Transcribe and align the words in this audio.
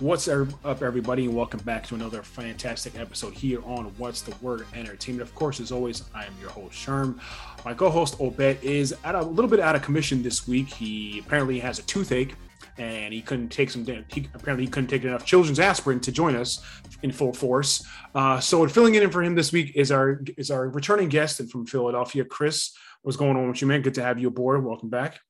What's 0.00 0.28
up, 0.28 0.82
everybody, 0.82 1.24
and 1.24 1.34
welcome 1.34 1.60
back 1.60 1.86
to 1.86 1.94
another 1.94 2.22
fantastic 2.22 2.98
episode 2.98 3.32
here 3.32 3.64
on 3.64 3.86
What's 3.96 4.20
the 4.20 4.36
Word 4.42 4.66
Entertainment. 4.74 5.26
Of 5.26 5.34
course, 5.34 5.58
as 5.58 5.72
always, 5.72 6.04
I 6.14 6.26
am 6.26 6.34
your 6.38 6.50
host, 6.50 6.74
Sherm. 6.74 7.18
My 7.64 7.72
co 7.72 7.88
host, 7.88 8.20
Obed, 8.20 8.62
is 8.62 8.94
at 9.04 9.14
a 9.14 9.22
little 9.22 9.50
bit 9.50 9.58
out 9.58 9.74
of 9.74 9.80
commission 9.80 10.22
this 10.22 10.46
week. 10.46 10.68
He 10.68 11.20
apparently 11.20 11.58
has 11.60 11.78
a 11.78 11.82
toothache 11.84 12.34
and 12.76 13.14
he 13.14 13.22
couldn't 13.22 13.48
take 13.48 13.70
some. 13.70 13.86
He, 13.86 14.28
apparently, 14.34 14.66
he 14.66 14.70
couldn't 14.70 14.90
take 14.90 15.04
enough 15.04 15.24
children's 15.24 15.58
aspirin 15.58 16.00
to 16.00 16.12
join 16.12 16.36
us 16.36 16.62
in 17.02 17.10
full 17.10 17.32
force. 17.32 17.82
Uh, 18.14 18.38
so, 18.38 18.68
filling 18.68 18.96
in 18.96 19.10
for 19.10 19.22
him 19.22 19.34
this 19.34 19.50
week 19.50 19.72
is 19.76 19.90
our 19.90 20.20
is 20.36 20.50
our 20.50 20.68
returning 20.68 21.08
guest 21.08 21.40
and 21.40 21.50
from 21.50 21.64
Philadelphia, 21.64 22.22
Chris. 22.26 22.72
What's 23.00 23.16
going 23.16 23.38
on 23.38 23.48
with 23.48 23.62
you, 23.62 23.66
man? 23.66 23.80
Good 23.80 23.94
to 23.94 24.02
have 24.02 24.18
you 24.18 24.28
aboard. 24.28 24.62
Welcome 24.62 24.90
back. 24.90 25.20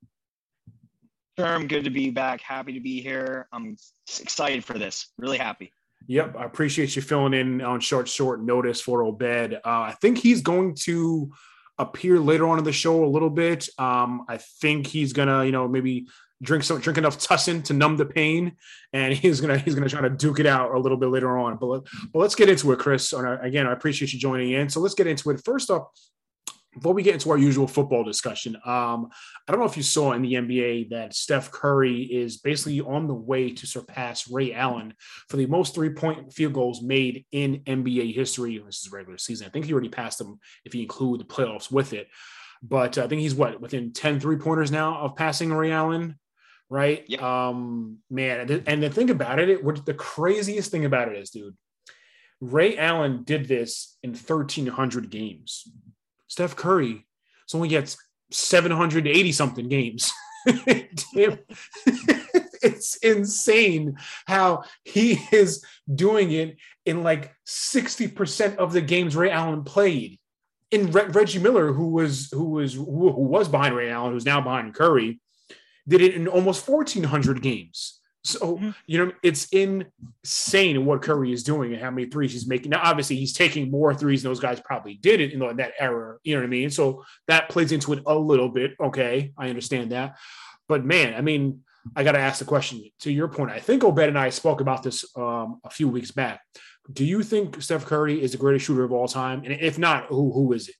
Sherm, 1.38 1.68
good 1.68 1.84
to 1.84 1.90
be 1.90 2.10
back. 2.10 2.40
Happy 2.40 2.72
to 2.72 2.80
be 2.80 3.00
here. 3.02 3.46
I'm 3.52 3.76
excited 4.20 4.64
for 4.64 4.78
this. 4.78 5.12
Really 5.18 5.36
happy. 5.36 5.72
Yep, 6.06 6.36
I 6.36 6.44
appreciate 6.44 6.96
you 6.96 7.02
filling 7.02 7.34
in 7.34 7.60
on 7.60 7.80
short, 7.80 8.08
short 8.08 8.42
notice 8.42 8.80
for 8.80 9.02
Obed. 9.02 9.54
Uh, 9.54 9.58
I 9.64 9.94
think 10.00 10.18
he's 10.18 10.40
going 10.40 10.74
to 10.82 11.32
appear 11.78 12.18
later 12.18 12.46
on 12.48 12.58
in 12.58 12.64
the 12.64 12.72
show 12.72 13.04
a 13.04 13.06
little 13.06 13.28
bit. 13.28 13.68
Um, 13.78 14.24
I 14.28 14.38
think 14.38 14.86
he's 14.86 15.12
gonna, 15.12 15.44
you 15.44 15.52
know, 15.52 15.68
maybe 15.68 16.06
drink 16.42 16.64
some 16.64 16.80
drink 16.80 16.98
enough 16.98 17.18
tussin 17.18 17.64
to 17.64 17.74
numb 17.74 17.96
the 17.96 18.06
pain, 18.06 18.56
and 18.92 19.12
he's 19.14 19.40
gonna 19.40 19.58
he's 19.58 19.74
gonna 19.74 19.88
try 19.88 20.00
to 20.00 20.10
duke 20.10 20.40
it 20.40 20.46
out 20.46 20.74
a 20.74 20.78
little 20.78 20.98
bit 20.98 21.08
later 21.08 21.36
on. 21.36 21.56
But, 21.56 21.86
but 22.12 22.18
let's 22.18 22.34
get 22.34 22.48
into 22.48 22.72
it, 22.72 22.78
Chris. 22.78 23.12
And 23.12 23.44
again, 23.44 23.66
I 23.66 23.72
appreciate 23.72 24.12
you 24.12 24.18
joining 24.18 24.52
in. 24.52 24.68
So 24.68 24.80
let's 24.80 24.94
get 24.94 25.06
into 25.06 25.30
it. 25.30 25.44
First 25.44 25.70
off, 25.70 25.88
before 26.76 26.92
we 26.92 27.02
get 27.02 27.14
into 27.14 27.30
our 27.30 27.38
usual 27.38 27.66
football 27.66 28.04
discussion, 28.04 28.54
um, 28.66 29.08
I 29.48 29.52
don't 29.52 29.60
know 29.60 29.66
if 29.66 29.76
you 29.76 29.82
saw 29.82 30.12
in 30.12 30.22
the 30.22 30.34
NBA 30.34 30.90
that 30.90 31.14
Steph 31.14 31.50
Curry 31.50 32.02
is 32.02 32.36
basically 32.36 32.80
on 32.82 33.06
the 33.06 33.14
way 33.14 33.50
to 33.50 33.66
surpass 33.66 34.30
Ray 34.30 34.52
Allen 34.52 34.94
for 35.28 35.38
the 35.38 35.46
most 35.46 35.74
three 35.74 35.90
point 35.90 36.32
field 36.32 36.52
goals 36.52 36.82
made 36.82 37.24
in 37.32 37.62
NBA 37.66 38.14
history. 38.14 38.62
This 38.64 38.82
is 38.82 38.92
regular 38.92 39.16
season. 39.16 39.46
I 39.46 39.50
think 39.50 39.64
he 39.64 39.72
already 39.72 39.88
passed 39.88 40.18
them 40.18 40.38
if 40.64 40.74
you 40.74 40.82
include 40.82 41.20
the 41.20 41.24
playoffs 41.24 41.72
with 41.72 41.94
it. 41.94 42.08
But 42.62 42.98
I 42.98 43.06
think 43.06 43.20
he's 43.20 43.34
what 43.34 43.60
within 43.60 43.92
10 43.92 44.20
three 44.20 44.36
pointers 44.36 44.70
now 44.70 44.98
of 44.98 45.16
passing 45.16 45.52
Ray 45.52 45.72
Allen, 45.72 46.18
right? 46.68 47.04
Yep. 47.08 47.22
Um, 47.22 47.98
man, 48.10 48.62
and 48.66 48.82
the 48.82 48.90
thing 48.90 49.10
about 49.10 49.38
it, 49.38 49.64
what 49.64 49.86
the 49.86 49.94
craziest 49.94 50.70
thing 50.70 50.84
about 50.84 51.08
it 51.08 51.16
is, 51.16 51.30
dude, 51.30 51.56
Ray 52.40 52.76
Allen 52.76 53.22
did 53.24 53.48
this 53.48 53.96
in 54.02 54.10
1,300 54.10 55.10
games. 55.10 55.68
Steph 56.28 56.56
Curry 56.56 57.06
only 57.54 57.68
gets 57.68 57.96
780 58.30 59.32
something 59.32 59.68
games. 59.68 60.12
it's 62.62 62.96
insane 62.96 63.96
how 64.26 64.64
he 64.84 65.20
is 65.32 65.64
doing 65.92 66.32
it 66.32 66.56
in 66.84 67.02
like 67.02 67.34
60% 67.46 68.56
of 68.56 68.72
the 68.72 68.80
games 68.80 69.16
Ray 69.16 69.30
Allen 69.30 69.64
played. 69.64 70.18
In 70.72 70.90
Re- 70.90 71.06
Reggie 71.06 71.38
Miller, 71.38 71.72
who 71.72 71.88
was 71.90 72.28
who 72.32 72.44
was 72.44 72.74
who 72.74 72.84
was 72.84 73.48
behind 73.48 73.76
Ray 73.76 73.90
Allen, 73.90 74.12
who's 74.12 74.26
now 74.26 74.40
behind 74.40 74.74
Curry, 74.74 75.20
did 75.86 76.00
it 76.00 76.14
in 76.14 76.26
almost 76.26 76.68
1,400 76.68 77.40
games. 77.40 78.00
So, 78.26 78.56
mm-hmm. 78.56 78.70
you 78.86 79.04
know, 79.04 79.12
it's 79.22 79.46
insane 79.46 80.84
what 80.84 81.02
Curry 81.02 81.32
is 81.32 81.44
doing 81.44 81.72
and 81.72 81.82
how 81.82 81.90
many 81.90 82.08
threes 82.08 82.32
he's 82.32 82.46
making. 82.46 82.70
Now, 82.70 82.80
obviously, 82.82 83.16
he's 83.16 83.32
taking 83.32 83.70
more 83.70 83.94
threes 83.94 84.22
than 84.22 84.30
those 84.30 84.40
guys 84.40 84.60
probably 84.60 84.94
did 84.94 85.20
it 85.20 85.32
in 85.32 85.38
that 85.56 85.72
era. 85.78 86.16
You 86.24 86.34
know 86.34 86.40
what 86.40 86.46
I 86.46 86.50
mean? 86.50 86.70
So 86.70 87.04
that 87.28 87.48
plays 87.48 87.72
into 87.72 87.92
it 87.92 88.02
a 88.06 88.14
little 88.14 88.48
bit. 88.48 88.72
Okay. 88.80 89.32
I 89.38 89.48
understand 89.48 89.92
that. 89.92 90.16
But 90.68 90.84
man, 90.84 91.14
I 91.14 91.20
mean, 91.20 91.60
I 91.94 92.02
got 92.02 92.12
to 92.12 92.18
ask 92.18 92.40
the 92.40 92.44
question 92.44 92.82
to 93.00 93.12
your 93.12 93.28
point. 93.28 93.52
I 93.52 93.60
think 93.60 93.84
Obed 93.84 94.00
and 94.00 94.18
I 94.18 94.30
spoke 94.30 94.60
about 94.60 94.82
this 94.82 95.04
um, 95.16 95.60
a 95.64 95.70
few 95.70 95.88
weeks 95.88 96.10
back. 96.10 96.40
Do 96.92 97.04
you 97.04 97.22
think 97.22 97.62
Steph 97.62 97.86
Curry 97.86 98.20
is 98.20 98.32
the 98.32 98.38
greatest 98.38 98.66
shooter 98.66 98.82
of 98.82 98.92
all 98.92 99.06
time? 99.06 99.42
And 99.44 99.52
if 99.52 99.78
not, 99.78 100.06
who, 100.06 100.32
who 100.32 100.52
is 100.52 100.68
it? 100.68 100.74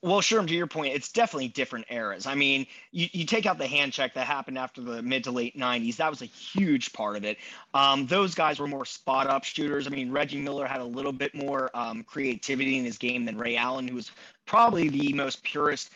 Well, 0.00 0.20
sure. 0.20 0.44
To 0.44 0.54
your 0.54 0.68
point, 0.68 0.94
it's 0.94 1.10
definitely 1.10 1.48
different 1.48 1.86
eras. 1.90 2.24
I 2.24 2.36
mean, 2.36 2.68
you, 2.92 3.08
you 3.10 3.26
take 3.26 3.46
out 3.46 3.58
the 3.58 3.66
hand 3.66 3.92
check 3.92 4.14
that 4.14 4.28
happened 4.28 4.56
after 4.56 4.80
the 4.80 5.02
mid 5.02 5.24
to 5.24 5.32
late 5.32 5.58
90s. 5.58 5.96
That 5.96 6.08
was 6.08 6.22
a 6.22 6.26
huge 6.26 6.92
part 6.92 7.16
of 7.16 7.24
it. 7.24 7.38
Um, 7.74 8.06
those 8.06 8.32
guys 8.32 8.60
were 8.60 8.68
more 8.68 8.84
spot 8.84 9.26
up 9.26 9.42
shooters. 9.42 9.88
I 9.88 9.90
mean, 9.90 10.12
Reggie 10.12 10.40
Miller 10.40 10.66
had 10.66 10.80
a 10.80 10.84
little 10.84 11.12
bit 11.12 11.34
more 11.34 11.68
um, 11.74 12.04
creativity 12.04 12.78
in 12.78 12.84
his 12.84 12.96
game 12.96 13.24
than 13.24 13.36
Ray 13.36 13.56
Allen, 13.56 13.88
who 13.88 13.96
was 13.96 14.12
probably 14.46 14.88
the 14.88 15.12
most 15.14 15.42
purest 15.42 15.90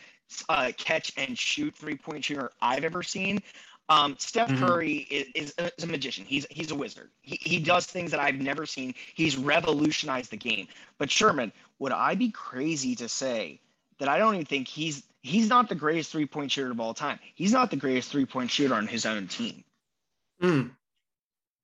uh, 0.49 0.73
catch 0.77 1.13
and 1.15 1.37
shoot 1.37 1.73
three 1.73 1.95
point 1.95 2.25
shooter 2.25 2.51
I've 2.61 2.83
ever 2.83 3.03
seen. 3.03 3.41
Um, 3.87 4.15
Steph 4.17 4.49
mm-hmm. 4.49 4.65
Curry 4.65 4.95
is, 5.09 5.27
is, 5.33 5.53
a, 5.57 5.71
is, 5.77 5.83
a 5.83 5.87
magician. 5.87 6.25
He's 6.25 6.45
he's 6.49 6.71
a 6.71 6.75
wizard. 6.75 7.09
He, 7.21 7.37
he 7.41 7.59
does 7.59 7.85
things 7.85 8.11
that 8.11 8.19
I've 8.19 8.35
never 8.35 8.65
seen. 8.65 8.95
He's 9.13 9.37
revolutionized 9.37 10.31
the 10.31 10.37
game. 10.37 10.67
But 10.97 11.11
Sherman, 11.11 11.53
would 11.79 11.91
I 11.91 12.15
be 12.15 12.31
crazy 12.31 12.95
to 12.95 13.07
say 13.09 13.59
that 13.99 14.09
I 14.09 14.17
don't 14.17 14.35
even 14.35 14.45
think 14.45 14.67
he's 14.67 15.03
he's 15.21 15.49
not 15.49 15.69
the 15.69 15.75
greatest 15.75 16.11
three 16.11 16.25
point 16.25 16.51
shooter 16.51 16.71
of 16.71 16.79
all 16.79 16.93
time. 16.93 17.19
He's 17.35 17.53
not 17.53 17.71
the 17.71 17.77
greatest 17.77 18.11
three 18.11 18.25
point 18.25 18.51
shooter 18.51 18.75
on 18.75 18.87
his 18.87 19.05
own 19.05 19.27
team. 19.27 19.63
Mm. 20.41 20.71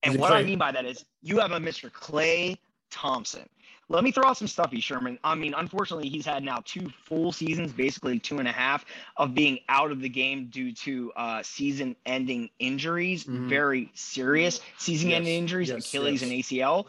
And 0.03 0.19
what? 0.19 0.31
I 0.31 0.43
mean 0.43 0.57
by 0.57 0.71
that 0.71 0.85
is 0.85 1.05
you 1.21 1.39
have 1.39 1.51
a 1.51 1.59
Mr. 1.59 1.91
Klay 1.91 2.57
Thompson. 2.89 3.47
Let 3.91 4.03
me 4.03 4.11
throw 4.11 4.25
out 4.25 4.37
some 4.37 4.47
stuff, 4.47 4.71
Sherman. 4.75 5.17
I 5.23 5.33
mean, 5.33 5.55
unfortunately, 5.55 6.09
he's 6.09 6.25
had 6.25 6.43
now 6.43 6.61
two 6.63 6.91
full 7.05 7.31
seasons, 7.31 7.73
basically 7.73 8.19
two 8.19 8.37
and 8.37 8.47
a 8.47 8.51
half, 8.51 8.85
of 9.17 9.33
being 9.33 9.59
out 9.67 9.91
of 9.91 9.99
the 9.99 10.09
game 10.09 10.49
due 10.51 10.71
to 10.73 11.11
uh, 11.15 11.41
season-ending 11.41 12.51
injuries, 12.59 13.23
mm-hmm. 13.23 13.49
very 13.49 13.89
serious 13.95 14.61
season-ending 14.77 15.33
yes. 15.33 15.39
injuries, 15.39 15.69
yes, 15.69 15.87
Achilles 15.87 16.21
yes. 16.21 16.29
and 16.29 16.39
ACL. 16.39 16.85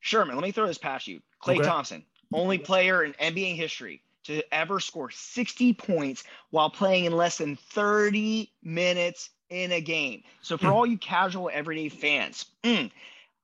Sherman, 0.00 0.34
let 0.34 0.42
me 0.42 0.50
throw 0.50 0.66
this 0.66 0.78
past 0.78 1.06
you. 1.06 1.20
Klay 1.40 1.58
okay. 1.58 1.68
Thompson, 1.68 2.04
only 2.32 2.58
player 2.58 3.04
in 3.04 3.12
NBA 3.12 3.54
history 3.54 4.02
to 4.26 4.42
ever 4.54 4.80
score 4.80 5.10
60 5.10 5.74
points 5.74 6.24
while 6.50 6.70
playing 6.70 7.04
in 7.04 7.16
less 7.16 7.38
than 7.38 7.56
30 7.56 8.50
minutes 8.62 9.30
in 9.50 9.72
a 9.72 9.80
game. 9.80 10.22
So 10.42 10.56
for 10.56 10.66
mm. 10.66 10.72
all 10.72 10.86
you 10.86 10.98
casual 10.98 11.50
everyday 11.52 11.88
fans, 11.88 12.46
mm, 12.62 12.90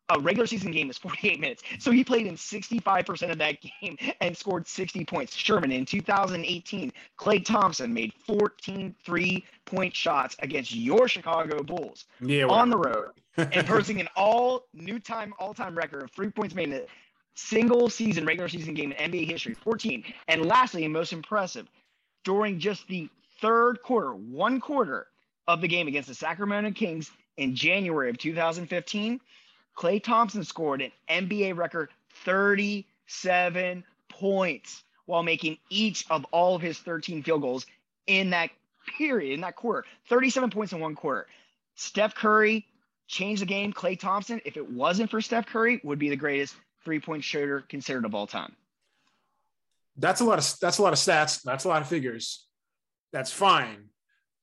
a 0.09 0.21
regular 0.21 0.47
season 0.47 0.73
game 0.73 0.91
is 0.91 0.99
48 0.99 1.41
minutes. 1.41 1.63
So 1.79 1.91
he 1.91 2.05
played 2.05 2.27
in 2.27 2.35
65% 2.35 3.31
of 3.31 3.39
that 3.39 3.59
game 3.81 3.97
and 4.21 4.37
scored 4.37 4.67
60 4.67 5.05
points. 5.05 5.35
Sherman 5.35 5.73
in 5.73 5.85
2018, 5.85 6.93
Klay 7.19 7.45
Thompson 7.45 7.93
made 7.93 8.13
14 8.27 8.95
three-point 9.05 9.95
shots 9.95 10.37
against 10.41 10.75
your 10.75 11.09
Chicago 11.09 11.63
Bulls 11.63 12.07
yeah, 12.21 12.47
on 12.47 12.71
the 12.71 12.77
road 12.77 13.11
and 13.37 13.67
posting 13.67 14.01
an 14.01 14.09
all 14.17 14.67
new 14.75 14.99
time 14.99 15.33
all-time 15.39 15.77
record 15.77 16.03
of 16.03 16.11
three 16.11 16.31
points 16.31 16.55
made 16.55 16.69
in 16.69 16.83
single 17.35 17.89
season 17.89 18.27
regular 18.27 18.49
season 18.49 18.75
game 18.75 18.93
in 18.93 19.11
NBA 19.11 19.27
history, 19.29 19.55
14. 19.55 20.05
And 20.29 20.47
lastly, 20.47 20.85
and 20.85 20.93
most 20.93 21.13
impressive, 21.13 21.67
during 22.25 22.59
just 22.59 22.87
the 22.89 23.09
third 23.41 23.83
quarter, 23.83 24.13
one 24.13 24.61
quarter 24.61 25.07
of 25.49 25.61
the 25.61 25.69
game 25.69 25.89
against 25.89 26.09
the 26.09 26.15
Sacramento 26.15 26.73
Kings 26.73 27.11
in 27.37 27.55
January 27.55 28.11
of 28.11 28.19
2015, 28.19 29.21
Klay 29.77 30.03
Thompson 30.03 30.45
scored 30.45 30.83
an 30.83 30.93
NBA 31.09 31.57
record 31.57 31.91
37 32.25 33.85
points 34.09 34.85
while 35.07 35.23
making 35.23 35.59
each 35.71 36.05
of 36.11 36.25
all 36.31 36.55
of 36.55 36.63
his 36.63 36.79
13 36.79 37.23
field 37.23 37.43
goals 37.43 37.67
in 38.07 38.31
that 38.31 38.51
period, 38.99 39.33
in 39.35 39.41
that 39.41 39.57
quarter. 39.57 39.85
37 40.09 40.51
points 40.51 40.73
in 40.73 40.81
one 40.81 40.95
quarter. 40.95 41.27
Steph 41.75 42.15
Curry 42.15 42.67
changed 43.09 43.43
the 43.43 43.47
game. 43.47 43.73
Klay 43.73 43.99
Thompson, 43.99 44.41
if 44.45 44.57
it 44.57 44.71
wasn't 44.71 45.11
for 45.11 45.21
Steph 45.21 45.47
Curry, 45.47 45.81
would 45.83 45.99
be 45.99 46.09
the 46.09 46.17
greatest 46.17 46.55
three 46.85 47.01
point 47.01 47.25
shooter 47.25 47.61
considered 47.61 48.05
of 48.05 48.15
all 48.15 48.27
time. 48.27 48.55
That's 49.97 50.21
a 50.21 50.25
lot 50.25 50.39
of 50.39 50.61
that's 50.61 50.79
a 50.79 50.83
lot 50.83 50.93
of 50.93 50.99
stats. 50.99 51.43
That's 51.43 51.65
a 51.65 51.69
lot 51.69 51.83
of 51.83 51.89
figures. 51.89 52.47
That's 53.13 53.31
fine. 53.31 53.89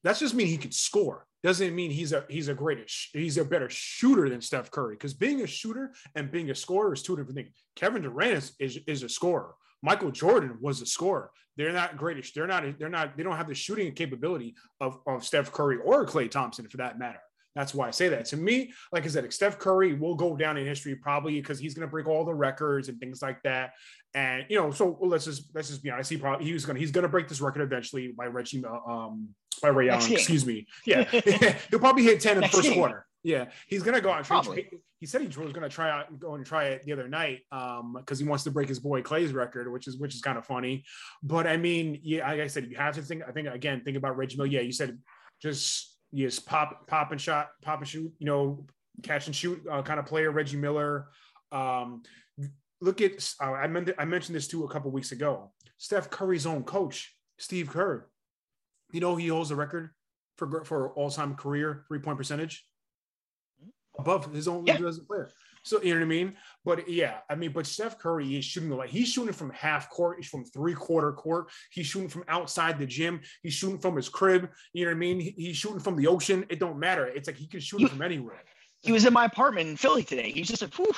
That's 0.04 0.20
just 0.20 0.36
mean 0.36 0.48
he 0.48 0.58
can 0.58 0.72
score. 0.72 1.26
Doesn't 1.44 1.74
mean 1.74 1.92
he's 1.92 2.14
a 2.14 2.26
he's 2.30 2.50
a 2.50 2.54
greater 2.54 2.86
he's 3.14 3.38
a 3.38 3.46
better 3.46 3.70
shooter 3.70 4.30
than 4.30 4.42
Steph 4.42 4.72
Curry. 4.72 4.96
Because 4.96 5.14
being 5.14 5.42
a 5.42 5.48
shooter 5.48 5.94
and 6.16 6.32
being 6.32 6.50
a 6.50 6.56
scorer 6.56 6.94
is 6.94 7.02
two 7.02 7.16
different 7.16 7.36
things. 7.36 7.50
Kevin 7.76 8.02
Durant 8.02 8.34
is, 8.34 8.54
is, 8.60 8.80
is 8.88 9.04
a 9.04 9.10
scorer. 9.10 9.56
Michael 9.82 10.12
Jordan 10.12 10.58
was 10.60 10.82
a 10.82 10.86
scorer. 10.86 11.32
They're 11.56 11.74
not 11.74 11.98
great. 11.98 12.26
They're 12.34 12.48
not. 12.48 12.64
They're 12.78 12.90
not. 12.90 13.18
They 13.18 13.24
don't 13.24 13.36
have 13.36 13.48
the 13.48 13.56
shooting 13.56 13.94
capability 13.94 14.56
of, 14.80 15.00
of 15.08 15.26
Steph 15.26 15.52
Curry 15.52 15.78
or 15.84 16.06
Klay 16.06 16.30
Thompson, 16.30 16.68
for 16.68 16.78
that 16.78 17.00
matter. 17.00 17.20
That's 17.60 17.74
why 17.74 17.90
I 17.90 17.92
say 17.92 18.08
that. 18.08 18.24
To 18.28 18.38
me, 18.38 18.72
like 18.94 19.04
I 19.04 19.10
said, 19.10 19.32
Steph 19.34 19.60
Curry 19.60 19.94
will 19.94 20.16
go 20.16 20.38
down 20.38 20.56
in 20.56 20.66
history 20.66 20.96
probably 20.96 21.42
because 21.42 21.60
he's 21.60 21.74
going 21.74 21.86
to 21.86 21.92
break 21.92 22.08
all 22.08 22.24
the 22.24 22.34
records 22.34 22.88
and 22.88 22.98
things 23.02 23.22
like 23.22 23.44
that. 23.44 23.72
And 24.14 24.46
you 24.48 24.58
know, 24.58 24.72
so 24.72 24.98
let's 25.02 25.26
just 25.26 25.54
let's 25.54 25.68
just 25.68 25.84
be 25.84 25.92
honest. 25.92 26.10
He 26.10 26.16
probably 26.16 26.46
he 26.46 26.54
was 26.54 26.66
gonna 26.66 26.80
he's 26.80 26.92
gonna 26.92 27.10
break 27.10 27.28
this 27.28 27.42
record 27.42 27.62
eventually 27.62 28.14
by 28.18 28.28
Reggie 28.28 28.64
um 28.66 29.28
by 29.62 29.68
Ray 29.68 29.90
Allen. 29.90 30.10
Excuse 30.10 30.46
me. 30.46 30.68
Yeah, 30.86 31.04
he'll 31.70 31.80
probably 31.80 32.04
hit 32.04 32.22
ten 32.22 32.38
in 32.38 32.44
the 32.44 32.48
first 32.48 32.72
quarter. 32.72 33.06
Yeah, 33.24 33.50
he's 33.68 33.84
gonna 33.84 34.00
go 34.00 34.10
out. 34.10 34.24
Try, 34.24 34.66
he 35.00 35.06
said 35.06 35.22
he 35.22 35.28
was 35.28 35.52
gonna 35.52 35.68
try 35.68 35.92
out 35.92 36.18
go 36.18 36.36
and 36.36 36.46
try 36.46 36.68
it 36.68 36.86
the 36.86 36.94
other 36.94 37.10
night 37.10 37.42
um 37.52 37.98
because 38.00 38.20
he 38.20 38.26
wants 38.26 38.46
to 38.46 38.52
break 38.52 38.70
his 38.70 38.80
boy 38.80 39.02
Klay's 39.02 39.34
record, 39.34 39.70
which 39.70 39.86
is 39.86 39.98
which 39.98 40.16
is 40.16 40.22
kind 40.22 40.38
of 40.38 40.46
funny. 40.46 40.86
But 41.22 41.46
I 41.46 41.58
mean, 41.58 42.00
yeah, 42.02 42.26
like 42.26 42.40
I 42.40 42.48
said, 42.48 42.72
you 42.72 42.78
have 42.78 42.96
to 42.96 43.02
think. 43.02 43.22
I 43.28 43.32
think 43.32 43.50
again, 43.50 43.82
think 43.84 43.98
about 43.98 44.16
Reggie 44.16 44.38
Miller. 44.38 44.48
Yeah, 44.48 44.62
you 44.62 44.72
said 44.72 44.98
just 45.42 45.99
yes, 46.12 46.40
pop, 46.40 46.88
pop 46.88 47.12
and 47.12 47.22
shot, 47.22 47.50
pop 47.62 47.80
and 47.80 47.88
shoot, 47.88 48.12
you 48.20 48.26
know, 48.26 48.66
catch 49.04 49.28
and 49.28 49.36
shoot 49.36 49.62
uh, 49.72 49.82
kind 49.82 50.00
of 50.00 50.06
player, 50.06 50.32
Reggie 50.32 50.58
Miller. 50.58 51.08
Um, 51.52 52.04
look 52.82 53.02
at 53.02 53.34
uh, 53.42 53.52
I, 53.52 53.68
meant, 53.68 53.92
I 53.98 54.06
mentioned 54.06 54.36
this 54.36 54.48
too 54.48 54.64
a 54.64 54.70
couple 54.70 54.92
weeks 54.92 55.12
ago. 55.12 55.52
Steph 55.78 56.10
Curry's 56.10 56.46
own 56.46 56.64
coach, 56.64 57.16
Steve 57.38 57.70
Kerr. 57.70 58.08
You 58.92 59.02
know 59.02 59.16
he 59.16 59.28
holds 59.28 59.50
the 59.50 59.56
record 59.56 59.92
for 60.36 60.64
for 60.64 60.90
all 60.94 61.12
time 61.12 61.36
career 61.36 61.86
three 61.88 62.00
point 62.00 62.18
percentage 62.18 62.66
above 63.98 64.34
his 64.34 64.48
own 64.48 64.66
yeah. 64.66 64.78
player. 64.78 65.30
So 65.64 65.82
you 65.82 65.94
know 65.94 66.00
what 66.00 66.06
I 66.06 66.10
mean? 66.10 66.36
But 66.66 66.90
yeah, 66.90 67.20
I 67.30 67.36
mean, 67.36 67.52
but 67.52 67.66
Steph 67.66 67.98
Curry 68.00 68.36
is 68.36 68.44
shooting 68.44 68.70
like 68.70 68.90
he's 68.90 69.08
shooting 69.08 69.34
from 69.34 69.50
half 69.52 69.90
court, 69.90 70.18
he's 70.18 70.28
from 70.28 70.44
three 70.44 70.74
quarter 70.74 71.14
court, 71.14 71.48
he's 71.72 71.86
shooting 71.86 72.10
from 72.10 72.26
outside 72.28 72.78
the 72.78 72.86
gym, 72.86 73.22
he's 73.44 73.54
shooting 73.54 73.80
from 73.80 73.96
his 73.96 74.10
crib. 74.10 74.50
You 74.74 74.86
know 74.86 74.92
what 74.92 74.98
I 74.98 75.00
mean? 75.00 75.20
He's 75.20 75.56
shooting 75.56 75.80
from 75.80 75.96
the 75.96 76.08
ocean. 76.08 76.46
It 76.50 76.60
don't 76.60 76.78
matter. 76.78 77.06
It's 77.06 77.28
like 77.28 77.38
he 77.38 77.48
can 77.48 77.62
shoot 77.62 77.80
he, 77.80 77.88
from 77.88 78.02
anywhere. 78.02 78.42
He 78.82 78.92
was 78.92 79.06
in 79.06 79.14
my 79.14 79.26
apartment 79.26 79.70
in 79.70 79.78
Philly 79.78 80.04
today. 80.04 80.32
He's 80.32 80.48
just 80.48 80.62
like, 80.62 80.74
whew. 80.74 80.94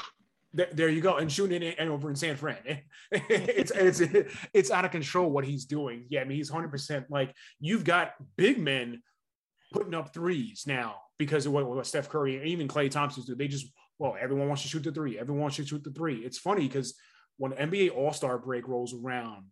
There, 0.53 0.67
there 0.73 0.89
you 0.89 0.99
go, 0.99 1.15
and 1.15 1.31
shooting 1.31 1.63
it 1.63 1.75
and 1.79 1.89
over 1.89 2.09
in 2.09 2.15
San 2.15 2.35
Fran. 2.35 2.57
it's 3.11 3.71
it's 3.71 4.01
it's 4.53 4.71
out 4.71 4.83
of 4.83 4.91
control 4.91 5.31
what 5.31 5.45
he's 5.45 5.65
doing. 5.65 6.05
Yeah, 6.09 6.21
I 6.21 6.23
mean 6.25 6.37
he's 6.37 6.49
hundred 6.49 6.71
percent 6.71 7.05
like 7.09 7.33
you've 7.61 7.85
got 7.85 8.13
big 8.35 8.59
men 8.59 9.01
putting 9.71 9.93
up 9.93 10.13
threes 10.13 10.65
now 10.67 10.97
because 11.17 11.45
of 11.45 11.53
what, 11.53 11.65
what 11.67 11.85
Steph 11.87 12.09
Curry 12.09 12.37
and 12.37 12.47
even 12.47 12.67
Klay 12.67 12.91
Thompson 12.91 13.23
do. 13.23 13.35
They 13.35 13.47
just 13.47 13.67
well, 14.01 14.17
everyone 14.19 14.47
wants 14.47 14.63
to 14.63 14.67
shoot 14.67 14.83
the 14.83 14.91
three. 14.91 15.19
Everyone 15.19 15.43
wants 15.43 15.57
to 15.57 15.65
shoot 15.65 15.83
the 15.83 15.91
three. 15.91 16.25
It's 16.25 16.39
funny 16.39 16.67
because 16.67 16.95
when 17.37 17.51
NBA 17.51 17.95
All 17.95 18.11
Star 18.11 18.39
break 18.39 18.67
rolls 18.67 18.95
around, 18.95 19.45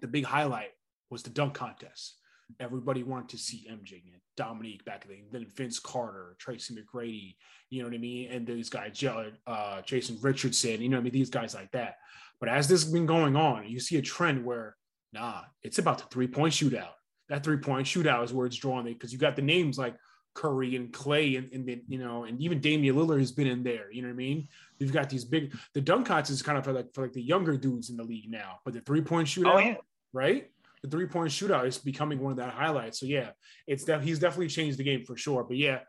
the 0.00 0.06
big 0.06 0.24
highlight 0.24 0.70
was 1.10 1.22
the 1.22 1.28
dunk 1.28 1.52
contest. 1.52 2.16
Everybody 2.58 3.02
wanted 3.02 3.28
to 3.28 3.36
see 3.36 3.68
MJ 3.70 4.00
and 4.10 4.22
Dominique 4.38 4.86
back 4.86 5.06
then, 5.06 5.24
then 5.32 5.46
Vince 5.54 5.78
Carter, 5.78 6.34
Tracy 6.38 6.74
McGrady, 6.74 7.36
you 7.68 7.82
know 7.82 7.88
what 7.88 7.94
I 7.94 7.98
mean? 7.98 8.30
And 8.30 8.46
these 8.46 8.70
guys, 8.70 9.04
uh, 9.46 9.82
Jason 9.82 10.16
Richardson, 10.22 10.80
you 10.80 10.88
know 10.88 10.96
what 10.96 11.02
I 11.02 11.04
mean? 11.04 11.12
These 11.12 11.28
guys 11.28 11.54
like 11.54 11.72
that. 11.72 11.96
But 12.40 12.48
as 12.48 12.68
this 12.68 12.82
has 12.82 12.90
been 12.90 13.04
going 13.04 13.36
on, 13.36 13.68
you 13.68 13.80
see 13.80 13.98
a 13.98 14.02
trend 14.02 14.46
where, 14.46 14.78
nah, 15.12 15.42
it's 15.62 15.78
about 15.78 15.98
the 15.98 16.04
three 16.04 16.26
point 16.26 16.54
shootout. 16.54 16.92
That 17.28 17.44
three 17.44 17.58
point 17.58 17.86
shootout 17.86 18.24
is 18.24 18.32
where 18.32 18.46
it's 18.46 18.56
drawn 18.56 18.86
because 18.86 19.12
you 19.12 19.18
got 19.18 19.36
the 19.36 19.42
names 19.42 19.76
like 19.76 19.94
Curry 20.34 20.76
and 20.76 20.92
Klay 20.92 21.36
and, 21.38 21.52
and 21.52 21.66
then 21.66 21.82
you 21.88 21.98
know 21.98 22.24
and 22.24 22.40
even 22.40 22.60
Damian 22.60 22.96
Lillard 22.96 23.20
has 23.20 23.32
been 23.32 23.46
in 23.46 23.62
there. 23.62 23.90
You 23.92 24.02
know 24.02 24.08
what 24.08 24.14
I 24.14 24.16
mean? 24.16 24.48
You've 24.78 24.92
got 24.92 25.10
these 25.10 25.24
big 25.24 25.54
the 25.74 25.80
dunk 25.80 26.06
contest 26.06 26.30
is 26.30 26.42
kind 26.42 26.58
of 26.58 26.64
for 26.64 26.72
like 26.72 26.92
for 26.94 27.02
like 27.02 27.12
the 27.12 27.22
younger 27.22 27.56
dudes 27.56 27.90
in 27.90 27.96
the 27.96 28.04
league 28.04 28.30
now, 28.30 28.60
but 28.64 28.74
the 28.74 28.80
three 28.80 29.02
point 29.02 29.28
shootout, 29.28 29.54
oh, 29.54 29.58
yeah. 29.58 29.74
right? 30.12 30.50
The 30.82 30.88
three 30.88 31.06
point 31.06 31.30
shootout 31.30 31.66
is 31.66 31.78
becoming 31.78 32.18
one 32.18 32.32
of 32.32 32.38
that 32.38 32.52
highlights. 32.52 32.98
So 33.00 33.06
yeah, 33.06 33.30
it's 33.66 33.84
that 33.84 34.02
he's 34.02 34.18
definitely 34.18 34.48
changed 34.48 34.78
the 34.78 34.84
game 34.84 35.04
for 35.04 35.16
sure. 35.16 35.44
But 35.44 35.56
yeah, 35.56 35.80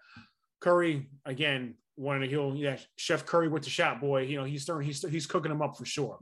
Curry 0.60 1.10
again. 1.26 1.76
Wanted 1.96 2.22
to 2.22 2.28
heal, 2.28 2.56
yeah. 2.56 2.78
Chef 2.96 3.24
Curry 3.24 3.50
with 3.50 3.62
the 3.62 3.70
shot, 3.70 4.02
boy. 4.02 4.22
You 4.22 4.40
know 4.40 4.46
he's 4.46 4.64
starting, 4.64 4.88
he's 4.88 5.08
he's 5.08 5.28
cooking 5.28 5.50
them 5.50 5.62
up 5.62 5.78
for 5.78 5.86
sure. 5.86 6.18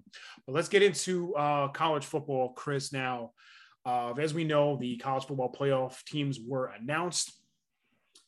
But 0.45 0.53
let's 0.53 0.67
get 0.67 0.83
into 0.83 1.33
uh, 1.35 1.69
college 1.69 2.03
football, 2.03 2.51
Chris. 2.51 2.91
Now, 2.91 3.31
uh, 3.85 4.13
as 4.19 4.33
we 4.33 4.43
know, 4.43 4.75
the 4.75 4.97
college 4.97 5.25
football 5.25 5.49
playoff 5.49 6.03
teams 6.03 6.39
were 6.45 6.73
announced 6.77 7.40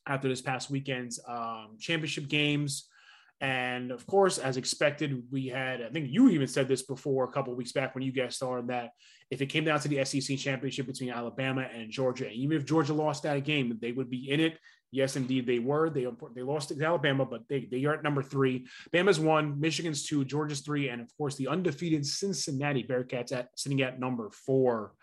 after 0.05 0.27
this 0.27 0.41
past 0.41 0.69
weekend's 0.69 1.19
um, 1.27 1.77
championship 1.79 2.27
games. 2.27 2.87
And 3.41 3.91
of 3.91 4.07
course, 4.07 4.37
as 4.37 4.55
expected, 4.55 5.21
we 5.29 5.47
had, 5.47 5.81
I 5.81 5.89
think 5.89 6.07
you 6.09 6.29
even 6.29 6.47
said 6.47 6.69
this 6.69 6.83
before 6.83 7.25
a 7.25 7.31
couple 7.31 7.53
weeks 7.55 7.73
back 7.73 7.93
when 7.93 8.03
you 8.03 8.11
guys 8.11 8.37
started 8.37 8.67
that 8.69 8.91
if 9.31 9.41
it 9.41 9.47
came 9.47 9.65
down 9.65 9.79
to 9.81 9.87
the 9.87 10.03
SEC 10.05 10.37
championship 10.37 10.87
between 10.87 11.09
Alabama 11.09 11.67
and 11.73 11.91
Georgia, 11.91 12.29
even 12.29 12.55
if 12.55 12.65
Georgia 12.65 12.93
lost 12.93 13.23
that 13.23 13.43
game, 13.43 13.77
they 13.81 13.91
would 13.91 14.09
be 14.09 14.31
in 14.31 14.39
it. 14.39 14.57
Yes, 14.91 15.15
indeed, 15.15 15.47
they 15.47 15.57
were. 15.57 15.89
They 15.89 16.05
they 16.35 16.43
lost 16.43 16.69
to 16.69 16.85
Alabama, 16.85 17.25
but 17.25 17.47
they, 17.49 17.67
they 17.69 17.83
are 17.85 17.95
at 17.95 18.03
number 18.03 18.21
three. 18.21 18.67
Bama's 18.93 19.19
one, 19.19 19.59
Michigan's 19.59 20.05
two, 20.05 20.23
Georgia's 20.23 20.61
three, 20.61 20.89
and 20.89 21.01
of 21.01 21.09
course 21.17 21.35
the 21.35 21.47
undefeated 21.47 22.05
Cincinnati 22.05 22.83
Bearcats 22.83 23.31
at 23.31 23.49
sitting 23.55 23.81
at 23.81 23.99
number 23.99 24.29
four. 24.29 24.93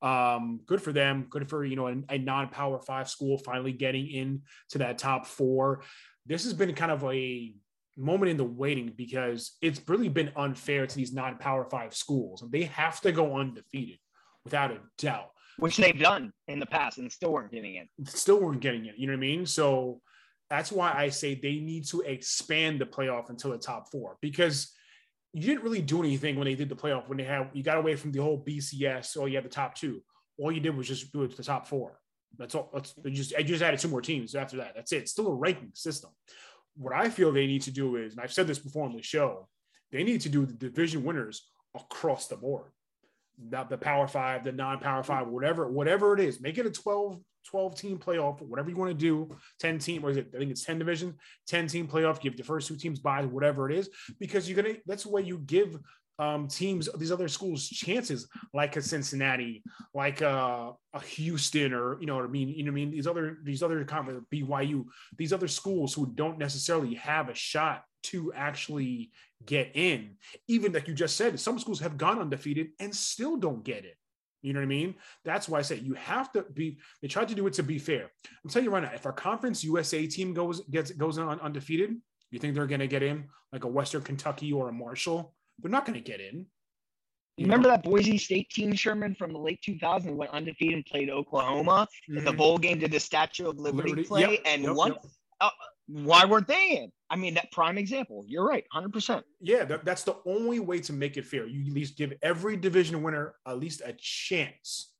Um, 0.00 0.60
good 0.66 0.80
for 0.80 0.92
them. 0.92 1.26
Good 1.28 1.48
for 1.48 1.64
you 1.64 1.76
know 1.76 1.88
a, 1.88 1.96
a 2.10 2.18
non-power 2.18 2.80
five 2.80 3.08
school 3.08 3.38
finally 3.38 3.72
getting 3.72 4.08
into 4.08 4.78
that 4.78 4.98
top 4.98 5.26
four. 5.26 5.82
This 6.26 6.44
has 6.44 6.52
been 6.52 6.74
kind 6.74 6.92
of 6.92 7.04
a 7.04 7.54
moment 7.96 8.30
in 8.30 8.36
the 8.36 8.44
waiting 8.44 8.92
because 8.96 9.56
it's 9.60 9.80
really 9.88 10.08
been 10.08 10.30
unfair 10.36 10.86
to 10.86 10.96
these 10.96 11.12
non-power 11.12 11.64
five 11.64 11.94
schools. 11.94 12.44
They 12.50 12.64
have 12.64 13.00
to 13.00 13.12
go 13.12 13.36
undefeated 13.36 13.98
without 14.44 14.70
a 14.70 14.78
doubt. 14.98 15.30
Which 15.58 15.76
they've 15.76 15.98
done 15.98 16.32
in 16.46 16.60
the 16.60 16.66
past 16.66 16.98
and 16.98 17.10
still 17.10 17.32
weren't 17.32 17.50
getting 17.50 17.74
it. 17.74 17.88
Still 18.08 18.40
weren't 18.40 18.60
getting 18.60 18.86
it. 18.86 18.94
You 18.96 19.08
know 19.08 19.14
what 19.14 19.18
I 19.18 19.20
mean? 19.20 19.44
So 19.44 20.00
that's 20.48 20.70
why 20.70 20.92
I 20.92 21.08
say 21.08 21.34
they 21.34 21.56
need 21.56 21.86
to 21.88 22.02
expand 22.02 22.80
the 22.80 22.86
playoff 22.86 23.30
until 23.30 23.50
the 23.50 23.58
top 23.58 23.90
four 23.90 24.16
because 24.20 24.72
you 25.32 25.42
didn't 25.42 25.62
really 25.62 25.82
do 25.82 26.00
anything 26.00 26.36
when 26.36 26.46
they 26.46 26.54
did 26.54 26.68
the 26.68 26.76
playoff 26.76 27.08
when 27.08 27.18
they 27.18 27.24
had 27.24 27.50
you 27.52 27.62
got 27.62 27.78
away 27.78 27.96
from 27.96 28.12
the 28.12 28.22
whole 28.22 28.42
BCS. 28.42 29.16
Oh, 29.18 29.26
you 29.26 29.36
had 29.36 29.44
the 29.44 29.50
top 29.50 29.74
two. 29.74 30.02
All 30.38 30.52
you 30.52 30.60
did 30.60 30.76
was 30.76 30.88
just 30.88 31.12
do 31.12 31.22
it 31.24 31.30
to 31.30 31.36
the 31.36 31.42
top 31.42 31.66
four. 31.66 31.98
That's 32.36 32.54
all. 32.54 32.70
That's 32.72 32.94
just 33.06 33.34
I 33.36 33.42
just 33.42 33.62
added 33.62 33.80
two 33.80 33.88
more 33.88 34.02
teams 34.02 34.34
after 34.34 34.58
that. 34.58 34.72
That's 34.74 34.92
it. 34.92 34.98
It's 34.98 35.12
still 35.12 35.28
a 35.28 35.34
ranking 35.34 35.70
system. 35.74 36.10
What 36.76 36.94
I 36.94 37.08
feel 37.08 37.32
they 37.32 37.46
need 37.46 37.62
to 37.62 37.70
do 37.70 37.96
is, 37.96 38.12
and 38.12 38.20
I've 38.20 38.32
said 38.32 38.46
this 38.46 38.58
before 38.58 38.84
on 38.84 38.94
the 38.94 39.02
show, 39.02 39.48
they 39.90 40.04
need 40.04 40.20
to 40.22 40.28
do 40.28 40.46
the 40.46 40.52
division 40.52 41.04
winners 41.04 41.48
across 41.74 42.28
the 42.28 42.36
board. 42.36 42.70
Not 43.40 43.70
the 43.70 43.78
power 43.78 44.06
five, 44.06 44.44
the 44.44 44.52
non-power 44.52 45.02
five, 45.02 45.28
whatever, 45.28 45.70
whatever 45.70 46.14
it 46.14 46.20
is. 46.20 46.40
Make 46.40 46.58
it 46.58 46.66
a 46.66 46.70
12 46.70 47.20
12 47.50 47.74
team 47.76 47.98
playoff, 47.98 48.40
whatever 48.42 48.70
you 48.70 48.76
want 48.76 48.90
to 48.90 48.94
do, 48.94 49.34
10 49.60 49.78
team, 49.78 50.04
or 50.04 50.10
is 50.10 50.16
it? 50.16 50.30
I 50.34 50.38
think 50.38 50.50
it's 50.50 50.64
10 50.64 50.78
division, 50.78 51.14
10 51.46 51.66
team 51.66 51.88
playoff, 51.88 52.20
give 52.20 52.36
the 52.36 52.42
first 52.42 52.68
two 52.68 52.76
teams 52.76 53.00
by 53.00 53.24
whatever 53.24 53.70
it 53.70 53.76
is, 53.76 53.88
because 54.20 54.48
you're 54.48 54.60
going 54.60 54.74
to, 54.74 54.80
that's 54.86 55.04
the 55.04 55.10
way 55.10 55.22
you 55.22 55.38
give 55.38 55.78
um, 56.18 56.48
teams, 56.48 56.88
these 56.98 57.12
other 57.12 57.28
schools 57.28 57.68
chances 57.68 58.28
like 58.52 58.76
a 58.76 58.82
Cincinnati, 58.82 59.62
like 59.94 60.20
a, 60.20 60.72
a 60.92 61.00
Houston, 61.00 61.72
or, 61.72 61.98
you 62.00 62.06
know 62.06 62.16
what 62.16 62.24
I 62.24 62.28
mean? 62.28 62.48
You 62.48 62.64
know 62.64 62.72
what 62.72 62.80
I 62.80 62.84
mean? 62.84 62.90
These 62.90 63.06
other, 63.06 63.38
these 63.44 63.62
other 63.62 63.84
conference 63.84 64.24
BYU, 64.32 64.84
these 65.16 65.32
other 65.32 65.48
schools 65.48 65.94
who 65.94 66.06
don't 66.14 66.38
necessarily 66.38 66.94
have 66.96 67.28
a 67.28 67.34
shot 67.34 67.84
to 68.04 68.32
actually 68.34 69.10
get 69.46 69.70
in. 69.74 70.16
Even 70.48 70.72
like 70.72 70.88
you 70.88 70.94
just 70.94 71.16
said, 71.16 71.38
some 71.38 71.58
schools 71.58 71.80
have 71.80 71.96
gone 71.96 72.18
undefeated 72.18 72.68
and 72.80 72.94
still 72.94 73.36
don't 73.36 73.64
get 73.64 73.84
it. 73.84 73.96
You 74.42 74.52
know 74.52 74.60
what 74.60 74.64
I 74.64 74.68
mean? 74.68 74.94
That's 75.24 75.48
why 75.48 75.58
I 75.58 75.62
say 75.62 75.76
you 75.76 75.94
have 75.94 76.32
to 76.32 76.44
be. 76.54 76.78
They 77.02 77.08
tried 77.08 77.28
to 77.28 77.34
do 77.34 77.46
it 77.46 77.54
to 77.54 77.62
be 77.62 77.78
fair. 77.78 78.10
I'm 78.44 78.50
telling 78.50 78.64
you 78.64 78.70
right 78.70 78.82
now, 78.82 78.92
if 78.94 79.04
our 79.04 79.12
conference 79.12 79.64
USA 79.64 80.06
team 80.06 80.32
goes 80.32 80.60
gets 80.66 80.92
goes 80.92 81.18
on 81.18 81.40
undefeated, 81.40 81.96
you 82.30 82.38
think 82.38 82.54
they're 82.54 82.66
going 82.66 82.80
to 82.80 82.86
get 82.86 83.02
in 83.02 83.24
like 83.52 83.64
a 83.64 83.68
Western 83.68 84.02
Kentucky 84.02 84.52
or 84.52 84.68
a 84.68 84.72
Marshall? 84.72 85.34
They're 85.58 85.70
not 85.70 85.84
going 85.84 86.00
to 86.00 86.04
get 86.04 86.20
in. 86.20 86.46
You 87.36 87.44
remember 87.44 87.68
that 87.68 87.84
Boise 87.84 88.18
State 88.18 88.50
team, 88.50 88.74
Sherman, 88.74 89.14
from 89.14 89.32
the 89.32 89.38
late 89.38 89.60
2000s, 89.66 90.12
went 90.12 90.32
undefeated 90.32 90.74
and 90.74 90.86
played 90.86 91.08
Oklahoma 91.08 91.86
mm-hmm. 92.10 92.18
in 92.18 92.24
the 92.24 92.32
bowl 92.32 92.58
game, 92.58 92.80
did 92.80 92.90
the 92.90 92.98
Statue 92.98 93.48
of 93.48 93.58
Liberty, 93.58 93.90
Liberty. 93.90 94.08
play, 94.08 94.20
yep. 94.22 94.40
and 94.44 94.64
yep. 94.64 94.74
won. 94.74 94.88
Yep. 94.92 95.06
Uh, 95.40 95.50
why 95.86 96.24
weren't 96.24 96.48
they 96.48 96.82
in? 96.82 96.92
I 97.10 97.16
mean, 97.16 97.34
that 97.34 97.50
prime 97.52 97.78
example. 97.78 98.24
You're 98.26 98.46
right, 98.46 98.64
100%. 98.74 99.22
Yeah, 99.40 99.64
that, 99.64 99.84
that's 99.84 100.04
the 100.04 100.16
only 100.26 100.60
way 100.60 100.80
to 100.80 100.92
make 100.92 101.16
it 101.16 101.24
fair. 101.24 101.46
You 101.46 101.66
at 101.66 101.72
least 101.72 101.96
give 101.96 102.12
every 102.22 102.56
division 102.56 103.02
winner 103.02 103.34
at 103.46 103.58
least 103.58 103.82
a 103.84 103.94
chance. 103.98 104.92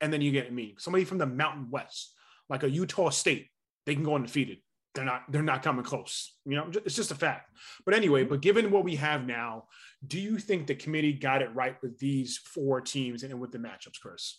And 0.00 0.12
then 0.12 0.20
you 0.20 0.32
get 0.32 0.52
me 0.52 0.74
somebody 0.78 1.04
from 1.04 1.18
the 1.18 1.26
Mountain 1.26 1.70
West, 1.70 2.14
like 2.48 2.62
a 2.62 2.70
Utah 2.70 3.10
State, 3.10 3.48
they 3.86 3.94
can 3.94 4.04
go 4.04 4.16
undefeated. 4.16 4.58
They're 4.94 5.04
not, 5.04 5.22
they're 5.28 5.42
not 5.42 5.62
coming 5.62 5.84
close. 5.84 6.34
You 6.44 6.56
know, 6.56 6.70
it's 6.84 6.94
just 6.94 7.10
a 7.10 7.16
fact. 7.16 7.50
But 7.84 7.94
anyway, 7.94 8.24
but 8.24 8.40
given 8.40 8.70
what 8.70 8.84
we 8.84 8.96
have 8.96 9.26
now, 9.26 9.64
do 10.06 10.20
you 10.20 10.38
think 10.38 10.66
the 10.66 10.74
committee 10.74 11.12
got 11.12 11.42
it 11.42 11.54
right 11.54 11.76
with 11.82 11.98
these 11.98 12.38
four 12.38 12.80
teams 12.80 13.22
and 13.22 13.40
with 13.40 13.50
the 13.50 13.58
matchups, 13.58 14.00
Chris? 14.00 14.38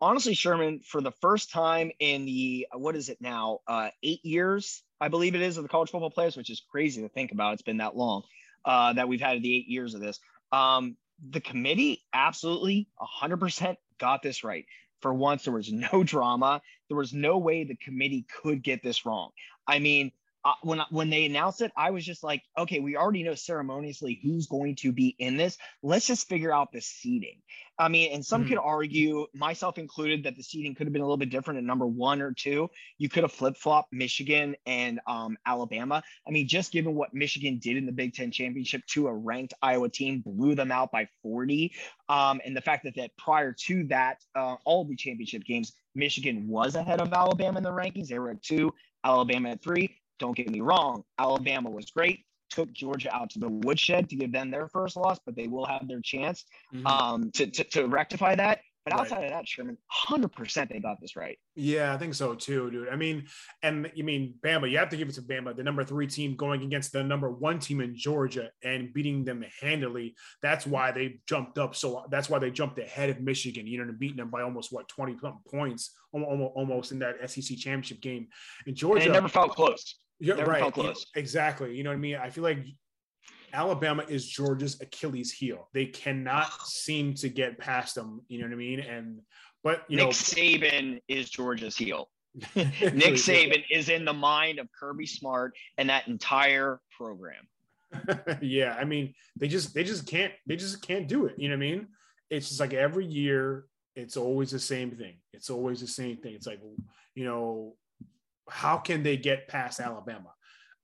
honestly, 0.00 0.34
Sherman, 0.34 0.80
for 0.80 1.00
the 1.00 1.12
first 1.20 1.50
time 1.50 1.90
in 1.98 2.24
the 2.24 2.66
what 2.74 2.96
is 2.96 3.08
it 3.08 3.18
now, 3.20 3.60
uh, 3.66 3.90
eight 4.02 4.24
years, 4.24 4.82
I 5.00 5.08
believe 5.08 5.34
it 5.34 5.40
is, 5.40 5.56
of 5.56 5.62
the 5.62 5.68
college 5.68 5.90
football 5.90 6.10
players, 6.10 6.36
which 6.36 6.50
is 6.50 6.62
crazy 6.70 7.02
to 7.02 7.08
think 7.08 7.32
about. 7.32 7.54
It's 7.54 7.62
been 7.62 7.78
that 7.78 7.96
long 7.96 8.22
uh, 8.64 8.92
that 8.94 9.08
we've 9.08 9.20
had 9.20 9.42
the 9.42 9.56
eight 9.56 9.68
years 9.68 9.94
of 9.94 10.00
this. 10.00 10.18
Um, 10.52 10.96
the 11.30 11.40
committee 11.40 12.04
absolutely 12.12 12.88
100% 13.22 13.76
got 13.98 14.22
this 14.22 14.44
right. 14.44 14.64
For 15.00 15.14
once, 15.14 15.44
there 15.44 15.54
was 15.54 15.72
no 15.72 16.02
drama. 16.04 16.60
There 16.88 16.96
was 16.96 17.12
no 17.12 17.38
way 17.38 17.64
the 17.64 17.76
committee 17.76 18.26
could 18.42 18.62
get 18.62 18.82
this 18.82 19.06
wrong. 19.06 19.30
I 19.66 19.78
mean, 19.78 20.12
uh, 20.48 20.54
when 20.62 20.80
when 20.90 21.10
they 21.10 21.26
announced 21.26 21.60
it, 21.60 21.70
I 21.76 21.90
was 21.90 22.04
just 22.06 22.22
like, 22.22 22.42
okay, 22.56 22.80
we 22.80 22.96
already 22.96 23.22
know 23.22 23.34
ceremoniously 23.34 24.18
who's 24.22 24.46
going 24.46 24.76
to 24.76 24.92
be 24.92 25.14
in 25.18 25.36
this. 25.36 25.58
Let's 25.82 26.06
just 26.06 26.26
figure 26.26 26.52
out 26.52 26.72
the 26.72 26.80
seating. 26.80 27.42
I 27.78 27.88
mean, 27.88 28.12
and 28.12 28.24
some 28.24 28.42
mm-hmm. 28.42 28.54
could 28.54 28.58
argue, 28.58 29.26
myself 29.34 29.76
included, 29.76 30.24
that 30.24 30.36
the 30.36 30.42
seating 30.42 30.74
could 30.74 30.86
have 30.86 30.92
been 30.92 31.02
a 31.02 31.04
little 31.04 31.18
bit 31.18 31.30
different 31.30 31.58
at 31.58 31.64
number 31.64 31.86
one 31.86 32.22
or 32.22 32.32
two. 32.32 32.70
You 32.96 33.10
could 33.10 33.24
have 33.24 33.32
flip 33.32 33.58
flopped 33.58 33.92
Michigan 33.92 34.56
and 34.64 35.00
um, 35.06 35.36
Alabama. 35.44 36.02
I 36.26 36.30
mean, 36.30 36.48
just 36.48 36.72
given 36.72 36.94
what 36.94 37.12
Michigan 37.12 37.58
did 37.62 37.76
in 37.76 37.84
the 37.84 37.92
Big 37.92 38.14
Ten 38.14 38.30
championship 38.30 38.86
to 38.94 39.06
a 39.08 39.14
ranked 39.14 39.52
Iowa 39.60 39.90
team, 39.90 40.22
blew 40.24 40.54
them 40.54 40.72
out 40.72 40.90
by 40.90 41.08
40, 41.22 41.72
um, 42.08 42.40
and 42.44 42.56
the 42.56 42.62
fact 42.62 42.84
that 42.84 42.96
that 42.96 43.10
prior 43.18 43.52
to 43.66 43.84
that, 43.88 44.24
uh, 44.34 44.56
all 44.64 44.86
the 44.86 44.96
championship 44.96 45.44
games, 45.44 45.74
Michigan 45.94 46.48
was 46.48 46.74
ahead 46.74 47.02
of 47.02 47.12
Alabama 47.12 47.58
in 47.58 47.64
the 47.64 47.70
rankings. 47.70 48.08
They 48.08 48.18
were 48.18 48.30
at 48.30 48.42
two, 48.42 48.72
Alabama 49.04 49.50
at 49.50 49.62
three. 49.62 49.94
Don't 50.18 50.36
get 50.36 50.50
me 50.50 50.60
wrong, 50.60 51.04
Alabama 51.18 51.70
was 51.70 51.90
great. 51.90 52.24
Took 52.50 52.72
Georgia 52.72 53.14
out 53.14 53.30
to 53.30 53.38
the 53.38 53.48
woodshed 53.48 54.08
to 54.08 54.16
give 54.16 54.32
them 54.32 54.50
their 54.50 54.68
first 54.68 54.96
loss, 54.96 55.18
but 55.24 55.36
they 55.36 55.48
will 55.48 55.66
have 55.66 55.86
their 55.86 56.00
chance 56.00 56.44
mm-hmm. 56.74 56.86
um, 56.86 57.30
to, 57.32 57.46
to, 57.46 57.64
to 57.64 57.86
rectify 57.86 58.34
that. 58.36 58.60
But 58.88 59.00
outside 59.00 59.16
right. 59.16 59.24
of 59.26 59.30
that, 59.32 59.48
Sherman, 59.48 59.76
100% 60.08 60.68
they 60.70 60.78
got 60.78 61.00
this 61.00 61.16
right. 61.16 61.38
Yeah, 61.54 61.92
I 61.92 61.98
think 61.98 62.14
so 62.14 62.34
too, 62.34 62.70
dude. 62.70 62.88
I 62.88 62.96
mean, 62.96 63.26
and 63.62 63.90
you 63.94 64.04
mean 64.04 64.34
Bama, 64.42 64.70
you 64.70 64.78
have 64.78 64.88
to 64.90 64.96
give 64.96 65.08
it 65.08 65.14
to 65.16 65.22
Bama, 65.22 65.54
the 65.54 65.62
number 65.62 65.84
three 65.84 66.06
team 66.06 66.36
going 66.36 66.62
against 66.62 66.92
the 66.92 67.02
number 67.02 67.30
one 67.30 67.58
team 67.58 67.80
in 67.80 67.96
Georgia 67.96 68.50
and 68.62 68.92
beating 68.94 69.24
them 69.24 69.44
handily. 69.60 70.14
That's 70.42 70.66
why 70.66 70.92
they 70.92 71.20
jumped 71.26 71.58
up. 71.58 71.74
So 71.74 72.06
that's 72.10 72.30
why 72.30 72.38
they 72.38 72.50
jumped 72.50 72.78
ahead 72.78 73.10
of 73.10 73.20
Michigan, 73.20 73.66
you 73.66 73.78
know, 73.78 73.84
and 73.84 73.98
beating 73.98 74.16
them 74.16 74.30
by 74.30 74.42
almost 74.42 74.72
what 74.72 74.88
20 74.88 75.18
points 75.50 75.94
almost, 76.12 76.52
almost 76.54 76.92
in 76.92 76.98
that 77.00 77.30
SEC 77.30 77.58
championship 77.58 78.00
game. 78.00 78.28
In 78.66 78.74
Georgia, 78.74 79.04
and 79.04 79.12
never 79.12 79.28
felt 79.28 79.50
close. 79.50 79.96
Yeah, 80.20 80.34
right. 80.42 80.72
Exactly. 81.14 81.76
You 81.76 81.84
know 81.84 81.90
what 81.90 81.96
I 81.96 82.00
mean? 82.00 82.16
I 82.16 82.30
feel 82.30 82.44
like 82.44 82.64
Alabama 83.52 84.04
is 84.08 84.26
Georgia's 84.26 84.80
Achilles 84.80 85.32
heel. 85.32 85.68
They 85.72 85.86
cannot 85.86 86.52
seem 86.66 87.14
to 87.14 87.28
get 87.28 87.58
past 87.58 87.94
them. 87.94 88.22
You 88.28 88.40
know 88.40 88.46
what 88.46 88.52
I 88.52 88.56
mean? 88.56 88.80
And 88.80 89.20
but 89.62 89.84
you 89.88 89.96
Nick 89.96 90.06
know, 90.06 90.10
Saban 90.10 91.00
is 91.08 91.30
Georgia's 91.30 91.76
heel. 91.76 92.08
Nick 92.54 93.14
Saban 93.14 93.64
is 93.70 93.88
in 93.88 94.04
the 94.04 94.12
mind 94.12 94.58
of 94.58 94.68
Kirby 94.78 95.06
Smart 95.06 95.54
and 95.76 95.88
that 95.90 96.08
entire 96.08 96.80
program. 96.96 97.48
yeah, 98.42 98.76
I 98.78 98.84
mean, 98.84 99.14
they 99.36 99.48
just 99.48 99.74
they 99.74 99.82
just 99.82 100.06
can't 100.06 100.32
they 100.46 100.56
just 100.56 100.82
can't 100.82 101.08
do 101.08 101.26
it. 101.26 101.34
You 101.38 101.48
know 101.48 101.56
what 101.56 101.64
I 101.64 101.70
mean? 101.70 101.86
It's 102.30 102.48
just 102.48 102.60
like 102.60 102.74
every 102.74 103.06
year, 103.06 103.64
it's 103.96 104.16
always 104.16 104.50
the 104.50 104.58
same 104.58 104.90
thing. 104.90 105.16
It's 105.32 105.50
always 105.50 105.80
the 105.80 105.86
same 105.86 106.18
thing. 106.18 106.34
It's 106.34 106.46
like, 106.46 106.60
you 107.14 107.24
know, 107.24 107.74
how 108.50 108.78
can 108.78 109.02
they 109.02 109.16
get 109.16 109.48
past 109.48 109.80
Alabama? 109.80 110.32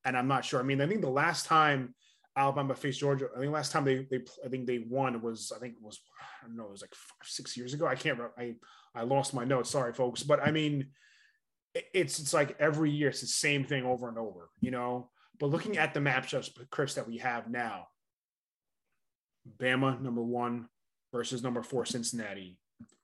And 0.03 0.17
I'm 0.17 0.27
not 0.27 0.45
sure. 0.45 0.59
I 0.59 0.63
mean, 0.63 0.81
I 0.81 0.87
think 0.87 1.01
the 1.01 1.09
last 1.09 1.45
time 1.45 1.95
Alabama 2.37 2.75
faced 2.75 2.99
Georgia. 2.99 3.27
I 3.35 3.39
think 3.39 3.51
last 3.51 3.71
time 3.71 3.85
they 3.85 4.05
they 4.09 4.19
I 4.43 4.49
think 4.49 4.67
they 4.67 4.79
won 4.79 5.21
was 5.21 5.51
I 5.55 5.59
think 5.59 5.75
it 5.75 5.81
was 5.81 5.99
I 6.43 6.47
don't 6.47 6.57
know 6.57 6.65
it 6.65 6.71
was 6.71 6.81
like 6.81 6.93
five, 6.93 7.27
six 7.27 7.55
years 7.55 7.73
ago. 7.73 7.87
I 7.87 7.95
can't 7.95 8.17
remember. 8.17 8.33
I 8.37 8.55
I 8.93 9.03
lost 9.03 9.33
my 9.33 9.45
notes. 9.45 9.69
Sorry, 9.69 9.93
folks. 9.93 10.21
But 10.23 10.45
I 10.45 10.51
mean, 10.51 10.87
it's 11.93 12.19
it's 12.19 12.33
like 12.33 12.55
every 12.59 12.91
year 12.91 13.09
it's 13.09 13.21
the 13.21 13.27
same 13.27 13.63
thing 13.63 13.85
over 13.85 14.09
and 14.09 14.17
over. 14.17 14.49
You 14.59 14.71
know. 14.71 15.09
But 15.39 15.47
looking 15.47 15.77
at 15.77 15.93
the 15.93 15.99
matchups, 15.99 16.49
Chris, 16.69 16.93
that 16.93 17.07
we 17.07 17.17
have 17.17 17.49
now, 17.49 17.87
Bama 19.59 20.01
number 20.01 20.23
one 20.23 20.67
versus 21.11 21.43
number 21.43 21.61
four 21.61 21.85
Cincinnati. 21.85 22.57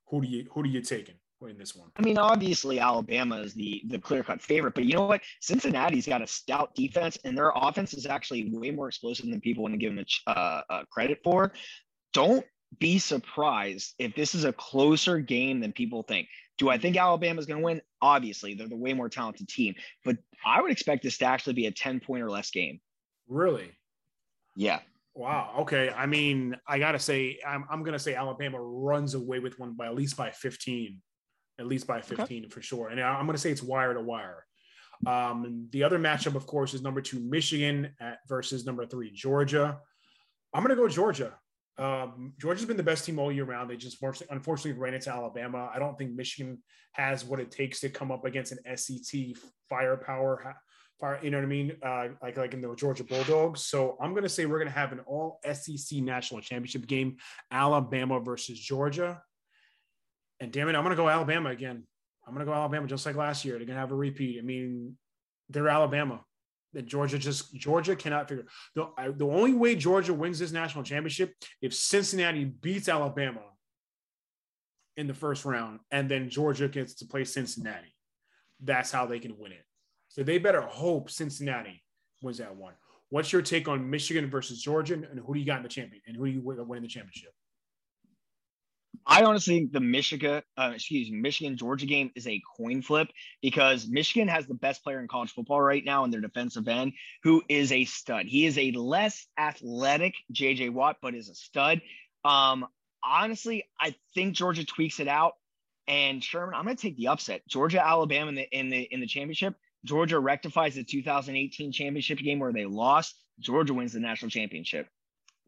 Who 0.08 0.22
do 0.22 0.28
you 0.28 0.48
who 0.52 0.64
do 0.64 0.70
you 0.70 0.82
taking? 0.82 1.16
Win 1.42 1.58
this 1.58 1.76
one? 1.76 1.90
I 1.98 2.02
mean, 2.04 2.18
obviously 2.18 2.80
Alabama 2.80 3.38
is 3.38 3.54
the 3.54 3.82
the 3.88 4.00
clear 4.00 4.24
cut 4.24 4.42
favorite, 4.42 4.76
but 4.76 4.86
you 4.86 4.94
know 4.94 5.06
what? 5.06 5.22
Cincinnati's 5.42 6.08
got 6.08 6.22
a 6.22 6.28
stout 6.28 6.74
defense, 6.76 7.18
and 7.24 7.38
their 7.38 7.52
offense 7.56 7.94
is 7.94 8.06
actually 8.06 8.50
way 8.50 8.72
more 8.72 8.88
explosive 8.88 9.30
than 9.30 9.42
people 9.42 9.64
want 9.64 9.74
to 9.74 9.78
give 9.78 9.96
them 9.96 10.06
uh, 10.28 10.62
uh, 10.70 10.84
credit 10.92 11.20
for. 11.24 11.52
Don't 12.14 12.46
be 12.80 13.00
surprised 13.00 13.96
if 14.00 14.16
this 14.16 14.34
is 14.34 14.46
a 14.46 14.54
closer 14.54 15.20
game 15.20 15.60
than 15.60 15.72
people 15.74 16.04
think. 16.04 16.28
Do 16.58 16.70
I 16.70 16.78
think 16.78 16.96
Alabama's 16.96 17.46
going 17.46 17.60
to 17.60 17.66
win? 17.66 17.82
Obviously, 18.02 18.54
they're 18.54 18.68
the 18.68 18.78
way 18.78 18.94
more 18.94 19.10
talented 19.10 19.48
team, 19.48 19.76
but 20.06 20.18
I 20.46 20.62
would 20.62 20.72
expect 20.72 21.04
this 21.04 21.18
to 21.20 21.26
actually 21.26 21.54
be 21.54 21.66
a 21.66 21.72
10 21.72 22.00
point 22.00 22.24
or 22.24 22.30
less 22.30 22.52
game. 22.52 22.80
Really? 23.28 23.72
Yeah. 24.56 24.80
Wow. 25.14 25.56
Okay. 25.60 25.90
I 25.90 26.06
mean, 26.06 26.56
I 26.68 26.80
got 26.80 26.94
to 26.94 27.00
say, 27.00 27.40
I'm, 27.46 27.66
I'm 27.70 27.84
going 27.84 27.94
to 27.94 28.00
say 28.00 28.16
Alabama 28.16 28.62
runs 28.62 29.14
away 29.14 29.40
with 29.40 29.60
one 29.60 29.74
by 29.74 29.88
at 29.88 29.96
least 29.96 30.16
by 30.16 30.32
15 30.32 31.02
at 31.62 31.68
least 31.68 31.88
by 31.88 32.02
15 32.02 32.20
okay. 32.26 32.50
for 32.50 32.62
sure. 32.62 32.90
And 32.90 33.00
I'm 33.00 33.26
going 33.26 33.36
to 33.36 33.42
say 33.42 33.52
it's 33.52 33.64
wire 33.64 33.94
to 33.94 34.02
wire. 34.02 34.46
Um, 35.08 35.68
the 35.72 35.84
other 35.84 35.98
matchup, 35.98 36.36
of 36.36 36.46
course, 36.46 36.74
is 36.74 36.82
number 36.82 37.02
two 37.02 37.20
Michigan 37.20 37.94
at, 38.00 38.20
versus 38.28 38.66
number 38.66 38.86
three 38.86 39.12
Georgia. 39.12 39.80
I'm 40.54 40.64
going 40.64 40.76
to 40.76 40.82
go 40.82 40.88
Georgia. 40.88 41.34
Um, 41.78 42.34
Georgia's 42.40 42.66
been 42.66 42.78
the 42.78 42.84
best 42.84 43.06
team 43.06 43.18
all 43.18 43.32
year 43.32 43.46
round. 43.46 43.70
They 43.70 43.78
just 43.78 44.04
unfortunately 44.30 44.80
ran 44.80 44.94
into 44.94 45.10
Alabama. 45.10 45.72
I 45.74 45.80
don't 45.80 45.98
think 45.98 46.12
Michigan 46.14 46.62
has 46.94 47.24
what 47.24 47.40
it 47.40 47.50
takes 47.52 47.80
to 47.82 47.90
come 47.90 48.12
up 48.12 48.26
against 48.26 48.52
an 48.52 48.78
SEC 48.78 49.22
firepower. 49.70 50.56
Fire, 51.00 51.20
you 51.24 51.32
know 51.32 51.38
what 51.38 51.46
I 51.46 51.48
mean? 51.48 51.72
Uh, 51.82 52.08
like 52.22 52.38
like 52.38 52.54
in 52.54 52.62
the 52.62 52.76
Georgia 52.76 53.04
Bulldogs. 53.04 53.64
So 53.64 53.98
I'm 54.00 54.12
going 54.12 54.24
to 54.24 54.30
say 54.30 54.46
we're 54.46 54.60
going 54.60 54.72
to 54.72 54.78
have 54.78 54.92
an 54.92 55.00
all 55.08 55.40
SEC 55.52 56.00
national 56.00 56.42
championship 56.42 56.86
game, 56.86 57.18
Alabama 57.50 58.20
versus 58.20 58.60
Georgia. 58.60 59.22
And 60.42 60.52
damn 60.52 60.68
it, 60.68 60.76
I'm 60.76 60.84
going 60.84 60.96
to 60.96 61.02
go 61.02 61.08
Alabama 61.08 61.52
again. 61.52 61.84
I'm 62.28 62.34
going 62.34 62.46
to 62.46 62.52
go 62.52 62.56
Alabama 62.56 62.88
just 62.88 63.06
like 63.06 63.16
last 63.16 63.46
year. 63.46 63.58
They're 63.58 63.68
going 63.68 63.76
to 63.76 63.80
have 63.80 63.92
a 63.92 63.96
repeat. 63.96 64.40
I 64.40 64.42
mean, 64.42 64.98
they're 65.50 65.70
Alabama. 65.70 66.22
That 66.74 66.86
Georgia 66.86 67.18
just 67.18 67.54
Georgia 67.54 67.96
cannot 67.96 68.28
figure. 68.30 68.46
The, 68.76 68.88
I, 68.98 69.10
the 69.10 69.26
only 69.26 69.54
way 69.54 69.76
Georgia 69.76 70.14
wins 70.14 70.40
this 70.40 70.52
national 70.52 70.84
championship 70.84 71.36
if 71.62 71.74
Cincinnati 71.74 72.46
beats 72.46 72.88
Alabama 72.90 73.42
in 74.98 75.06
the 75.06 75.14
first 75.14 75.44
round, 75.46 75.80
and 75.92 76.10
then 76.10 76.30
Georgia 76.30 76.70
gets 76.70 76.96
to 76.96 77.06
play 77.06 77.26
Cincinnati. 77.26 77.94
That's 78.64 78.92
how 78.92 79.06
they 79.06 79.20
can 79.20 79.38
win 79.38 79.52
it. 79.52 79.66
So 80.08 80.24
they 80.24 80.38
better 80.38 80.62
hope 80.62 81.10
Cincinnati 81.10 81.84
wins 82.22 82.38
that 82.38 82.56
one. 82.56 82.74
What's 83.10 83.34
your 83.34 83.42
take 83.42 83.68
on 83.68 83.90
Michigan 83.90 84.30
versus 84.30 84.62
Georgia, 84.62 84.94
and 84.94 85.20
who 85.20 85.34
do 85.34 85.40
you 85.42 85.46
got 85.46 85.58
in 85.58 85.64
the 85.64 85.70
champion, 85.70 86.02
and 86.08 86.16
who 86.16 86.26
do 86.26 86.32
you 86.32 86.42
win 86.42 86.82
the 86.82 86.88
championship? 86.88 87.34
I 89.06 89.24
honestly 89.24 89.56
think 89.56 89.72
the 89.72 89.80
Michigan, 89.80 90.44
uh, 90.58 90.72
excuse 90.76 91.10
me, 91.10 91.18
Michigan 91.18 91.58
Georgia 91.58 91.86
game 91.86 92.12
is 92.16 92.28
a 92.28 92.42
coin 92.58 92.82
flip 92.82 93.10
because 93.42 93.88
Michigan 93.88 94.28
has 94.28 94.46
the 94.48 94.54
best 94.54 94.84
player 94.84 95.00
in 95.00 95.08
college 95.08 95.32
football 95.32 95.62
right 95.62 95.84
now 95.84 96.04
in 96.04 96.12
their 96.12 96.22
defensive 96.22 96.68
end, 96.68 96.94
who 97.24 97.42
is 97.50 97.72
a 97.72 97.86
stud. 97.86 98.26
He 98.26 98.46
is 98.46 98.58
a 98.58 98.72
less 98.72 99.28
athletic 99.38 100.16
JJ 100.34 100.72
Watt, 100.72 100.98
but 101.02 101.16
is 101.16 101.30
a 101.30 101.36
stud. 101.36 101.82
Um, 102.24 102.68
honestly, 103.04 103.66
I 103.80 103.96
think 104.14 104.36
Georgia 104.36 104.66
tweaks 104.66 105.00
it 105.00 105.08
out. 105.08 105.34
And 105.88 106.24
Sherman, 106.24 106.54
I'm 106.56 106.64
going 106.64 106.76
to 106.76 106.82
take 106.82 106.96
the 106.96 107.08
upset. 107.08 107.42
Georgia, 107.50 107.86
Alabama 107.86 108.30
in 108.30 108.36
the 108.36 108.58
in 108.58 108.70
the 108.70 108.82
in 108.82 109.00
the 109.00 109.08
championship. 109.08 109.56
Georgia 109.84 110.20
rectifies 110.20 110.76
the 110.76 110.84
2018 110.84 111.72
championship 111.72 112.20
game 112.20 112.40
where 112.40 112.54
they 112.54 112.66
lost. 112.66 113.16
Georgia 113.40 113.74
wins 113.74 113.94
the 113.94 114.00
national 114.00 114.30
championship. 114.30 114.88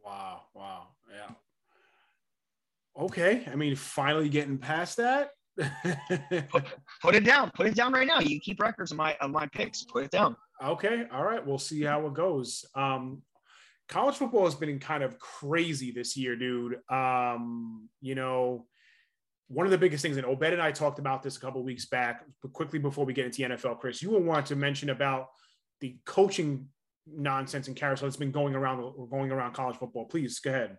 Wow! 0.04 0.42
Wow! 0.56 0.88
Okay. 3.00 3.46
I 3.52 3.56
mean, 3.56 3.76
finally 3.76 4.30
getting 4.30 4.58
past 4.58 4.98
that. 4.98 5.30
put, 6.50 6.64
put, 7.02 7.16
it 7.16 7.24
down. 7.24 7.52
Put 7.54 7.68
it 7.68 7.76
down 7.76 7.94
right 7.94 8.08
now. 8.08 8.20
You 8.20 8.40
keep 8.40 8.60
records 8.60 8.92
of 8.92 8.98
my 8.98 9.16
of 9.22 9.32
my 9.32 9.48
picks. 9.48 9.84
Put 9.84 10.04
it 10.04 10.12
down. 10.12 10.36
Okay. 10.64 11.06
All 11.12 11.24
right. 11.24 11.46
We'll 11.46 11.60
see 11.60 11.84
how 11.84 12.06
it 12.08 12.14
goes. 12.14 12.66
Um, 12.76 13.22
college 13.90 14.16
football 14.16 14.46
has 14.46 14.56
been 14.56 14.80
kind 14.80 15.04
of 15.04 15.20
crazy 15.20 15.92
this 15.92 16.16
year, 16.16 16.36
dude. 16.36 16.78
Um, 16.90 17.90
you 18.02 18.16
know, 18.16 18.66
one 19.48 19.66
of 19.66 19.72
the 19.72 19.78
biggest 19.78 20.02
things, 20.02 20.18
and 20.18 20.26
Obed 20.26 20.54
and 20.54 20.62
I 20.62 20.72
talked 20.72 21.00
about 21.00 21.22
this 21.22 21.38
a 21.38 21.40
couple 21.40 21.64
weeks 21.64 21.86
back, 21.86 22.24
but 22.42 22.54
quickly 22.54 22.80
before 22.80 23.06
we 23.06 23.14
get 23.14 23.26
into 23.26 23.42
NFL, 23.42 23.80
Chris, 23.80 24.02
you 24.02 24.10
will 24.10 24.24
want 24.24 24.46
to 24.48 24.56
mention 24.56 24.90
about 24.90 25.28
the 25.82 25.98
coaching 26.06 26.68
nonsense 27.06 27.68
and 27.68 27.76
carousel 27.76 28.08
that's 28.08 28.18
been 28.18 28.32
going 28.32 28.56
around 28.56 28.78
going 29.10 29.32
around 29.32 29.54
college 29.54 29.76
football. 29.76 30.06
Please 30.06 30.40
go 30.40 30.52
ahead 30.52 30.78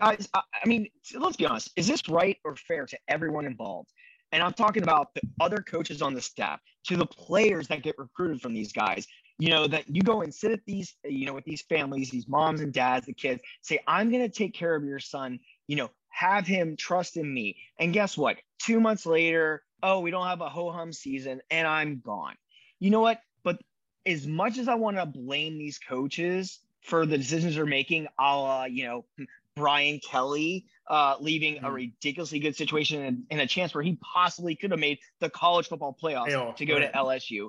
guys, 0.00 0.28
I, 0.34 0.40
I 0.64 0.68
mean, 0.68 0.88
let's 1.14 1.36
be 1.36 1.46
honest. 1.46 1.70
Is 1.76 1.86
this 1.86 2.08
right 2.08 2.38
or 2.44 2.56
fair 2.56 2.86
to 2.86 2.98
everyone 3.08 3.44
involved? 3.44 3.90
And 4.32 4.42
I'm 4.42 4.52
talking 4.52 4.82
about 4.82 5.14
the 5.14 5.22
other 5.40 5.58
coaches 5.58 6.02
on 6.02 6.14
the 6.14 6.20
staff, 6.20 6.60
to 6.86 6.96
the 6.96 7.06
players 7.06 7.68
that 7.68 7.82
get 7.82 7.98
recruited 7.98 8.40
from 8.40 8.54
these 8.54 8.72
guys. 8.72 9.06
You 9.38 9.48
know, 9.48 9.66
that 9.68 9.84
you 9.88 10.02
go 10.02 10.20
and 10.20 10.34
sit 10.34 10.50
at 10.50 10.60
these, 10.66 10.94
you 11.02 11.24
know, 11.24 11.32
with 11.32 11.46
these 11.46 11.62
families, 11.62 12.10
these 12.10 12.28
moms 12.28 12.60
and 12.60 12.72
dads, 12.72 13.06
the 13.06 13.14
kids, 13.14 13.42
say, 13.62 13.80
I'm 13.86 14.10
going 14.10 14.22
to 14.22 14.28
take 14.28 14.52
care 14.52 14.74
of 14.74 14.84
your 14.84 14.98
son, 14.98 15.40
you 15.66 15.76
know, 15.76 15.90
have 16.10 16.46
him 16.46 16.76
trust 16.76 17.16
in 17.16 17.32
me. 17.32 17.56
And 17.78 17.94
guess 17.94 18.18
what? 18.18 18.36
Two 18.58 18.80
months 18.80 19.06
later, 19.06 19.62
oh, 19.82 20.00
we 20.00 20.10
don't 20.10 20.26
have 20.26 20.42
a 20.42 20.48
ho 20.50 20.70
hum 20.70 20.92
season 20.92 21.40
and 21.50 21.66
I'm 21.66 22.00
gone. 22.04 22.34
You 22.80 22.90
know 22.90 23.00
what? 23.00 23.22
But 23.42 23.60
as 24.04 24.26
much 24.26 24.58
as 24.58 24.68
I 24.68 24.74
want 24.74 24.98
to 24.98 25.06
blame 25.06 25.56
these 25.56 25.78
coaches 25.78 26.58
for 26.82 27.06
the 27.06 27.16
decisions 27.16 27.54
they're 27.54 27.64
making, 27.64 28.08
a 28.18 28.36
la, 28.36 28.64
you 28.64 28.84
know, 28.84 29.04
Brian 29.60 30.00
Kelly 30.00 30.64
uh, 30.88 31.16
leaving 31.20 31.56
mm-hmm. 31.56 31.66
a 31.66 31.70
ridiculously 31.70 32.38
good 32.38 32.56
situation 32.56 33.02
and, 33.02 33.24
and, 33.30 33.40
a 33.42 33.46
chance 33.46 33.74
where 33.74 33.84
he 33.84 33.98
possibly 34.12 34.56
could 34.56 34.70
have 34.70 34.80
made 34.80 34.98
the 35.20 35.28
college 35.28 35.68
football 35.68 35.96
playoffs 36.02 36.56
to 36.56 36.64
go 36.64 36.78
right. 36.78 36.90
to 36.90 36.98
LSU. 36.98 37.48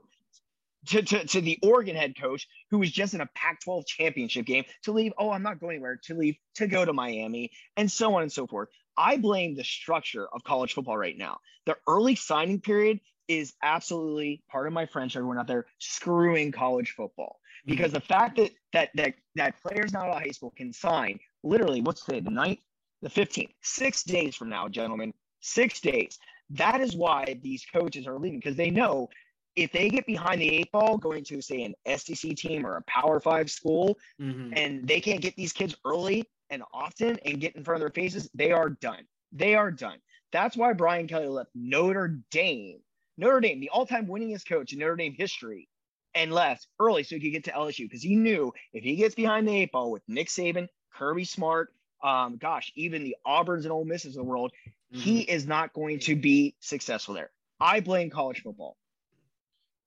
to, 0.88 1.02
to, 1.02 1.26
to 1.26 1.42
the 1.42 1.58
Oregon 1.64 1.96
head 1.96 2.20
coach 2.20 2.48
who 2.70 2.80
was 2.80 2.92
just 2.92 3.14
in 3.14 3.22
a 3.22 3.30
Pac 3.34 3.62
12 3.62 3.86
championship 3.86 4.46
game 4.46 4.66
to 4.84 4.92
leave, 4.92 5.14
oh, 5.18 5.32
I'm 5.32 5.42
not 5.42 5.60
going 5.60 5.76
anywhere, 5.76 6.00
to 6.04 6.16
leave, 6.16 6.36
to 6.56 6.68
go 6.68 6.84
to 6.84 6.92
Miami, 6.92 7.52
and 7.78 7.90
so 7.90 8.14
on 8.16 8.24
and 8.24 8.32
so 8.32 8.46
forth. 8.46 8.68
I 8.98 9.18
blame 9.18 9.56
the 9.56 9.64
structure 9.64 10.28
of 10.28 10.44
college 10.44 10.74
football 10.74 10.98
right 10.98 11.18
now. 11.18 11.40
The 11.66 11.78
early 11.88 12.16
signing 12.16 12.60
period 12.60 13.00
is 13.30 13.54
absolutely 13.64 14.44
part 14.52 14.68
of 14.68 14.74
my 14.74 14.86
French, 14.86 15.16
everyone 15.16 15.40
out 15.40 15.48
there, 15.48 15.66
screwing 15.80 16.52
college 16.52 16.92
football. 16.92 17.40
Mm-hmm. 17.62 17.72
Because 17.72 17.92
the 17.94 18.02
fact 18.02 18.38
that 18.38 18.52
that 18.74 18.90
that 18.96 19.14
that 19.36 19.62
players 19.62 19.94
not 19.94 20.08
out 20.08 20.18
of 20.18 20.22
high 20.22 20.32
school 20.32 20.54
can 20.56 20.74
sign 20.74 21.20
literally 21.44 21.82
what's 21.82 22.04
today, 22.04 22.20
the 22.20 22.30
ninth, 22.30 22.60
the 23.02 23.10
15th, 23.10 23.52
six 23.62 24.04
days 24.04 24.36
from 24.36 24.50
now, 24.50 24.68
gentlemen, 24.68 25.14
six 25.40 25.80
days. 25.80 26.20
That 26.52 26.82
is 26.82 26.96
why 26.96 27.40
these 27.42 27.66
coaches 27.66 28.08
are 28.08 28.18
leaving 28.20 28.40
because 28.40 28.58
they 28.58 28.70
know 28.70 29.10
if 29.56 29.72
they 29.72 29.90
get 29.90 30.06
behind 30.06 30.42
the 30.42 30.50
eight 30.50 30.72
ball 30.72 30.98
going 30.98 31.24
to 31.26 31.42
say 31.42 31.64
an 31.64 31.76
SEC 31.98 32.36
team 32.36 32.66
or 32.66 32.78
a 32.78 32.84
Power 32.84 33.20
Five 33.20 33.50
school, 33.52 33.98
mm-hmm. 34.20 34.54
and 34.56 34.88
they 34.88 35.02
can't 35.02 35.22
get 35.22 35.36
these 35.36 35.54
kids 35.54 35.76
early 35.86 36.26
and 36.50 36.64
often 36.74 37.18
and 37.26 37.40
get 37.40 37.56
in 37.56 37.64
front 37.64 37.78
of 37.78 37.82
their 37.82 38.04
faces, 38.04 38.30
they 38.34 38.52
are 38.52 38.70
done. 38.70 39.06
They 39.32 39.56
are 39.56 39.72
done. 39.72 39.98
That's 40.32 40.56
why 40.56 40.74
Brian 40.74 41.08
Kelly 41.08 41.28
left 41.28 41.50
Notre 41.56 42.20
Dame, 42.30 42.80
Notre 43.18 43.42
Dame, 43.42 43.60
the 43.60 43.70
all-time 43.70 44.08
winningest 44.08 44.48
coach 44.48 44.74
in 44.74 44.80
Notre 44.80 44.96
Dame 44.96 45.16
history, 45.18 45.68
and 46.14 46.32
left 46.32 46.68
early 46.80 47.04
so 47.04 47.16
he 47.16 47.22
could 47.22 47.32
get 47.32 47.44
to 47.46 47.52
LSU 47.52 47.86
because 47.86 48.04
he 48.04 48.16
knew 48.16 48.52
if 48.74 48.84
he 48.84 48.96
gets 48.96 49.16
behind 49.16 49.48
the 49.48 49.56
eight 49.56 49.72
ball 49.72 49.92
with 49.92 50.04
Nick 50.08 50.28
Saban, 50.28 50.68
Kirby 50.94 51.26
Smart, 51.26 51.74
um, 52.04 52.38
gosh, 52.38 52.72
even 52.76 53.04
the 53.04 53.16
Auburns 53.26 53.64
and 53.64 53.72
Ole 53.72 53.86
Misses 53.86 54.16
of 54.16 54.24
the 54.26 54.30
world, 54.30 54.52
mm-hmm. 54.94 55.02
he 55.02 55.22
is 55.22 55.46
not 55.46 55.74
going 55.74 56.00
to 56.00 56.16
be 56.16 56.56
successful 56.60 57.14
there. 57.14 57.32
I 57.60 57.80
blame 57.80 58.10
college 58.10 58.42
football. 58.42 58.78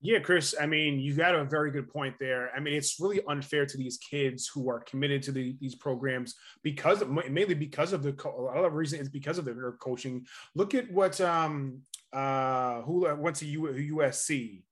Yeah, 0.05 0.19
Chris. 0.19 0.55
I 0.61 0.67
mean, 0.67 1.01
you 1.01 1.15
got 1.15 1.35
a 1.35 1.45
very 1.45 1.71
good 1.71 1.91
point 1.91 2.17
there. 2.21 2.51
I 2.55 2.61
mean, 2.61 2.75
it's 2.75 3.01
really 3.01 3.23
unfair 3.27 3.65
to 3.65 3.79
these 3.79 3.97
kids 3.97 4.47
who 4.47 4.69
are 4.69 4.81
committed 4.81 5.23
to 5.23 5.33
the, 5.33 5.57
these 5.63 5.75
programs 5.75 6.35
because 6.63 7.01
of, 7.01 7.09
mainly 7.09 7.55
because 7.55 7.95
of 7.95 8.03
the 8.03 8.15
a 8.23 8.43
lot 8.43 8.67
of 8.67 8.75
reason 8.75 9.01
is 9.01 9.09
because 9.09 9.39
of 9.39 9.47
their 9.47 9.73
coaching. 9.81 10.27
Look 10.55 10.75
at 10.75 10.93
what 10.93 11.19
um 11.23 11.81
uh 12.13 12.83
who 12.83 13.13
went 13.17 13.37
to 13.37 13.47
U, 13.47 13.63
USC. 13.97 14.63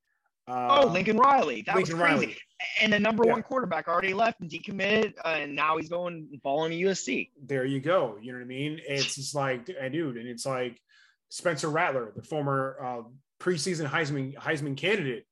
Uh, 0.48 0.82
oh, 0.82 0.86
Lincoln 0.88 1.16
Riley. 1.16 1.62
That 1.62 1.76
Lincoln 1.76 1.98
was 1.98 2.08
crazy. 2.08 2.26
Riley. 2.26 2.36
And 2.80 2.92
the 2.92 2.98
number 2.98 3.24
yeah. 3.26 3.32
one 3.32 3.42
quarterback 3.42 3.88
already 3.88 4.14
left 4.14 4.40
and 4.40 4.50
decommitted, 4.50 5.14
uh, 5.24 5.28
and 5.28 5.54
now 5.54 5.76
he's 5.76 5.88
going 5.88 6.28
and 6.30 6.42
following 6.42 6.72
USC. 6.72 7.30
There 7.44 7.64
you 7.64 7.80
go. 7.80 8.16
You 8.20 8.32
know 8.32 8.38
what 8.38 8.44
I 8.44 8.48
mean? 8.48 8.80
It's 8.86 9.14
just 9.14 9.34
like, 9.34 9.66
dude, 9.66 10.16
and 10.16 10.28
it's 10.28 10.46
like 10.46 10.80
Spencer 11.28 11.68
Rattler, 11.68 12.12
the 12.14 12.22
former 12.22 12.76
uh, 12.82 13.02
preseason 13.40 13.88
Heisman 13.88 14.34
Heisman 14.34 14.76
candidate 14.76 15.24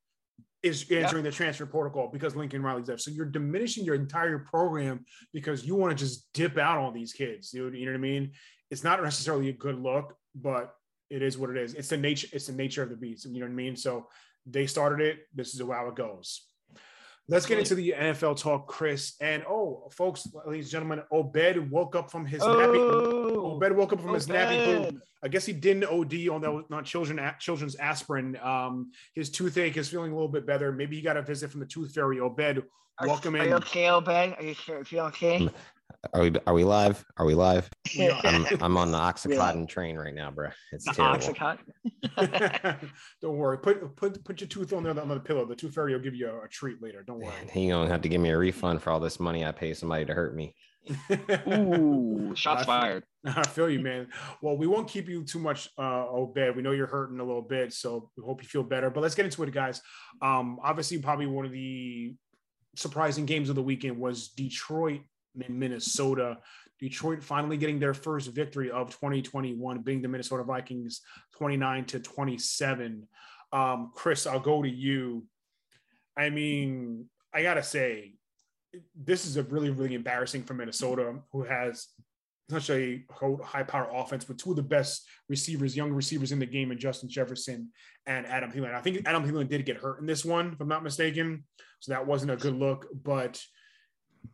is 0.63 0.85
entering 0.91 1.23
the 1.23 1.31
transfer 1.31 1.65
protocol 1.65 2.09
because 2.11 2.35
Lincoln 2.35 2.61
Riley's 2.61 2.87
there. 2.87 2.97
So 2.97 3.11
you're 3.11 3.25
diminishing 3.25 3.83
your 3.83 3.95
entire 3.95 4.39
program 4.39 5.05
because 5.33 5.65
you 5.65 5.75
want 5.75 5.97
to 5.97 6.03
just 6.03 6.31
dip 6.33 6.57
out 6.57 6.77
on 6.77 6.93
these 6.93 7.13
kids, 7.13 7.49
dude. 7.49 7.75
You 7.75 7.85
know 7.85 7.93
what 7.93 7.97
I 7.97 8.01
mean? 8.01 8.31
It's 8.69 8.83
not 8.83 9.01
necessarily 9.01 9.49
a 9.49 9.53
good 9.53 9.79
look, 9.81 10.15
but 10.35 10.75
it 11.09 11.21
is 11.21 11.37
what 11.37 11.49
it 11.49 11.57
is. 11.57 11.73
It's 11.73 11.89
the 11.89 11.97
nature. 11.97 12.27
It's 12.31 12.47
the 12.47 12.53
nature 12.53 12.83
of 12.83 12.89
the 12.89 12.95
beast. 12.95 13.25
You 13.25 13.39
know 13.39 13.45
what 13.47 13.51
I 13.51 13.55
mean? 13.55 13.75
So 13.75 14.07
they 14.45 14.67
started 14.67 15.05
it. 15.05 15.19
This 15.33 15.53
is 15.53 15.61
how 15.61 15.87
it 15.87 15.95
goes. 15.95 16.47
Let's 17.27 17.45
get 17.45 17.59
into 17.59 17.75
the 17.75 17.93
NFL 17.97 18.37
talk, 18.37 18.67
Chris. 18.67 19.13
And 19.21 19.43
oh, 19.47 19.87
folks, 19.91 20.27
ladies 20.45 20.65
and 20.65 20.71
gentlemen, 20.71 21.03
Obed 21.11 21.71
woke 21.71 21.95
up 21.95 22.11
from 22.11 22.25
his 22.25 22.41
oh, 22.41 22.47
nappy. 22.47 23.37
Obed 23.37 23.71
woke 23.77 23.93
up 23.93 24.01
from 24.01 24.09
Obed. 24.09 24.21
his 24.21 24.27
nappy. 24.27 24.99
I 25.23 25.27
guess 25.27 25.45
he 25.45 25.53
didn't 25.53 25.85
OD 25.85 26.27
on 26.29 26.41
that 26.41 26.65
not 26.69 26.83
children 26.83 27.19
children's 27.39 27.75
aspirin. 27.75 28.37
Um, 28.41 28.91
his 29.13 29.29
toothache 29.29 29.77
is 29.77 29.87
feeling 29.87 30.11
a 30.11 30.15
little 30.15 30.27
bit 30.27 30.45
better. 30.45 30.71
Maybe 30.71 30.97
he 30.97 31.01
got 31.01 31.15
a 31.15 31.21
visit 31.21 31.51
from 31.51 31.61
the 31.61 31.67
tooth 31.67 31.93
fairy. 31.93 32.19
Obed, 32.19 32.63
welcome 33.05 33.35
are, 33.35 33.37
in. 33.37 33.43
Are 33.43 33.47
you 33.47 33.55
okay, 33.55 33.89
Obed? 33.89 34.09
Are 34.09 34.43
you 34.43 34.83
feel 34.83 35.05
okay? 35.05 35.49
Are 36.13 36.21
we 36.21 36.33
are 36.47 36.53
we 36.53 36.63
live? 36.63 37.05
Are 37.17 37.25
we 37.25 37.35
live? 37.35 37.69
I'm, 38.23 38.45
I'm 38.59 38.77
on 38.77 38.91
the 38.91 38.97
Oxycontin 38.99 39.67
train 39.67 39.97
right 39.97 40.13
now, 40.13 40.31
bro. 40.31 40.49
It's 40.71 40.85
the 40.85 40.93
terrible. 40.93 41.27
Oxycontin. 41.27 42.89
Don't 43.21 43.37
worry. 43.37 43.59
Put 43.59 43.95
put 43.95 44.23
put 44.23 44.41
your 44.41 44.47
tooth 44.47 44.73
on 44.73 44.83
there 44.83 44.99
on 44.99 45.07
the 45.07 45.19
pillow. 45.19 45.45
The 45.45 45.55
tooth 45.55 45.75
fairy 45.75 45.93
will 45.93 46.01
give 46.01 46.15
you 46.15 46.29
a, 46.29 46.45
a 46.45 46.47
treat 46.47 46.81
later. 46.81 47.03
Don't 47.03 47.19
worry. 47.19 47.33
He 47.51 47.69
gonna 47.69 47.89
have 47.89 48.01
to 48.01 48.09
give 48.09 48.19
me 48.19 48.29
a 48.29 48.37
refund 48.37 48.81
for 48.81 48.89
all 48.89 48.99
this 48.99 49.19
money 49.19 49.45
I 49.45 49.51
pay 49.51 49.73
somebody 49.75 50.05
to 50.05 50.13
hurt 50.13 50.35
me. 50.35 50.55
Ooh, 51.47 52.33
shots 52.35 52.63
I 52.63 52.65
fired. 52.65 53.03
I 53.23 53.43
feel 53.43 53.69
you, 53.69 53.79
man. 53.79 54.07
Well, 54.41 54.57
we 54.57 54.65
won't 54.65 54.87
keep 54.87 55.07
you 55.07 55.23
too 55.23 55.37
much, 55.37 55.69
uh, 55.77 56.07
Obed. 56.09 56.55
We 56.55 56.63
know 56.63 56.71
you're 56.71 56.87
hurting 56.87 57.19
a 57.19 57.23
little 57.23 57.43
bit, 57.43 57.71
so 57.73 58.09
we 58.17 58.23
hope 58.25 58.41
you 58.41 58.49
feel 58.49 58.63
better. 58.63 58.89
But 58.89 59.01
let's 59.01 59.13
get 59.13 59.25
into 59.25 59.43
it, 59.43 59.51
guys. 59.51 59.79
Um, 60.23 60.57
obviously, 60.63 60.97
probably 60.97 61.27
one 61.27 61.45
of 61.45 61.51
the 61.51 62.15
surprising 62.75 63.27
games 63.27 63.49
of 63.49 63.55
the 63.55 63.61
weekend 63.61 63.99
was 63.99 64.29
Detroit 64.29 65.01
in 65.39 65.59
Minnesota. 65.59 66.37
Detroit 66.79 67.23
finally 67.23 67.57
getting 67.57 67.79
their 67.79 67.93
first 67.93 68.31
victory 68.31 68.71
of 68.71 68.89
2021, 68.89 69.81
being 69.81 70.01
the 70.01 70.07
Minnesota 70.07 70.43
Vikings 70.43 71.01
29 71.37 71.85
to 71.85 71.99
27. 71.99 73.07
Um, 73.53 73.91
Chris, 73.93 74.25
I'll 74.25 74.39
go 74.39 74.63
to 74.63 74.69
you. 74.69 75.25
I 76.17 76.29
mean, 76.29 77.05
I 77.33 77.43
gotta 77.43 77.63
say, 77.63 78.15
this 78.95 79.25
is 79.25 79.37
a 79.37 79.43
really, 79.43 79.69
really 79.69 79.95
embarrassing 79.95 80.43
for 80.43 80.53
Minnesota, 80.53 81.15
who 81.31 81.43
has 81.43 81.87
such 82.49 82.69
a 82.69 83.03
high 83.43 83.63
power 83.63 83.89
offense 83.93 84.27
with 84.27 84.37
two 84.37 84.51
of 84.51 84.55
the 84.55 84.63
best 84.63 85.07
receivers, 85.29 85.75
young 85.75 85.91
receivers 85.91 86.31
in 86.31 86.39
the 86.39 86.45
game, 86.45 86.71
and 86.71 86.79
Justin 86.79 87.09
Jefferson 87.09 87.69
and 88.05 88.25
Adam 88.25 88.51
Thielen. 88.51 88.73
I 88.73 88.81
think 88.81 89.01
Adam 89.05 89.25
Thielen 89.25 89.49
did 89.49 89.65
get 89.65 89.77
hurt 89.77 89.99
in 89.99 90.05
this 90.05 90.25
one, 90.25 90.53
if 90.53 90.59
I'm 90.59 90.67
not 90.67 90.83
mistaken. 90.83 91.45
So 91.79 91.93
that 91.93 92.05
wasn't 92.05 92.31
a 92.31 92.35
good 92.35 92.55
look. 92.55 92.87
But 92.93 93.41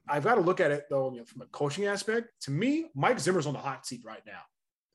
I've 0.08 0.24
got 0.24 0.36
to 0.36 0.42
look 0.42 0.60
at 0.60 0.72
it 0.72 0.86
though 0.90 1.12
you 1.12 1.20
know, 1.20 1.26
from 1.26 1.42
a 1.42 1.46
coaching 1.48 1.86
aspect. 1.86 2.30
To 2.42 2.52
me, 2.52 2.88
Mike 2.96 3.20
Zimmer's 3.20 3.46
on 3.46 3.54
the 3.54 3.60
hot 3.60 3.86
seat 3.86 4.02
right 4.06 4.22
now, 4.26 4.42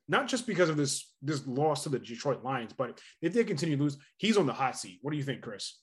not 0.09 0.29
just 0.29 0.47
because 0.47 0.69
of 0.69 0.77
this 0.77 1.13
this 1.23 1.47
loss 1.47 1.83
to 1.85 1.89
the 1.89 1.99
Detroit 1.99 2.43
Lions, 2.43 2.73
but 2.73 3.01
if 3.21 3.33
they 3.33 3.45
continue 3.45 3.77
to 3.77 3.83
lose, 3.83 3.97
he's 4.17 4.37
on 4.37 4.47
the 4.47 4.53
hot 4.53 4.79
seat. 4.79 4.99
What 5.03 5.11
do 5.13 5.17
you 5.17 5.25
think, 5.25 5.43
Chris? 5.43 5.79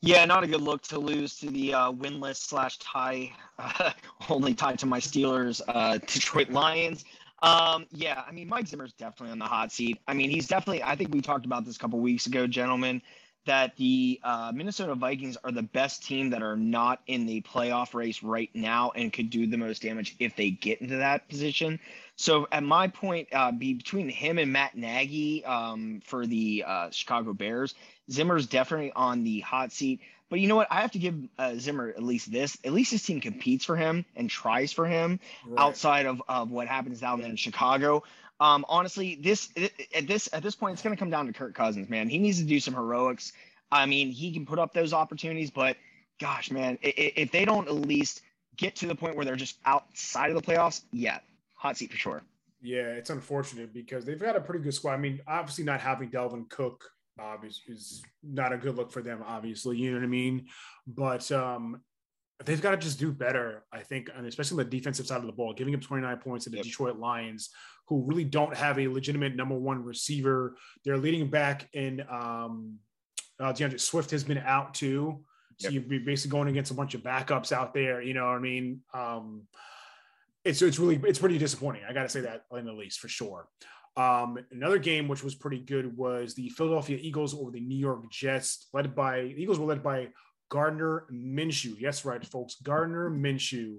Yeah, 0.00 0.26
not 0.26 0.44
a 0.44 0.46
good 0.46 0.60
look 0.60 0.82
to 0.88 0.98
lose 0.98 1.38
to 1.38 1.46
the 1.46 1.72
uh, 1.72 1.92
winless 1.92 2.36
slash 2.36 2.78
tie, 2.78 3.32
uh, 3.58 3.92
only 4.28 4.52
tied 4.52 4.78
to 4.80 4.86
my 4.86 5.00
Steelers, 5.00 5.62
uh, 5.66 5.96
Detroit 5.96 6.50
Lions. 6.50 7.06
Um, 7.42 7.86
yeah, 7.90 8.22
I 8.26 8.32
mean, 8.32 8.48
Mike 8.48 8.66
Zimmer's 8.66 8.92
definitely 8.92 9.32
on 9.32 9.38
the 9.38 9.46
hot 9.46 9.72
seat. 9.72 9.98
I 10.06 10.12
mean, 10.12 10.28
he's 10.28 10.46
definitely. 10.46 10.82
I 10.82 10.94
think 10.94 11.14
we 11.14 11.22
talked 11.22 11.46
about 11.46 11.64
this 11.64 11.76
a 11.76 11.78
couple 11.78 12.00
weeks 12.00 12.26
ago, 12.26 12.46
gentlemen 12.46 13.00
that 13.46 13.76
the 13.76 14.20
uh, 14.22 14.52
Minnesota 14.54 14.94
Vikings 14.94 15.36
are 15.44 15.52
the 15.52 15.62
best 15.62 16.04
team 16.04 16.30
that 16.30 16.42
are 16.42 16.56
not 16.56 17.00
in 17.06 17.26
the 17.26 17.42
playoff 17.42 17.94
race 17.94 18.22
right 18.22 18.50
now 18.54 18.92
and 18.94 19.12
could 19.12 19.30
do 19.30 19.46
the 19.46 19.56
most 19.56 19.82
damage 19.82 20.16
if 20.18 20.36
they 20.36 20.50
get 20.50 20.80
into 20.80 20.96
that 20.96 21.28
position. 21.28 21.78
So, 22.16 22.46
at 22.52 22.62
my 22.62 22.88
point, 22.88 23.28
uh, 23.32 23.52
be 23.52 23.74
between 23.74 24.08
him 24.08 24.38
and 24.38 24.52
Matt 24.52 24.76
Nagy 24.76 25.44
um, 25.44 26.00
for 26.04 26.26
the 26.26 26.64
uh, 26.66 26.90
Chicago 26.90 27.32
Bears, 27.32 27.74
Zimmer's 28.10 28.46
definitely 28.46 28.92
on 28.94 29.24
the 29.24 29.40
hot 29.40 29.72
seat. 29.72 30.00
But 30.30 30.40
you 30.40 30.48
know 30.48 30.56
what? 30.56 30.68
I 30.70 30.80
have 30.80 30.92
to 30.92 30.98
give 30.98 31.14
uh, 31.38 31.54
Zimmer 31.56 31.88
at 31.88 32.02
least 32.02 32.32
this. 32.32 32.56
At 32.64 32.72
least 32.72 32.90
his 32.90 33.02
team 33.02 33.20
competes 33.20 33.64
for 33.64 33.76
him 33.76 34.04
and 34.16 34.28
tries 34.30 34.72
for 34.72 34.86
him 34.86 35.20
right. 35.46 35.60
outside 35.60 36.06
of, 36.06 36.22
of 36.28 36.50
what 36.50 36.66
happens 36.66 37.00
down 37.00 37.20
there 37.20 37.30
in 37.30 37.36
Chicago. 37.36 38.02
Um, 38.40 38.64
honestly, 38.68 39.16
this 39.22 39.50
at 39.94 40.06
this 40.06 40.28
at 40.32 40.42
this 40.42 40.54
point, 40.54 40.74
it's 40.74 40.82
going 40.82 40.94
to 40.94 40.98
come 40.98 41.10
down 41.10 41.26
to 41.26 41.32
Kirk 41.32 41.54
Cousins, 41.54 41.88
man. 41.88 42.08
He 42.08 42.18
needs 42.18 42.38
to 42.38 42.44
do 42.44 42.58
some 42.58 42.74
heroics. 42.74 43.32
I 43.70 43.86
mean, 43.86 44.10
he 44.10 44.32
can 44.32 44.44
put 44.44 44.58
up 44.58 44.74
those 44.74 44.92
opportunities, 44.92 45.50
but 45.50 45.76
gosh, 46.20 46.50
man, 46.50 46.78
if 46.82 47.30
they 47.30 47.44
don't 47.44 47.66
at 47.68 47.74
least 47.74 48.22
get 48.56 48.76
to 48.76 48.86
the 48.86 48.94
point 48.94 49.16
where 49.16 49.24
they're 49.24 49.36
just 49.36 49.58
outside 49.64 50.30
of 50.30 50.36
the 50.36 50.42
playoffs, 50.42 50.82
yeah, 50.92 51.18
hot 51.54 51.76
seat 51.76 51.90
for 51.90 51.96
sure. 51.96 52.22
Yeah, 52.60 52.92
it's 52.92 53.10
unfortunate 53.10 53.74
because 53.74 54.04
they've 54.04 54.18
got 54.18 54.36
a 54.36 54.40
pretty 54.40 54.64
good 54.64 54.74
squad. 54.74 54.94
I 54.94 54.96
mean, 54.98 55.20
obviously, 55.26 55.64
not 55.64 55.80
having 55.80 56.10
Dalvin 56.10 56.48
Cook 56.48 56.84
obviously 57.18 57.74
is 57.74 58.02
not 58.22 58.52
a 58.52 58.56
good 58.56 58.76
look 58.76 58.90
for 58.90 59.02
them. 59.02 59.22
Obviously, 59.26 59.76
you 59.76 59.90
know 59.90 59.98
what 59.98 60.04
I 60.04 60.08
mean. 60.08 60.46
But 60.86 61.30
um, 61.30 61.80
they've 62.44 62.60
got 62.60 62.72
to 62.72 62.76
just 62.76 62.98
do 62.98 63.12
better, 63.12 63.64
I 63.72 63.80
think, 63.80 64.10
and 64.14 64.26
especially 64.26 64.62
on 64.62 64.70
the 64.70 64.76
defensive 64.76 65.06
side 65.06 65.20
of 65.20 65.26
the 65.26 65.32
ball, 65.32 65.52
giving 65.52 65.74
up 65.74 65.82
29 65.82 66.16
points 66.18 66.44
to 66.44 66.50
the 66.50 66.56
yep. 66.56 66.64
Detroit 66.64 66.98
Lions, 66.98 67.50
who 67.86 68.02
really 68.06 68.24
don't 68.24 68.54
have 68.54 68.78
a 68.78 68.88
legitimate 68.88 69.36
number 69.36 69.56
one 69.56 69.84
receiver. 69.84 70.56
They're 70.84 70.96
leading 70.96 71.28
back 71.28 71.68
in 71.72 72.02
um, 72.10 72.78
uh, 73.40 73.52
D'Andre 73.52 73.78
Swift 73.78 74.10
has 74.10 74.24
been 74.24 74.38
out 74.38 74.74
too. 74.74 75.24
So 75.58 75.68
yep. 75.68 75.84
you're 75.88 76.00
basically 76.00 76.36
going 76.36 76.48
against 76.48 76.70
a 76.70 76.74
bunch 76.74 76.94
of 76.94 77.02
backups 77.02 77.52
out 77.52 77.74
there. 77.74 78.02
You 78.02 78.14
know 78.14 78.24
what 78.24 78.36
I 78.36 78.40
mean? 78.40 78.80
Um, 78.92 79.42
it's 80.44 80.60
it's 80.62 80.78
really 80.78 81.00
it's 81.08 81.18
pretty 81.18 81.38
disappointing. 81.38 81.82
I 81.88 81.92
got 81.92 82.02
to 82.02 82.08
say 82.08 82.20
that 82.22 82.44
in 82.56 82.66
the 82.66 82.72
least 82.72 83.00
for 83.00 83.08
sure. 83.08 83.48
Um, 83.96 84.38
another 84.50 84.78
game 84.78 85.06
which 85.06 85.22
was 85.22 85.36
pretty 85.36 85.60
good 85.60 85.96
was 85.96 86.34
the 86.34 86.48
Philadelphia 86.50 86.98
Eagles 87.00 87.34
over 87.34 87.52
the 87.52 87.60
New 87.60 87.78
York 87.78 88.10
Jets, 88.10 88.66
led 88.72 88.94
by 88.94 89.22
Eagles 89.22 89.58
were 89.58 89.66
led 89.66 89.82
by 89.82 90.08
Gardner 90.50 91.06
Minshew. 91.12 91.76
Yes, 91.78 92.04
right, 92.04 92.24
folks. 92.26 92.56
Gardner 92.56 93.08
Minshew, 93.08 93.78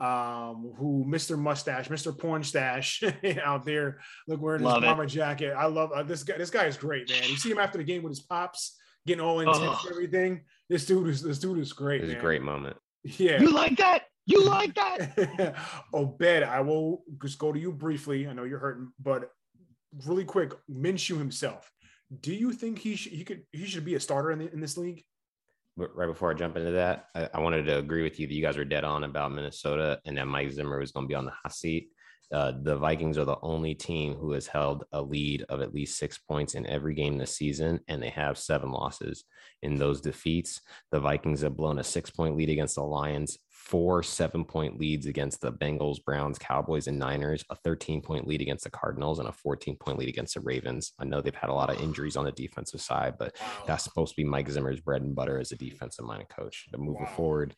um, 0.00 0.72
who 0.78 1.04
Mr. 1.08 1.38
Mustache, 1.38 1.88
Mr. 1.88 2.16
Porn 2.16 2.42
Stash 2.44 3.02
out 3.42 3.64
there, 3.64 4.00
look 4.26 4.40
wearing 4.40 4.62
his 4.62 4.72
bomber 4.72 5.06
jacket. 5.06 5.54
I 5.56 5.66
love 5.66 5.92
uh, 5.92 6.02
this 6.02 6.22
guy. 6.22 6.38
This 6.38 6.50
guy 6.50 6.66
is 6.66 6.76
great, 6.76 7.10
man. 7.10 7.22
You 7.28 7.36
see 7.36 7.50
him 7.50 7.58
after 7.58 7.78
the 7.78 7.84
game 7.84 8.02
with 8.02 8.10
his 8.10 8.20
pops 8.20 8.76
getting 9.06 9.24
all 9.24 9.40
intense 9.40 9.58
oh. 9.60 9.80
and 9.84 9.90
everything. 9.90 10.42
This 10.68 10.86
dude 10.86 11.08
is 11.08 11.22
this 11.22 11.38
dude 11.38 11.58
is 11.58 11.72
great. 11.72 12.04
It's 12.04 12.12
a 12.12 12.16
great 12.16 12.42
moment. 12.42 12.76
Yeah. 13.02 13.40
You 13.40 13.50
like 13.50 13.76
that? 13.78 14.04
You 14.26 14.44
like 14.44 14.74
that? 14.74 15.56
Obed, 15.94 16.42
I 16.42 16.60
will 16.60 17.02
just 17.22 17.38
go 17.38 17.50
to 17.50 17.58
you 17.58 17.72
briefly. 17.72 18.28
I 18.28 18.34
know 18.34 18.44
you're 18.44 18.58
hurting, 18.58 18.92
but 19.00 19.30
really 20.04 20.24
quick, 20.24 20.52
Minshew 20.70 21.16
himself. 21.16 21.72
Do 22.20 22.34
you 22.34 22.52
think 22.52 22.78
he 22.78 22.96
should 22.96 23.12
he 23.12 23.24
could 23.24 23.44
he 23.52 23.64
should 23.66 23.84
be 23.84 23.94
a 23.94 24.00
starter 24.00 24.30
in, 24.30 24.40
the, 24.40 24.52
in 24.52 24.60
this 24.60 24.76
league? 24.76 25.04
Right 25.78 26.06
before 26.06 26.30
I 26.30 26.34
jump 26.34 26.56
into 26.56 26.72
that, 26.72 27.06
I, 27.14 27.28
I, 27.34 27.40
wanted 27.40 27.64
to 27.66 27.78
agree 27.78 28.02
with 28.02 28.18
you 28.18 28.26
that 28.26 28.34
you 28.34 28.42
guys 28.42 28.56
were 28.56 28.64
dead 28.64 28.84
on 28.84 29.04
about 29.04 29.32
Minnesota 29.32 30.00
and 30.04 30.16
that 30.18 30.26
Mike 30.26 30.50
Zimmer 30.50 30.78
was 30.78 30.92
going 30.92 31.06
to 31.06 31.08
be 31.08 31.14
on 31.14 31.24
the 31.24 31.32
hot 31.42 31.54
seat. 31.54 31.90
Uh, 32.30 32.52
the 32.62 32.76
Vikings 32.76 33.16
are 33.16 33.24
the 33.24 33.38
only 33.40 33.74
team 33.74 34.14
who 34.14 34.32
has 34.32 34.46
held 34.46 34.84
a 34.92 35.00
lead 35.00 35.44
of 35.48 35.62
at 35.62 35.72
least 35.72 35.98
six 35.98 36.18
points 36.18 36.54
in 36.54 36.66
every 36.66 36.94
game 36.94 37.16
this 37.16 37.34
season, 37.34 37.80
and 37.88 38.02
they 38.02 38.10
have 38.10 38.36
seven 38.36 38.70
losses. 38.70 39.24
In 39.62 39.76
those 39.76 40.00
defeats, 40.00 40.60
the 40.90 41.00
Vikings 41.00 41.40
have 41.40 41.56
blown 41.56 41.78
a 41.78 41.84
six 41.84 42.10
point 42.10 42.36
lead 42.36 42.50
against 42.50 42.74
the 42.74 42.82
Lions, 42.82 43.38
four 43.68 44.02
seven 44.02 44.44
point 44.44 44.80
leads 44.80 45.04
against 45.04 45.42
the 45.42 45.52
Bengals, 45.52 46.02
Browns, 46.02 46.38
Cowboys, 46.38 46.86
and 46.86 46.98
Niners, 46.98 47.44
a 47.50 47.54
13 47.54 48.00
point 48.00 48.26
lead 48.26 48.40
against 48.40 48.64
the 48.64 48.70
Cardinals, 48.70 49.18
and 49.18 49.28
a 49.28 49.32
14 49.32 49.76
point 49.76 49.98
lead 49.98 50.08
against 50.08 50.34
the 50.34 50.40
Ravens. 50.40 50.92
I 50.98 51.04
know 51.04 51.20
they've 51.20 51.34
had 51.34 51.50
a 51.50 51.54
lot 51.54 51.68
of 51.68 51.80
injuries 51.80 52.16
on 52.16 52.24
the 52.24 52.32
defensive 52.32 52.80
side, 52.80 53.16
but 53.18 53.36
that's 53.66 53.84
supposed 53.84 54.12
to 54.12 54.16
be 54.16 54.24
Mike 54.24 54.48
Zimmer's 54.48 54.80
bread 54.80 55.02
and 55.02 55.14
butter 55.14 55.38
as 55.38 55.52
a 55.52 55.56
defensive 55.56 56.06
minded 56.06 56.30
coach. 56.30 56.66
To 56.72 56.78
moving 56.78 57.04
wow. 57.04 57.14
forward, 57.14 57.54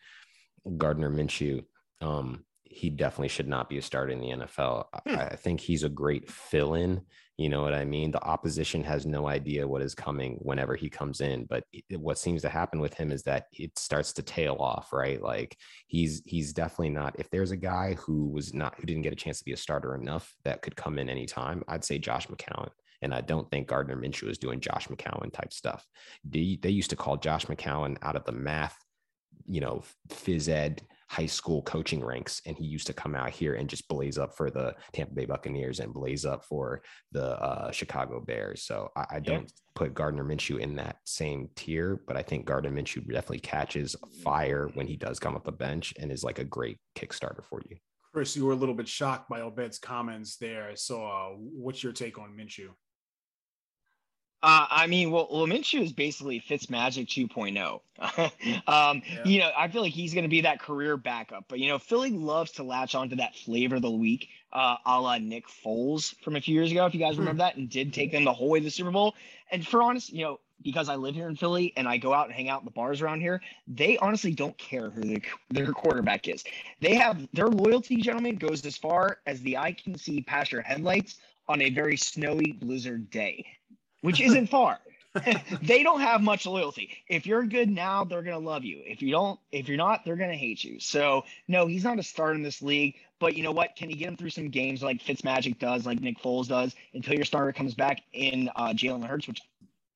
Gardner 0.77 1.11
Minshew, 1.11 1.65
um, 2.01 2.45
he 2.71 2.89
definitely 2.91 3.29
should 3.29 3.49
not 3.49 3.69
be 3.69 3.79
a 3.79 3.83
starter 3.83 4.13
in 4.13 4.21
the 4.21 4.31
NFL. 4.31 4.87
Hmm. 5.07 5.17
I, 5.17 5.27
I 5.27 5.37
think 5.37 5.61
he's 5.61 5.85
a 5.85 5.89
great 5.89 6.31
fill 6.31 6.75
in 6.75 7.03
you 7.41 7.49
know 7.49 7.63
what 7.63 7.73
I 7.73 7.87
mean? 7.87 8.11
The 8.11 8.23
opposition 8.23 8.85
has 8.85 9.07
no 9.07 9.27
idea 9.27 9.67
what 9.67 9.81
is 9.81 9.95
coming 9.95 10.37
whenever 10.43 10.77
he 10.77 10.91
comes 10.91 11.23
in. 11.23 11.47
But 11.47 11.65
what 11.97 12.19
seems 12.19 12.43
to 12.43 12.51
happen 12.51 12.81
with 12.81 12.93
him 12.93 13.11
is 13.11 13.23
that 13.23 13.47
it 13.55 13.79
starts 13.79 14.13
to 14.13 14.23
tail 14.23 14.59
off, 14.61 14.93
right? 14.93 15.23
Like 15.23 15.57
he's 15.87 16.21
he's 16.27 16.53
definitely 16.53 16.91
not. 16.91 17.19
If 17.19 17.31
there's 17.31 17.51
a 17.51 17.57
guy 17.57 17.95
who 17.95 18.29
was 18.29 18.53
not 18.53 18.75
who 18.75 18.83
didn't 18.85 19.01
get 19.01 19.15
a 19.15 19.17
chance 19.17 19.39
to 19.39 19.45
be 19.47 19.55
a 19.55 19.57
starter 19.57 19.95
enough 19.95 20.37
that 20.45 20.61
could 20.61 20.77
come 20.77 20.99
in 20.99 21.09
anytime, 21.09 21.65
I'd 21.67 21.83
say 21.83 21.99
Josh 21.99 22.27
McCown. 22.27 22.69
And 23.01 23.15
I 23.15 23.23
don't 23.23 23.51
think 23.51 23.69
Gardner 23.69 23.97
Minshew 23.97 24.29
is 24.29 24.37
doing 24.37 24.61
Josh 24.61 24.89
McCown 24.89 25.33
type 25.33 25.55
stuff. 25.55 25.87
They, 26.23 26.59
they 26.61 26.69
used 26.69 26.91
to 26.91 26.97
call 26.97 27.17
Josh 27.17 27.47
McCown 27.47 27.97
out 28.03 28.17
of 28.17 28.27
the 28.27 28.33
math, 28.33 28.77
you 29.47 29.63
know, 29.63 29.83
phys 30.11 30.51
ed 30.51 30.83
high 31.11 31.27
school 31.27 31.61
coaching 31.63 32.05
ranks 32.05 32.41
and 32.47 32.57
he 32.57 32.65
used 32.65 32.87
to 32.87 32.93
come 32.93 33.17
out 33.17 33.31
here 33.31 33.55
and 33.55 33.69
just 33.69 33.89
blaze 33.89 34.17
up 34.17 34.37
for 34.37 34.49
the 34.49 34.73
Tampa 34.93 35.13
Bay 35.13 35.25
Buccaneers 35.25 35.81
and 35.81 35.93
blaze 35.93 36.25
up 36.25 36.45
for 36.45 36.83
the 37.11 37.37
uh, 37.43 37.73
Chicago 37.73 38.21
Bears. 38.21 38.63
So 38.63 38.91
I, 38.97 39.07
I 39.11 39.21
don't 39.21 39.43
yeah. 39.43 39.49
put 39.75 39.93
Gardner 39.93 40.25
Minshew 40.25 40.61
in 40.61 40.77
that 40.77 40.99
same 41.03 41.49
tier, 41.57 42.01
but 42.07 42.17
I 42.17 42.23
think 42.23 42.47
Gardner 42.47 42.71
Minshew 42.71 43.05
definitely 43.09 43.41
catches 43.41 43.97
fire 44.23 44.71
when 44.75 44.87
he 44.87 44.97
does 44.97 45.19
come 45.19 45.35
up 45.35 45.43
the 45.43 45.51
bench 45.51 45.93
and 45.99 46.13
is 46.13 46.23
like 46.23 46.39
a 46.39 46.45
great 46.45 46.79
kickstarter 46.97 47.45
for 47.45 47.61
you. 47.69 47.77
Chris, 48.13 48.37
you 48.37 48.45
were 48.45 48.53
a 48.53 48.57
little 48.57 48.75
bit 48.75 48.87
shocked 48.87 49.29
by 49.29 49.41
Obed's 49.41 49.81
comments 49.81 50.37
there. 50.37 50.77
So, 50.77 51.05
uh, 51.05 51.31
what's 51.37 51.83
your 51.83 51.93
take 51.93 52.19
on 52.19 52.37
Minshew? 52.37 52.69
Uh, 54.43 54.67
I 54.71 54.87
mean, 54.87 55.11
well, 55.11 55.29
Minshew 55.47 55.83
is 55.83 55.93
basically 55.93 56.41
Fitzmagic 56.41 57.07
2.0. 57.07 57.81
um, 58.67 59.03
yeah. 59.07 59.25
You 59.25 59.39
know, 59.41 59.51
I 59.57 59.69
feel 59.69 59.83
like 59.83 59.93
he's 59.93 60.15
going 60.15 60.25
to 60.25 60.31
be 60.31 60.41
that 60.43 60.61
career 60.61 60.97
backup. 60.97 61.45
But, 61.47 61.59
you 61.59 61.69
know, 61.69 61.79
Philly 61.79 62.11
loves 62.11 62.53
to 62.53 62.63
latch 62.63 62.95
onto 62.95 63.17
that 63.17 63.37
flavor 63.37 63.77
of 63.77 63.83
the 63.83 63.91
week, 63.91 64.29
uh, 64.55 64.77
a 64.87 64.99
la 64.99 65.19
Nick 65.19 65.47
Foles 65.47 66.15
from 66.23 66.37
a 66.37 66.41
few 66.41 66.55
years 66.55 66.71
ago, 66.71 66.87
if 66.87 66.95
you 66.95 67.01
guys 67.01 67.17
hmm. 67.17 67.21
remember 67.21 67.43
that, 67.43 67.57
and 67.57 67.69
did 67.69 67.93
take 67.93 68.13
them 68.13 68.25
the 68.25 68.33
whole 68.33 68.49
way 68.49 68.61
to 68.61 68.65
the 68.65 68.71
Super 68.71 68.91
Bowl. 68.91 69.15
And 69.51 69.67
for 69.67 69.83
honest, 69.83 70.11
you 70.11 70.25
know, 70.25 70.41
because 70.63 70.89
I 70.89 70.97
live 70.97 71.15
here 71.15 71.29
in 71.29 71.37
Philly 71.37 71.75
and 71.77 71.87
I 71.87 71.99
go 71.99 72.15
out 72.15 72.27
and 72.27 72.35
hang 72.35 72.49
out 72.49 72.61
in 72.61 72.65
the 72.65 72.71
bars 72.71 73.03
around 73.03 73.21
here, 73.21 73.43
they 73.67 73.99
honestly 73.99 74.33
don't 74.33 74.57
care 74.57 74.89
who 74.89 75.03
the, 75.03 75.23
their 75.51 75.73
quarterback 75.73 76.29
is. 76.29 76.45
They 76.81 76.95
have 76.95 77.29
their 77.35 77.49
loyalty, 77.49 77.97
gentlemen, 77.97 78.37
goes 78.37 78.65
as 78.65 78.79
far 78.79 79.19
as 79.27 79.43
the 79.43 79.59
eye 79.59 79.73
can 79.73 79.99
see 79.99 80.23
past 80.23 80.53
your 80.53 80.63
headlights 80.63 81.17
on 81.49 81.61
a 81.61 81.71
very 81.71 81.97
snowy 81.97 82.53
blizzard 82.53 83.11
day 83.11 83.45
which 84.03 84.21
isn't 84.21 84.49
far. 84.49 84.79
they 85.63 85.83
don't 85.83 86.01
have 86.01 86.23
much 86.23 86.47
loyalty. 86.47 86.91
If 87.09 87.27
you're 87.27 87.45
good 87.45 87.69
now, 87.69 88.05
they're 88.05 88.23
gonna 88.23 88.39
love 88.39 88.65
you. 88.65 88.81
If 88.87 89.03
you 89.03 89.11
don't, 89.11 89.41
if 89.51 89.69
you're 89.69 89.77
not, 89.77 90.05
they're 90.05 90.17
gonna 90.17 90.37
hate 90.37 90.63
you. 90.63 90.79
So 90.79 91.25
no, 91.49 91.67
he's 91.67 91.83
not 91.83 91.99
a 91.99 92.03
star 92.03 92.33
in 92.33 92.43
this 92.43 92.63
league. 92.63 92.95
But 93.19 93.37
you 93.37 93.43
know 93.43 93.53
what? 93.53 93.77
Can 93.77 93.91
you 93.91 93.97
get 93.97 94.09
him 94.09 94.17
through 94.17 94.31
some 94.31 94.49
games 94.49 94.83
like 94.83 95.03
Fitzmagic 95.03 95.59
does, 95.59 95.85
like 95.85 96.01
Nick 96.01 96.19
Foles 96.23 96.49
does, 96.49 96.75
until 96.95 97.15
your 97.15 97.25
starter 97.25 97.53
comes 97.53 97.75
back 97.75 98.03
in 98.13 98.49
uh, 98.57 98.69
Jalen 98.69 99.05
Hurts? 99.05 99.29
Which, 99.29 99.41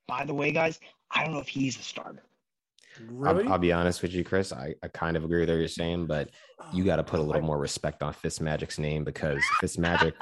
by 0.07 0.25
the 0.25 0.35
way, 0.35 0.53
guys, 0.53 0.79
I 1.11 1.25
don't 1.25 1.33
know 1.33 1.41
if 1.41 1.49
he's 1.49 1.79
a 1.79 1.83
starter. 1.83 2.23
Really? 3.09 3.45
I'll, 3.45 3.55
I'll, 3.55 3.59
be 3.59 3.73
honest 3.73 4.03
with 4.03 4.13
you, 4.13 4.25
Chris. 4.25 4.53
I, 4.53 4.75
I 4.83 4.89
kind 4.89 5.17
of 5.17 5.25
agree 5.25 5.41
with 5.41 5.49
what 5.49 5.57
you're 5.57 5.69
saying, 5.69 6.07
but 6.07 6.31
you 6.73 6.85
got 6.85 6.97
to 6.97 7.03
put 7.03 7.19
a 7.19 7.23
little 7.23 7.43
more 7.43 7.59
respect 7.59 8.03
on 8.03 8.13
Fitzmagic's 8.13 8.79
name 8.79 9.05
because 9.05 9.43
Fitzmagic 9.61 10.13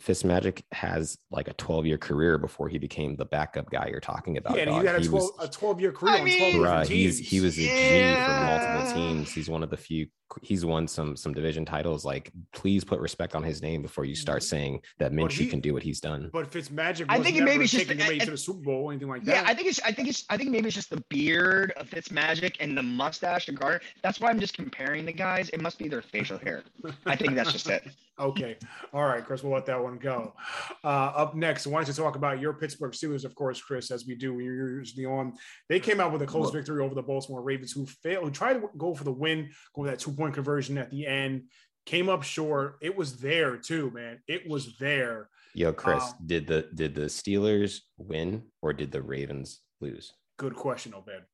Fitzmagic 0.00 0.62
has 0.72 1.18
like 1.30 1.48
a 1.48 1.54
12 1.54 1.86
year 1.86 1.98
career 1.98 2.36
before 2.38 2.68
he 2.68 2.78
became 2.78 3.16
the 3.16 3.24
backup 3.24 3.70
guy 3.70 3.88
you're 3.90 4.00
talking 4.00 4.36
about. 4.36 4.56
Yeah, 4.56 4.80
he 4.80 4.86
had 4.86 4.96
a 4.96 5.04
12, 5.04 5.10
was, 5.12 5.32
a 5.40 5.48
12 5.48 5.80
year 5.80 5.92
career 5.92 6.14
I 6.14 6.22
mean, 6.22 6.60
right, 6.60 6.86
he's, 6.86 7.18
he 7.18 7.40
was 7.40 7.56
a 7.56 7.62
yeah. 7.62 8.14
G 8.14 8.24
for 8.24 8.76
multiple 8.76 8.94
teams. 8.94 9.32
He's 9.32 9.48
one 9.48 9.62
of 9.62 9.70
the 9.70 9.76
few 9.76 10.06
he's 10.42 10.64
won 10.64 10.88
some 10.88 11.16
some 11.16 11.32
division 11.32 11.64
titles. 11.64 12.04
Like, 12.04 12.32
please 12.52 12.84
put 12.84 13.00
respect 13.00 13.34
on 13.34 13.42
his 13.42 13.62
name 13.62 13.82
before 13.82 14.04
you 14.04 14.14
start 14.14 14.42
mm-hmm. 14.42 14.48
saying 14.48 14.82
that 14.98 15.12
Minshew 15.12 15.32
he, 15.32 15.46
can 15.46 15.60
do 15.60 15.72
what 15.72 15.82
he's 15.82 16.00
done. 16.00 16.30
But 16.32 16.50
Fitzmagic, 16.50 17.06
I 17.08 17.20
think 17.20 17.36
it 17.36 17.44
maybe 17.44 17.66
just 17.66 17.88
taking 17.88 17.98
him 17.98 18.18
to 18.18 18.30
the 18.32 18.36
Super 18.36 18.60
Bowl, 18.60 18.84
or 18.84 18.92
anything 18.92 19.08
like 19.08 19.22
yeah, 19.24 19.34
that. 19.34 19.44
Yeah, 19.44 19.50
I 19.50 19.54
think 19.54 19.68
it's 19.68 19.80
I 19.82 19.92
think 19.92 20.08
it's 20.08 20.24
I 20.28 20.36
think 20.36 20.50
maybe 20.50 20.66
it's 20.66 20.74
just 20.74 20.90
the 20.90 21.02
beard 21.08 21.72
of 21.76 21.88
Fitzmagic 21.88 22.56
and 22.60 22.76
the 22.76 22.82
mustache 22.82 23.48
and 23.48 23.58
Gardner. 23.58 23.80
That's 24.02 24.20
why 24.20 24.30
I'm 24.30 24.40
just 24.40 24.54
comparing 24.54 25.06
the 25.06 25.12
guys. 25.12 25.48
It 25.50 25.60
must 25.60 25.78
be 25.78 25.88
their 25.88 26.02
facial 26.02 26.38
hair. 26.38 26.62
I 27.06 27.16
think 27.16 27.34
that's 27.34 27.52
just 27.52 27.68
it. 27.68 27.84
okay, 28.18 28.56
all 28.92 29.04
right, 29.04 29.24
Chris, 29.24 29.44
we'll 29.44 29.52
let 29.52 29.66
that 29.66 29.82
one 29.82 29.98
go. 29.98 30.34
Uh, 30.82 31.12
up 31.14 31.36
next, 31.36 31.66
I 31.66 31.70
wanted 31.70 31.86
to 31.86 31.94
talk 31.94 32.16
about 32.16 32.40
your 32.40 32.54
Pittsburgh 32.54 32.92
Steelers, 32.92 33.24
of 33.24 33.34
course, 33.36 33.60
Chris, 33.60 33.92
as 33.92 34.06
we 34.06 34.16
do 34.16 34.34
when 34.34 34.44
you're 34.44 34.78
usually 34.78 35.06
on. 35.06 35.34
They 35.68 35.78
came 35.78 36.00
out 36.00 36.12
with 36.12 36.22
a 36.22 36.26
close 36.26 36.50
victory 36.50 36.82
over 36.82 36.94
the 36.94 37.02
Baltimore 37.02 37.42
Ravens, 37.42 37.72
who 37.72 37.86
failed, 37.86 38.24
who 38.24 38.30
tried 38.30 38.54
to 38.54 38.68
go 38.76 38.94
for 38.94 39.04
the 39.04 39.12
win, 39.12 39.50
go 39.74 39.82
with 39.82 39.90
that 39.90 40.00
two 40.00 40.12
point 40.12 40.34
conversion 40.34 40.78
at 40.78 40.90
the 40.90 40.96
the 40.96 41.06
end, 41.06 41.44
came 41.84 42.08
up 42.08 42.22
short. 42.22 42.76
It 42.80 42.96
was 42.96 43.18
there 43.18 43.56
too, 43.56 43.90
man. 43.94 44.18
It 44.26 44.48
was 44.48 44.76
there. 44.78 45.28
Yo, 45.54 45.72
Chris, 45.72 46.02
um, 46.02 46.14
did 46.26 46.46
the 46.46 46.68
did 46.74 46.94
the 46.94 47.02
Steelers 47.02 47.80
win 47.96 48.42
or 48.62 48.72
did 48.72 48.92
the 48.92 49.02
Ravens 49.02 49.60
lose? 49.80 50.12
Good 50.38 50.54
question, 50.54 50.94
Obed. 50.94 51.24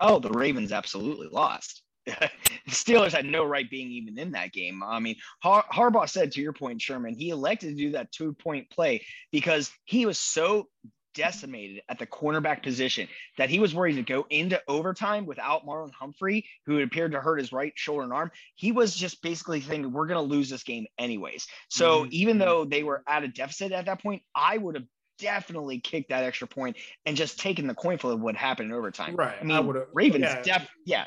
Oh, 0.00 0.18
the 0.18 0.30
Ravens 0.30 0.72
absolutely 0.72 1.28
lost. 1.30 1.82
The 2.18 2.30
Steelers 2.70 3.12
had 3.12 3.24
no 3.24 3.44
right 3.44 3.68
being 3.68 3.90
even 3.90 4.18
in 4.18 4.32
that 4.32 4.52
game. 4.52 4.82
I 4.82 4.98
mean, 5.00 5.16
Har- 5.42 5.66
Harbaugh 5.72 6.08
said 6.08 6.32
to 6.32 6.40
your 6.40 6.52
point, 6.52 6.80
Sherman, 6.80 7.14
he 7.14 7.30
elected 7.30 7.76
to 7.76 7.82
do 7.82 7.92
that 7.92 8.12
two 8.12 8.32
point 8.32 8.70
play 8.70 9.04
because 9.30 9.70
he 9.84 10.06
was 10.06 10.18
so 10.18 10.68
decimated 11.14 11.82
at 11.88 11.98
the 11.98 12.06
cornerback 12.06 12.62
position 12.62 13.08
that 13.36 13.50
he 13.50 13.58
was 13.58 13.74
worried 13.74 13.96
to 13.96 14.02
go 14.02 14.26
into 14.30 14.60
overtime 14.68 15.26
without 15.26 15.66
Marlon 15.66 15.92
Humphrey, 15.92 16.46
who 16.66 16.80
appeared 16.80 17.12
to 17.12 17.20
hurt 17.20 17.38
his 17.38 17.52
right 17.52 17.72
shoulder 17.74 18.04
and 18.04 18.12
arm. 18.12 18.30
He 18.54 18.72
was 18.72 18.94
just 18.94 19.22
basically 19.22 19.60
thinking, 19.60 19.92
we're 19.92 20.06
going 20.06 20.24
to 20.24 20.34
lose 20.34 20.48
this 20.48 20.62
game 20.62 20.86
anyways. 20.98 21.46
So 21.68 22.02
mm-hmm. 22.02 22.08
even 22.12 22.38
though 22.38 22.64
they 22.64 22.82
were 22.82 23.02
at 23.08 23.24
a 23.24 23.28
deficit 23.28 23.72
at 23.72 23.86
that 23.86 24.02
point, 24.02 24.22
I 24.34 24.56
would 24.56 24.76
have 24.76 24.84
definitely 25.18 25.80
kicked 25.80 26.08
that 26.08 26.24
extra 26.24 26.48
point 26.48 26.76
and 27.04 27.16
just 27.16 27.38
taken 27.38 27.66
the 27.66 27.74
coin 27.74 27.98
flip 27.98 28.14
of 28.14 28.20
what 28.20 28.36
happened 28.36 28.70
in 28.70 28.76
overtime. 28.76 29.14
Right. 29.14 29.36
I 29.40 29.44
mean, 29.44 29.56
I 29.56 29.82
Ravens, 29.92 30.24
yeah. 30.24 30.42
Def, 30.42 30.68
yeah. 30.86 31.06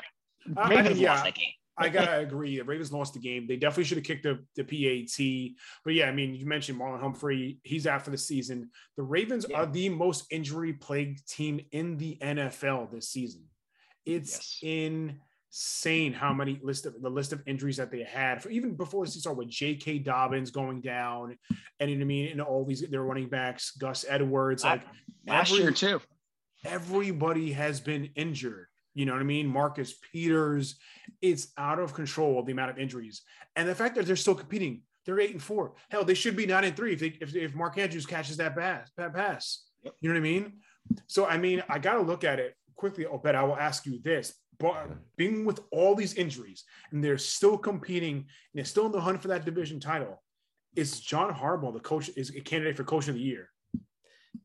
Ravens 0.68 0.98
yeah. 0.98 1.12
lost 1.12 1.24
that 1.24 1.34
game. 1.34 1.52
I 1.76 1.88
gotta 1.88 2.18
agree. 2.18 2.56
The 2.56 2.64
Ravens 2.64 2.92
lost 2.92 3.14
the 3.14 3.20
game. 3.20 3.46
They 3.46 3.56
definitely 3.56 3.84
should 3.84 3.98
have 3.98 4.04
kicked 4.04 4.22
the, 4.22 4.44
the 4.54 4.62
PAT. 4.62 5.56
But 5.84 5.94
yeah, 5.94 6.08
I 6.08 6.12
mean, 6.12 6.34
you 6.34 6.46
mentioned 6.46 6.80
Marlon 6.80 7.00
Humphrey. 7.00 7.58
He's 7.64 7.86
out 7.86 8.02
for 8.02 8.10
the 8.10 8.18
season. 8.18 8.70
The 8.96 9.02
Ravens 9.02 9.46
yeah. 9.48 9.58
are 9.58 9.66
the 9.66 9.88
most 9.88 10.26
injury 10.30 10.72
plagued 10.72 11.28
team 11.28 11.60
in 11.72 11.96
the 11.96 12.16
NFL 12.20 12.92
this 12.92 13.08
season. 13.08 13.44
It's 14.06 14.62
yes. 14.62 15.10
insane 15.50 16.12
how 16.12 16.32
many 16.32 16.60
list 16.62 16.86
of 16.86 17.00
the 17.00 17.10
list 17.10 17.32
of 17.32 17.42
injuries 17.46 17.78
that 17.78 17.90
they 17.90 18.04
had 18.04 18.42
for 18.42 18.50
even 18.50 18.74
before 18.74 19.04
this 19.04 19.14
started 19.14 19.38
with 19.38 19.48
J.K. 19.48 20.00
Dobbins 20.00 20.50
going 20.50 20.80
down, 20.80 21.36
and 21.80 21.90
you 21.90 21.96
know 21.96 22.02
I 22.02 22.06
mean, 22.06 22.28
and 22.28 22.40
all 22.40 22.64
these 22.64 22.82
their 22.82 23.02
running 23.02 23.28
backs, 23.28 23.72
Gus 23.72 24.04
Edwards, 24.08 24.62
like 24.62 24.82
last 25.26 25.50
every, 25.50 25.64
year 25.64 25.72
too. 25.72 26.00
Everybody 26.64 27.52
has 27.52 27.80
been 27.80 28.10
injured. 28.14 28.68
You 28.94 29.06
know 29.06 29.12
what 29.12 29.20
I 29.20 29.24
mean? 29.24 29.46
Marcus 29.46 29.94
Peters. 30.12 30.76
It's 31.20 31.48
out 31.58 31.78
of 31.78 31.94
control 31.94 32.42
the 32.42 32.52
amount 32.52 32.70
of 32.70 32.78
injuries. 32.78 33.22
And 33.56 33.68
the 33.68 33.74
fact 33.74 33.96
that 33.96 34.06
they're 34.06 34.16
still 34.16 34.34
competing, 34.34 34.82
they're 35.04 35.20
eight 35.20 35.32
and 35.32 35.42
four. 35.42 35.74
Hell, 35.90 36.04
they 36.04 36.14
should 36.14 36.36
be 36.36 36.46
nine 36.46 36.64
and 36.64 36.76
three 36.76 36.92
if 36.92 37.00
they, 37.00 37.18
if, 37.20 37.34
if 37.34 37.54
Mark 37.54 37.76
Andrews 37.76 38.06
catches 38.06 38.36
that 38.38 38.56
pass. 38.56 38.90
That 38.96 39.14
pass. 39.14 39.64
Yep. 39.82 39.94
You 40.00 40.08
know 40.08 40.14
what 40.14 40.20
I 40.20 40.22
mean? 40.22 40.52
So 41.06 41.26
I 41.26 41.36
mean, 41.36 41.62
I 41.68 41.78
got 41.78 41.94
to 41.94 42.02
look 42.02 42.24
at 42.24 42.38
it 42.38 42.54
quickly. 42.76 43.06
Oh, 43.06 43.20
but 43.22 43.34
I 43.34 43.42
will 43.42 43.56
ask 43.56 43.84
you 43.86 44.00
this: 44.02 44.34
but 44.58 44.88
being 45.16 45.44
with 45.44 45.60
all 45.70 45.94
these 45.94 46.14
injuries 46.14 46.64
and 46.92 47.02
they're 47.02 47.18
still 47.18 47.58
competing 47.58 48.16
and 48.16 48.26
they're 48.54 48.64
still 48.64 48.86
in 48.86 48.92
the 48.92 49.00
hunt 49.00 49.20
for 49.20 49.28
that 49.28 49.44
division 49.44 49.80
title, 49.80 50.22
is 50.76 51.00
John 51.00 51.34
Harbaugh 51.34 51.72
the 51.72 51.80
coach? 51.80 52.10
Is 52.16 52.30
a 52.30 52.40
candidate 52.40 52.76
for 52.76 52.84
coach 52.84 53.08
of 53.08 53.14
the 53.14 53.20
year? 53.20 53.48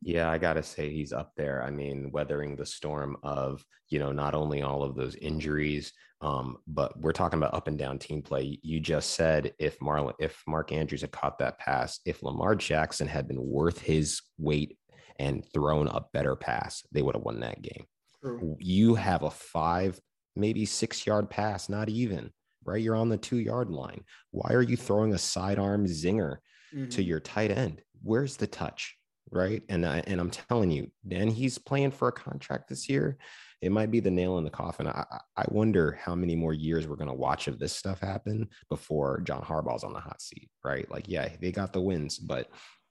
Yeah, 0.02 0.30
I 0.30 0.38
gotta 0.38 0.64
say 0.64 0.90
he's 0.90 1.12
up 1.12 1.34
there. 1.36 1.64
I 1.64 1.72
mean, 1.72 2.12
weathering 2.12 2.56
the 2.56 2.66
storm 2.66 3.18
of 3.24 3.64
you 3.90 4.00
know 4.00 4.12
not 4.12 4.34
only 4.34 4.62
all 4.62 4.84
of 4.84 4.96
those 4.96 5.16
injuries, 5.16 5.92
um, 6.22 6.58
but 6.68 7.00
we're 7.00 7.12
talking 7.12 7.38
about 7.38 7.54
up 7.54 7.68
and 7.68 7.78
down 7.78 8.00
team 8.00 8.22
play. 8.22 8.60
You 8.62 8.80
just 8.80 9.12
said 9.12 9.54
if 9.60 9.80
Marlon, 9.80 10.14
if 10.20 10.42
Mark 10.48 10.72
Andrews 10.72 11.02
had 11.02 11.12
caught 11.12 11.40
that 11.40 11.60
pass, 11.60 12.00
if 12.06 12.24
Lamar 12.24 12.56
Jackson 12.56 13.08
had 13.08 13.28
been 13.28 13.42
worth 13.42 13.80
his 13.80 14.22
weight 14.38 14.78
and 15.18 15.46
thrown 15.54 15.88
a 15.88 16.06
better 16.14 16.36
pass, 16.36 16.84
they 16.92 17.02
would 17.02 17.16
have 17.16 17.24
won 17.24 17.40
that 17.42 17.62
game. 17.62 17.86
True. 18.22 18.58
You 18.60 18.96
have 18.96 19.24
a 19.24 19.32
five, 19.32 20.00
maybe 20.36 20.66
six 20.66 21.06
yard 21.06 21.30
pass, 21.30 21.70
not 21.70 21.90
even 21.90 22.32
right. 22.66 22.82
You're 22.82 22.96
on 22.96 23.10
the 23.10 23.18
two 23.18 23.40
yard 23.40 23.70
line. 23.70 24.04
Why 24.32 24.54
are 24.54 24.62
you 24.62 24.76
throwing 24.76 25.14
a 25.14 25.18
sidearm 25.18 25.86
zinger 25.86 26.38
mm-hmm. 26.74 26.90
to 26.90 27.04
your 27.04 27.20
tight 27.20 27.52
end? 27.52 27.82
Where's 28.02 28.36
the 28.36 28.48
touch? 28.48 28.96
Right? 29.32 29.62
And 29.70 29.86
I, 29.86 30.04
and 30.08 30.20
I'm 30.20 30.30
telling 30.30 30.72
you, 30.72 30.90
then 31.04 31.28
he's 31.28 31.58
playing 31.58 31.92
for 31.92 32.08
a 32.08 32.14
contract 32.14 32.70
this 32.70 32.90
year. 32.90 33.18
It 33.62 33.72
might 33.72 33.92
be 33.92 34.00
the 34.00 34.12
nail 34.12 34.38
in 34.38 34.46
the 34.46 34.50
coffin. 34.50 34.88
I, 34.88 35.04
I 35.36 35.44
wonder 35.50 36.00
how 36.02 36.16
many 36.16 36.36
more 36.36 36.54
years 36.54 36.88
we're 36.88 36.96
going 36.96 37.10
to 37.10 37.14
watch 37.14 37.48
of 37.48 37.60
this 37.60 37.76
stuff 37.76 38.00
happen 38.00 38.48
before 38.70 39.20
John 39.22 39.42
Harbaugh's 39.42 39.84
on 39.84 39.94
the 39.94 40.00
hot 40.00 40.22
seat, 40.22 40.50
right? 40.64 40.90
Like, 40.90 41.10
yeah, 41.10 41.28
they 41.42 41.52
got 41.52 41.74
the 41.74 41.82
wins, 41.82 42.18
but 42.18 42.50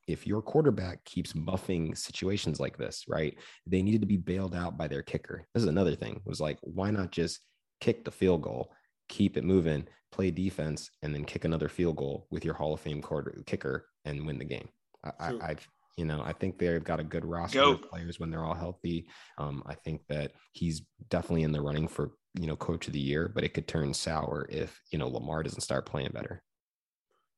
if 0.09 0.27
your 0.27 0.43
quarterback 0.43 1.05
keeps 1.05 1.33
buffing 1.33 1.97
situations 1.97 2.59
like 2.59 2.79
this, 2.79 3.05
right? 3.09 3.39
They 3.67 3.83
needed 3.83 4.01
to 4.01 4.07
be 4.07 4.17
bailed 4.17 4.55
out 4.55 4.77
by 4.77 4.89
their 4.89 5.03
kicker. 5.03 5.47
This 5.55 5.63
is 5.63 5.69
another 5.69 5.95
thing. 5.95 6.21
Was 6.25 6.41
like, 6.41 6.59
why 6.63 6.91
not 6.91 7.13
just 7.13 7.41
kick 7.81 8.05
the 8.05 8.11
field 8.11 8.43
goal, 8.43 8.73
keep 9.09 9.37
it 9.37 9.45
moving, 9.45 9.87
play 10.11 10.31
defense, 10.31 10.91
and 11.03 11.15
then 11.15 11.25
kick 11.25 11.45
another 11.45 11.69
field 11.69 11.97
goal 11.97 12.27
with 12.31 12.45
your 12.45 12.55
Hall 12.55 12.73
of 12.73 12.81
Fame 12.81 13.03
quarter 13.03 13.43
kicker 13.47 13.87
and 14.07 14.27
win 14.27 14.39
the 14.39 14.45
game? 14.47 14.69
I, 15.05 15.13
I, 15.21 15.57
you 15.99 16.05
know, 16.05 16.23
I 16.25 16.33
think 16.33 16.59
they've 16.59 16.83
got 16.83 17.01
a 17.01 17.05
good 17.05 17.25
roster 17.25 17.59
Go. 17.59 17.73
of 17.73 17.83
players 17.83 18.21
when 18.21 18.31
they're 18.31 18.45
all 18.45 18.55
healthy. 18.55 19.09
Um, 19.37 19.65
I 19.67 19.75
think 19.75 20.03
that 20.09 20.31
he's 20.53 20.83
definitely 21.11 21.43
in 21.43 21.51
the 21.51 21.61
running 21.61 21.89
for 21.89 22.13
you 22.35 22.47
know 22.47 22.55
coach 22.55 22.87
of 22.87 22.93
the 22.93 23.01
year, 23.01 23.31
but 23.35 23.43
it 23.43 23.53
could 23.53 23.67
turn 23.67 23.93
sour 23.93 24.47
if 24.49 24.81
you 24.93 24.99
know 24.99 25.09
Lamar 25.09 25.43
doesn't 25.43 25.61
start 25.61 25.87
playing 25.87 26.13
better. 26.15 26.41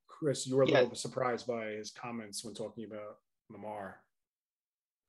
Chris, 0.07 0.47
you 0.47 0.57
were 0.57 0.65
a 0.65 0.69
yeah. 0.69 0.81
little 0.81 0.95
surprised 0.95 1.47
by 1.47 1.69
his 1.69 1.91
comments 1.91 2.45
when 2.45 2.53
talking 2.53 2.85
about 2.85 3.17
Lamar. 3.49 4.01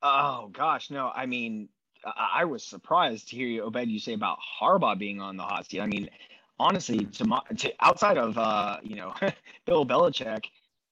Oh 0.01 0.49
gosh, 0.53 0.89
no. 0.89 1.11
I 1.13 1.25
mean, 1.25 1.67
I 2.05 2.45
was 2.45 2.63
surprised 2.63 3.27
to 3.29 3.35
hear 3.35 3.47
you, 3.47 3.63
Obed, 3.63 3.89
you 3.89 3.99
say 3.99 4.13
about 4.13 4.37
Harbaugh 4.61 4.97
being 4.97 5.19
on 5.19 5.35
the 5.35 5.43
hot 5.43 5.69
seat. 5.69 5.81
I 5.81 5.87
mean, 5.87 6.09
honestly, 6.57 7.03
to, 7.05 7.25
my, 7.25 7.41
to 7.57 7.73
outside 7.81 8.17
of 8.17 8.37
uh, 8.37 8.77
you 8.81 8.95
know 8.95 9.13
Bill 9.65 9.85
Belichick, 9.85 10.45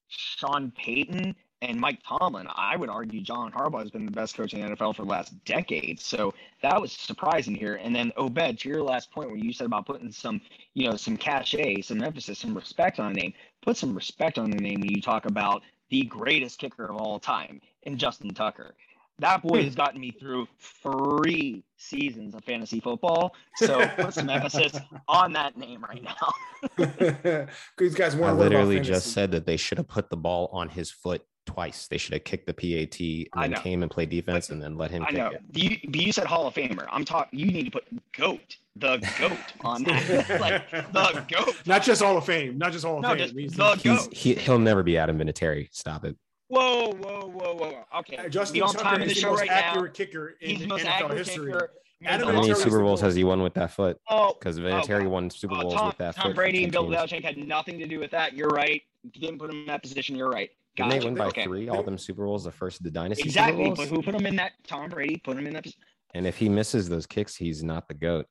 Sean 0.08 0.70
Payton 0.76 1.34
and 1.62 1.78
Mike 1.78 2.00
Tomlin, 2.06 2.46
I 2.54 2.76
would 2.76 2.88
argue 2.88 3.20
John 3.20 3.52
Harbaugh 3.52 3.80
has 3.80 3.90
been 3.90 4.06
the 4.06 4.12
best 4.12 4.34
coach 4.34 4.54
in 4.54 4.60
the 4.62 4.74
NFL 4.74 4.96
for 4.96 5.02
the 5.02 5.10
last 5.10 5.44
decade. 5.44 6.00
So 6.00 6.32
that 6.62 6.80
was 6.80 6.92
surprising 6.92 7.54
here. 7.54 7.74
And 7.74 7.94
then 7.94 8.12
Obed, 8.16 8.60
to 8.60 8.68
your 8.68 8.82
last 8.82 9.10
point 9.10 9.28
where 9.28 9.38
you 9.38 9.52
said 9.52 9.66
about 9.66 9.86
putting 9.86 10.10
some, 10.10 10.40
you 10.72 10.88
know, 10.88 10.96
some 10.96 11.16
cachet, 11.16 11.82
some 11.82 12.02
emphasis, 12.02 12.38
some 12.38 12.54
respect 12.54 12.98
on 12.98 13.12
the 13.12 13.20
name, 13.20 13.34
put 13.62 13.76
some 13.76 13.94
respect 13.94 14.38
on 14.38 14.50
the 14.50 14.56
name 14.56 14.80
when 14.80 14.90
you 14.90 15.02
talk 15.02 15.26
about 15.26 15.62
the 15.90 16.04
greatest 16.04 16.58
kicker 16.58 16.84
of 16.84 16.96
all 16.96 17.18
time 17.18 17.60
in 17.82 17.98
Justin 17.98 18.32
Tucker. 18.32 18.74
That 19.18 19.42
boy 19.42 19.62
has 19.64 19.74
gotten 19.74 20.00
me 20.00 20.12
through 20.12 20.48
three 20.58 21.62
seasons 21.76 22.34
of 22.34 22.42
fantasy 22.42 22.80
football. 22.80 23.34
So 23.56 23.86
put 23.88 24.14
some 24.14 24.30
emphasis 24.30 24.80
on 25.08 25.34
that 25.34 25.58
name 25.58 25.84
right 25.86 26.02
now. 26.02 27.46
These 27.76 27.94
guys 27.94 28.14
I 28.14 28.32
literally 28.32 28.80
just 28.80 29.12
said 29.12 29.32
that 29.32 29.44
they 29.44 29.58
should 29.58 29.76
have 29.76 29.88
put 29.88 30.08
the 30.08 30.16
ball 30.16 30.48
on 30.52 30.70
his 30.70 30.90
foot 30.90 31.26
twice. 31.46 31.88
They 31.88 31.98
should 31.98 32.14
have 32.14 32.24
kicked 32.24 32.46
the 32.46 32.54
PAT 32.54 33.00
and 33.42 33.52
then 33.52 33.62
came 33.62 33.82
and 33.82 33.90
played 33.90 34.10
defense 34.10 34.48
but, 34.48 34.54
and 34.54 34.62
then 34.62 34.76
let 34.76 34.90
him 34.90 35.04
I 35.06 35.12
know. 35.12 35.28
It. 35.28 35.42
You, 35.52 35.76
but 35.88 36.00
you 36.00 36.12
said 36.12 36.26
Hall 36.26 36.46
of 36.46 36.54
Famer. 36.54 36.86
I'm 36.90 37.04
talking. 37.04 37.38
You 37.38 37.46
need 37.46 37.64
to 37.64 37.70
put 37.70 37.84
GOAT, 38.12 38.56
the 38.76 38.98
GOAT 39.18 39.38
on 39.64 39.82
that. 39.84 40.40
like 40.40 40.70
the 40.70 41.24
GOAT. 41.28 41.66
Not 41.66 41.82
just 41.82 42.02
Hall 42.02 42.16
of 42.16 42.24
Fame. 42.24 42.58
Not 42.58 42.72
just 42.72 42.84
Hall 42.84 42.96
of 42.96 43.02
no, 43.02 43.14
Fame. 43.14 43.36
He's, 43.36 43.52
the 43.52 43.76
GOAT. 43.82 44.14
He, 44.14 44.34
he'll 44.34 44.58
never 44.58 44.82
be 44.82 44.96
Adam 44.98 45.18
Vinatieri. 45.18 45.68
Stop 45.72 46.04
it. 46.04 46.16
Whoa, 46.48 46.92
whoa, 46.94 47.28
whoa, 47.28 47.54
whoa. 47.54 47.84
Okay. 48.00 48.16
Uh, 48.16 48.28
Justin 48.28 48.62
Tucker 48.62 48.78
time 48.78 49.02
in 49.02 49.08
the, 49.08 49.14
the 49.14 49.20
show 49.20 49.30
most 49.30 49.40
right 49.40 49.50
accurate 49.50 49.92
now. 49.92 50.04
kicker 50.04 50.36
in 50.40 50.50
He's 50.50 50.60
the 50.60 50.66
most 50.66 50.84
NFL 50.84 51.16
history. 51.16 51.52
Kicker. 51.52 51.70
Adam 52.04 52.28
How 52.34 52.40
many 52.40 52.54
Super 52.54 52.80
Bowls 52.80 53.00
has 53.02 53.14
he 53.14 53.24
won 53.24 53.42
with 53.42 53.54
that 53.54 53.70
foot? 53.70 54.00
Oh, 54.08 54.34
because 54.38 54.58
Vinatieri 54.58 55.04
oh, 55.04 55.10
won 55.10 55.28
Super 55.28 55.54
oh, 55.56 55.62
Bowls 55.62 55.74
Tom, 55.74 55.86
with 55.88 55.98
that 55.98 56.16
Tom 56.16 56.22
foot. 56.22 56.28
Tom 56.28 56.34
Brady 56.34 56.64
and 56.64 56.72
Bill 56.72 56.86
Belichick 56.86 57.22
had 57.22 57.36
nothing 57.36 57.78
to 57.78 57.86
do 57.86 58.00
with 58.00 58.10
that. 58.12 58.34
You're 58.34 58.48
right. 58.48 58.82
Didn't 59.12 59.38
put 59.38 59.50
him 59.50 59.60
in 59.60 59.66
that 59.66 59.82
position. 59.82 60.16
You're 60.16 60.30
right. 60.30 60.50
Gotcha. 60.80 60.90
Didn't 60.90 61.02
they 61.02 61.06
win 61.06 61.14
by 61.16 61.26
okay. 61.26 61.44
three? 61.44 61.68
All 61.68 61.82
them 61.82 61.98
Super 61.98 62.24
Bowls, 62.24 62.44
the 62.44 62.50
first 62.50 62.78
of 62.78 62.84
the 62.84 62.90
dynasty. 62.90 63.24
Exactly. 63.24 63.70
But 63.70 63.88
who 63.88 64.02
put 64.02 64.14
him 64.14 64.26
in 64.26 64.36
that? 64.36 64.52
Tom 64.66 64.90
Brady 64.90 65.16
put 65.16 65.36
him 65.36 65.46
in 65.46 65.54
that. 65.54 65.66
And 66.14 66.26
if 66.26 66.36
he 66.36 66.48
misses 66.48 66.88
those 66.88 67.06
kicks, 67.06 67.36
he's 67.36 67.62
not 67.62 67.88
the 67.88 67.94
goat. 67.94 68.26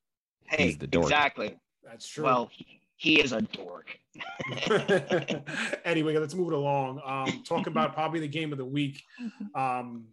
Hey, 0.46 0.66
he's 0.66 0.78
the 0.78 0.86
dork. 0.86 1.04
Exactly. 1.04 1.56
That's 1.84 2.06
true. 2.06 2.24
Well, 2.24 2.50
he, 2.52 2.80
he 2.96 3.20
is 3.20 3.32
a 3.32 3.40
dork. 3.42 3.98
anyway, 5.84 6.16
let's 6.18 6.34
move 6.34 6.52
it 6.52 6.54
along. 6.54 7.00
Um, 7.04 7.42
talking 7.44 7.68
about 7.68 7.94
probably 7.94 8.20
the 8.20 8.28
game 8.28 8.52
of 8.52 8.58
the 8.58 8.64
week. 8.64 9.02
Um, 9.54 10.06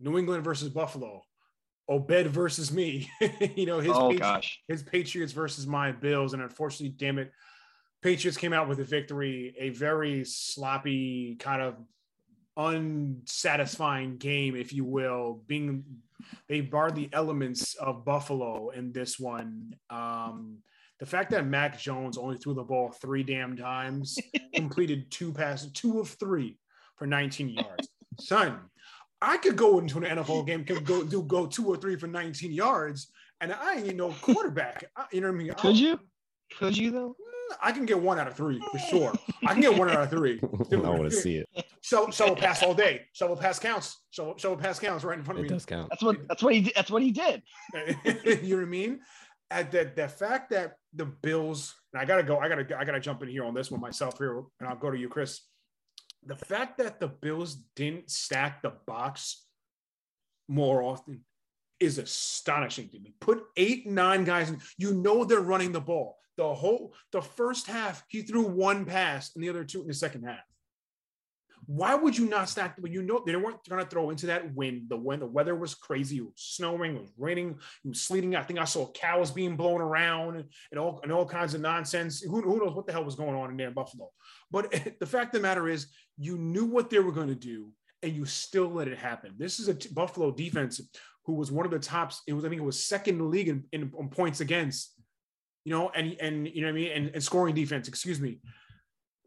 New 0.00 0.18
England 0.18 0.44
versus 0.44 0.68
Buffalo. 0.68 1.22
Obed 1.88 2.28
versus 2.28 2.72
me. 2.72 3.10
you 3.56 3.66
know, 3.66 3.78
his 3.78 3.92
oh, 3.92 4.08
Patri- 4.08 4.18
gosh. 4.18 4.60
his 4.68 4.82
Patriots 4.82 5.32
versus 5.32 5.66
my 5.66 5.92
Bills. 5.92 6.32
And 6.32 6.42
unfortunately, 6.42 6.94
damn 6.98 7.18
it, 7.18 7.30
Patriots 8.04 8.36
came 8.36 8.52
out 8.52 8.68
with 8.68 8.80
a 8.80 8.84
victory, 8.84 9.54
a 9.58 9.70
very 9.70 10.26
sloppy, 10.26 11.36
kind 11.36 11.62
of 11.62 11.76
unsatisfying 12.54 14.18
game, 14.18 14.54
if 14.54 14.74
you 14.74 14.84
will. 14.84 15.42
Being 15.46 15.84
they 16.46 16.60
barred 16.60 16.96
the 16.96 17.08
elements 17.14 17.74
of 17.76 18.04
Buffalo 18.04 18.68
in 18.68 18.92
this 18.92 19.18
one. 19.18 19.74
Um, 19.88 20.58
the 21.00 21.06
fact 21.06 21.30
that 21.30 21.46
Mac 21.46 21.80
Jones 21.80 22.18
only 22.18 22.36
threw 22.36 22.52
the 22.52 22.62
ball 22.62 22.90
three 22.90 23.22
damn 23.22 23.56
times, 23.56 24.18
completed 24.54 25.10
two 25.10 25.32
passes, 25.32 25.72
two 25.72 25.98
of 25.98 26.10
three 26.10 26.58
for 26.96 27.06
19 27.06 27.48
yards. 27.48 27.88
Son, 28.20 28.58
I 29.22 29.38
could 29.38 29.56
go 29.56 29.78
into 29.78 29.96
an 29.96 30.18
NFL 30.18 30.46
game, 30.46 30.66
could 30.66 30.84
go 30.84 31.04
do 31.04 31.22
go 31.22 31.46
two 31.46 31.68
or 31.68 31.78
three 31.78 31.96
for 31.96 32.06
19 32.06 32.52
yards, 32.52 33.10
and 33.40 33.50
I 33.50 33.76
ain't 33.76 33.96
no 33.96 34.10
quarterback. 34.20 34.84
you 35.10 35.22
know 35.22 35.28
what 35.28 35.34
I 35.34 35.38
mean? 35.38 35.54
Could 35.54 35.78
you? 35.78 35.98
Could 36.58 36.76
you 36.76 36.90
though? 36.90 37.16
I 37.62 37.72
can 37.72 37.86
get 37.86 37.98
one 37.98 38.18
out 38.18 38.28
of 38.28 38.36
three 38.36 38.60
for 38.72 38.78
sure. 38.78 39.12
I 39.46 39.52
can 39.52 39.60
get 39.60 39.76
one 39.76 39.90
out 39.90 40.00
of 40.00 40.10
three. 40.10 40.40
I 40.72 40.76
want 40.76 41.04
to 41.04 41.10
see 41.10 41.36
it. 41.36 41.48
So 41.82 42.10
shovel 42.10 42.36
pass 42.36 42.62
all 42.62 42.74
day. 42.74 43.02
Shovel 43.12 43.36
pass 43.36 43.58
counts. 43.58 44.02
Shovel 44.10 44.36
shovel 44.36 44.56
pass 44.56 44.78
counts 44.78 45.04
right 45.04 45.18
in 45.18 45.24
front 45.24 45.40
of 45.40 45.44
it 45.44 45.48
me. 45.48 45.54
It 45.54 45.58
does 45.58 45.66
count. 45.66 45.88
That's 45.90 46.02
what 46.02 46.28
that's 46.28 46.42
what 46.42 46.54
he 46.54 46.62
did. 46.62 46.72
That's 46.74 46.90
what 46.90 47.02
he 47.02 47.10
did. 47.10 47.42
you 48.42 48.50
know 48.50 48.56
what 48.56 48.62
I 48.62 48.68
mean? 48.68 49.00
At 49.50 49.70
the 49.70 49.90
the 49.94 50.08
fact 50.08 50.50
that 50.50 50.76
the 50.94 51.06
Bills 51.06 51.74
and 51.92 52.00
I 52.00 52.04
gotta 52.04 52.22
go. 52.22 52.38
I 52.38 52.48
gotta 52.48 52.66
I 52.78 52.84
gotta 52.84 53.00
jump 53.00 53.22
in 53.22 53.28
here 53.28 53.44
on 53.44 53.54
this 53.54 53.70
one 53.70 53.80
myself 53.80 54.18
here, 54.18 54.42
and 54.60 54.68
I'll 54.68 54.76
go 54.76 54.90
to 54.90 54.98
you, 54.98 55.08
Chris. 55.08 55.40
The 56.26 56.36
fact 56.36 56.78
that 56.78 57.00
the 57.00 57.08
Bills 57.08 57.56
didn't 57.76 58.10
stack 58.10 58.62
the 58.62 58.72
box 58.86 59.44
more 60.48 60.82
often 60.82 61.20
is 61.80 61.98
astonishing 61.98 62.88
to 62.88 62.98
me. 62.98 63.14
Put 63.20 63.44
eight, 63.56 63.86
nine 63.86 64.24
guys 64.24 64.48
in. 64.48 64.60
You 64.78 64.94
know 64.94 65.24
they're 65.24 65.40
running 65.40 65.72
the 65.72 65.80
ball 65.80 66.16
the 66.36 66.54
whole 66.54 66.94
the 67.12 67.22
first 67.22 67.66
half 67.66 68.04
he 68.08 68.22
threw 68.22 68.42
one 68.42 68.84
pass 68.84 69.30
and 69.34 69.44
the 69.44 69.48
other 69.48 69.64
two 69.64 69.82
in 69.82 69.88
the 69.88 69.94
second 69.94 70.24
half. 70.24 70.44
Why 71.66 71.94
would 71.94 72.16
you 72.16 72.28
not 72.28 72.48
stack 72.48 72.76
when 72.78 72.92
you 72.92 73.02
know 73.02 73.22
they 73.24 73.36
weren't 73.36 73.64
going 73.68 73.82
to 73.82 73.88
throw 73.88 74.10
into 74.10 74.26
that 74.26 74.54
wind. 74.54 74.88
The 74.88 74.96
when 74.96 75.20
the 75.20 75.26
weather 75.26 75.54
was 75.54 75.74
crazy. 75.74 76.18
It 76.18 76.24
was 76.24 76.32
snowing 76.36 76.96
it 76.96 77.00
was 77.00 77.12
raining 77.16 77.50
it 77.84 77.88
was 77.88 78.00
sleeting. 78.00 78.36
I 78.36 78.42
think 78.42 78.58
i 78.58 78.64
saw 78.64 78.90
cows 78.92 79.30
being 79.30 79.56
blown 79.56 79.80
around 79.80 80.44
and 80.70 80.80
all 80.80 81.00
and 81.02 81.12
all 81.12 81.26
kinds 81.26 81.54
of 81.54 81.60
nonsense. 81.60 82.20
Who, 82.22 82.42
who 82.42 82.58
knows 82.58 82.74
what 82.74 82.86
the 82.86 82.92
hell 82.92 83.04
was 83.04 83.14
going 83.14 83.34
on 83.34 83.50
in 83.50 83.56
there 83.56 83.68
in 83.68 83.74
buffalo? 83.74 84.10
But 84.50 84.70
the 85.00 85.06
fact 85.06 85.34
of 85.34 85.40
the 85.40 85.46
matter 85.46 85.68
is 85.68 85.86
you 86.18 86.38
knew 86.38 86.66
what 86.66 86.90
they 86.90 86.98
were 86.98 87.12
going 87.12 87.28
to 87.28 87.34
do 87.34 87.70
and 88.02 88.12
you 88.12 88.26
still 88.26 88.68
let 88.68 88.88
it 88.88 88.98
happen. 88.98 89.34
This 89.38 89.58
is 89.58 89.68
a 89.68 89.74
t- 89.74 89.88
buffalo 89.92 90.30
defense 90.30 90.80
who 91.24 91.32
was 91.32 91.50
one 91.50 91.64
of 91.64 91.72
the 91.72 91.78
tops. 91.78 92.22
It 92.26 92.34
was 92.34 92.44
i 92.44 92.48
think 92.48 92.60
it 92.60 92.64
was 92.64 92.84
second 92.84 93.14
in 93.14 93.20
the 93.20 93.26
league 93.26 93.48
in, 93.48 93.64
in, 93.72 93.90
in 93.98 94.08
points 94.08 94.40
against 94.40 94.93
you 95.64 95.72
know, 95.72 95.90
and 95.94 96.16
and 96.20 96.48
you 96.48 96.60
know 96.60 96.68
what 96.68 96.72
I 96.72 96.80
mean, 96.80 96.92
and, 96.92 97.10
and 97.14 97.22
scoring 97.22 97.54
defense, 97.54 97.88
excuse 97.88 98.20
me. 98.20 98.38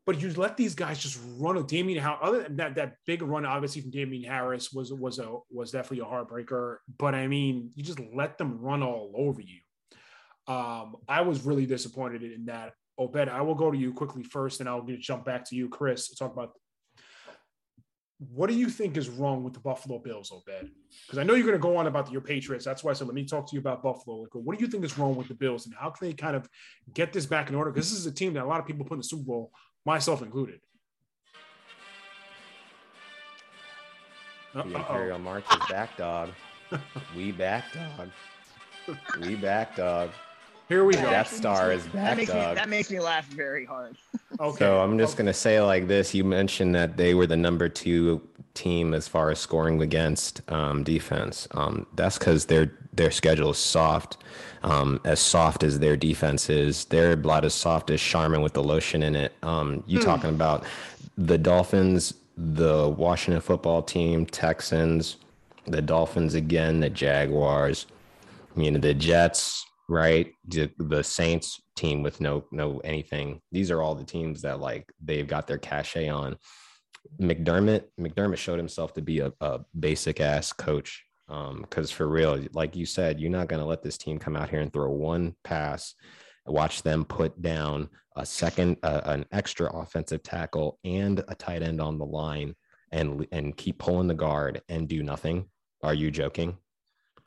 But 0.06 0.21
you 0.21 0.32
let 0.34 0.56
these 0.56 0.73
guys 0.73 1.00
just 1.00 1.19
run 1.38 1.62
Damien 1.65 2.02
How 2.02 2.17
Other 2.21 2.43
than 2.43 2.56
that, 2.58 2.76
that 2.76 2.93
big 3.06 3.21
run, 3.21 3.45
obviously 3.45 3.82
from 3.82 3.91
Damien 3.91 4.23
Harris 4.23 4.71
was 4.71 4.93
was 4.93 5.19
a 5.19 5.38
was 5.50 5.71
definitely 5.71 6.00
a 6.00 6.06
heartbreaker. 6.06 6.78
But 6.97 7.13
I 7.13 7.28
mean, 7.28 7.71
you 7.76 7.84
just 7.84 8.00
let 8.13 8.38
them 8.38 8.60
run 8.60 8.84
all 8.84 9.12
over 9.15 9.41
you. 9.41 9.60
Um, 10.47 10.95
I 11.10 11.21
was 11.21 11.45
really 11.45 11.65
disappointed 11.65 12.23
in 12.23 12.45
that. 12.45 12.73
Obed, 13.00 13.30
I 13.30 13.41
will 13.41 13.54
go 13.54 13.69
to 13.69 13.78
you 13.78 13.93
quickly 13.93 14.23
first, 14.23 14.60
and 14.60 14.67
I'll 14.67 14.88
jump 15.00 15.26
back 15.26 15.43
to 15.50 15.56
you, 15.56 15.69
Chris, 15.69 16.08
to 16.08 16.15
talk 16.15 16.34
about 16.34 16.54
what 18.19 18.49
do 18.49 18.56
you 18.56 18.69
think 18.69 18.97
is 18.97 19.10
wrong 19.10 19.43
with 19.43 19.53
the 19.53 19.60
Buffalo 19.60 19.99
Bills, 19.99 20.32
Obed? 20.32 20.71
Because 21.06 21.19
I 21.19 21.23
know 21.23 21.36
you're 21.36 21.45
going 21.45 21.53
to 21.53 21.60
go 21.60 21.77
on 21.77 21.86
about 21.86 22.12
your 22.12 22.21
Patriots. 22.21 22.65
That's 22.65 22.84
why 22.84 22.91
I 22.91 22.93
said, 22.95 23.06
let 23.08 23.13
me 23.13 23.25
talk 23.25 23.47
to 23.49 23.53
you 23.53 23.60
about 23.60 23.84
Buffalo. 23.84 24.21
Like, 24.21 24.30
what 24.34 24.58
do 24.58 24.65
you 24.65 24.71
think 24.71 24.84
is 24.84 24.97
wrong 24.97 25.15
with 25.15 25.27
the 25.27 25.36
Bills 25.36 25.67
and 25.67 25.75
how 25.75 25.91
can 25.91 26.08
they 26.08 26.13
kind 26.13 26.36
of 26.36 26.49
get 26.93 27.13
this 27.13 27.27
back 27.27 27.49
in 27.49 27.56
order? 27.56 27.71
Because 27.71 27.89
this 27.89 27.99
is 27.99 28.08
a 28.08 28.12
team 28.12 28.34
that 28.34 28.43
a 28.43 28.47
lot 28.47 28.60
of 28.60 28.65
people 28.65 28.86
put 28.86 28.95
in 28.95 28.99
the 28.99 29.03
Super 29.03 29.23
Bowl, 29.23 29.51
myself 29.86 30.23
included. 30.23 30.60
The 34.53 34.62
Imperial 34.62 35.19
March 35.19 35.45
is 35.51 35.69
back, 35.69 35.95
dog. 35.97 36.30
we 37.15 37.32
back, 37.32 37.65
dog. 37.73 38.10
We 39.21 39.36
back, 39.36 39.75
dog. 39.75 40.10
Here 40.67 40.84
we 40.84 40.95
go. 40.95 41.01
Death 41.01 41.34
Star 41.34 41.71
is 41.71 41.84
back, 41.84 41.93
that 41.93 42.17
makes 42.17 42.32
dog. 42.32 42.49
Me, 42.49 42.56
that 42.56 42.69
makes 42.69 42.91
me 42.91 42.99
laugh 42.99 43.25
very 43.27 43.65
hard. 43.65 43.95
okay. 44.39 44.58
So 44.58 44.82
I'm 44.82 44.97
just 44.97 45.13
okay. 45.13 45.23
gonna 45.23 45.34
say 45.34 45.62
like 45.62 45.88
this. 45.88 46.13
You 46.13 46.23
mentioned 46.23 46.75
that 46.75 46.97
they 46.97 47.13
were 47.13 47.27
the 47.27 47.38
number 47.38 47.69
two 47.69 48.21
team 48.53 48.93
as 48.93 49.08
far 49.08 49.30
as 49.30 49.39
scoring 49.39 49.82
against 49.82 50.41
um, 50.51 50.84
defense. 50.84 51.47
Um, 51.51 51.86
that's 51.95 52.17
because 52.17 52.45
their 52.45 52.73
their 52.91 53.12
schedule 53.12 53.51
is 53.51 53.58
soft, 53.58 54.17
um, 54.63 54.99
as 55.06 55.19
soft 55.19 55.63
as 55.63 55.80
their 55.80 55.95
defense 55.95 56.49
is. 56.49 56.86
They're 56.86 57.13
about 57.13 57.45
as 57.45 57.53
soft 57.53 57.89
as 57.89 58.01
Charmin 58.01 58.41
with 58.41 58.53
the 58.53 58.63
lotion 58.63 59.03
in 59.03 59.15
it. 59.15 59.34
Um, 59.43 59.84
you 59.88 59.99
mm. 59.99 60.03
talking 60.03 60.32
about 60.32 60.65
the 61.17 61.38
Dolphins, 61.38 62.13
the 62.36 62.89
Washington 62.89 63.41
football 63.41 63.82
team, 63.82 64.25
Texans, 64.25 65.17
the 65.65 65.82
Dolphins 65.82 66.34
again, 66.34 66.80
the 66.80 66.89
Jaguars. 66.89 67.86
I 68.56 68.60
mean 68.60 68.82
the 68.82 68.93
Jets, 68.93 69.66
right? 69.88 70.32
The, 70.47 70.69
the 70.78 71.04
Saints 71.04 71.62
team 71.76 72.04
with 72.04 72.19
no 72.19 72.45
no 72.52 72.80
anything. 72.80 73.41
These 73.52 73.71
are 73.71 73.82
all 73.82 73.95
the 73.95 74.04
teams 74.04 74.41
that 74.41 74.60
like 74.60 74.91
they've 75.04 75.28
got 75.28 75.47
their 75.47 75.58
cachet 75.58 76.10
on. 76.10 76.38
McDermott 77.21 77.84
McDermott 78.00 78.38
showed 78.38 78.58
himself 78.58 78.93
to 78.95 79.02
be 79.02 79.19
a, 79.19 79.32
a 79.41 79.60
basic 79.80 80.19
ass 80.19 80.52
coach. 80.52 81.04
Um, 81.30 81.62
because 81.62 81.91
for 81.91 82.08
real, 82.08 82.41
like 82.54 82.76
you 82.76 82.86
said, 82.86 83.19
you're 83.19 83.30
not 83.30 83.47
gonna 83.47 83.65
let 83.65 83.84
this 83.84 83.97
team 83.97 84.19
come 84.19 84.36
out 84.36 84.50
here 84.50 84.62
and 84.62 84.71
throw 84.71 84.89
one 84.91 85.36
pass, 85.43 85.93
watch 86.45 86.84
them 86.84 87.06
put 87.06 87.41
down 87.41 87.89
a 88.15 88.26
second, 88.26 88.78
uh, 88.84 89.02
an 89.06 89.26
extra 89.32 89.69
offensive 89.78 90.23
tackle 90.23 90.80
and 90.84 91.23
a 91.28 91.36
tight 91.36 91.63
end 91.63 91.80
on 91.80 91.97
the 91.97 92.06
line, 92.06 92.56
and 92.91 93.28
and 93.32 93.56
keep 93.58 93.78
pulling 93.78 94.08
the 94.08 94.13
guard 94.13 94.62
and 94.69 94.88
do 94.88 95.04
nothing. 95.04 95.50
Are 95.84 95.93
you 95.93 96.12
joking? 96.12 96.58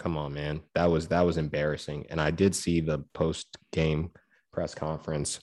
Come 0.00 0.16
on, 0.16 0.32
man. 0.32 0.62
That 0.74 0.90
was 0.90 1.08
that 1.08 1.20
was 1.20 1.36
embarrassing. 1.36 2.06
And 2.10 2.20
I 2.20 2.30
did 2.30 2.54
see 2.54 2.80
the 2.80 3.04
post 3.12 3.56
game 3.72 4.10
press 4.52 4.74
conference 4.74 5.38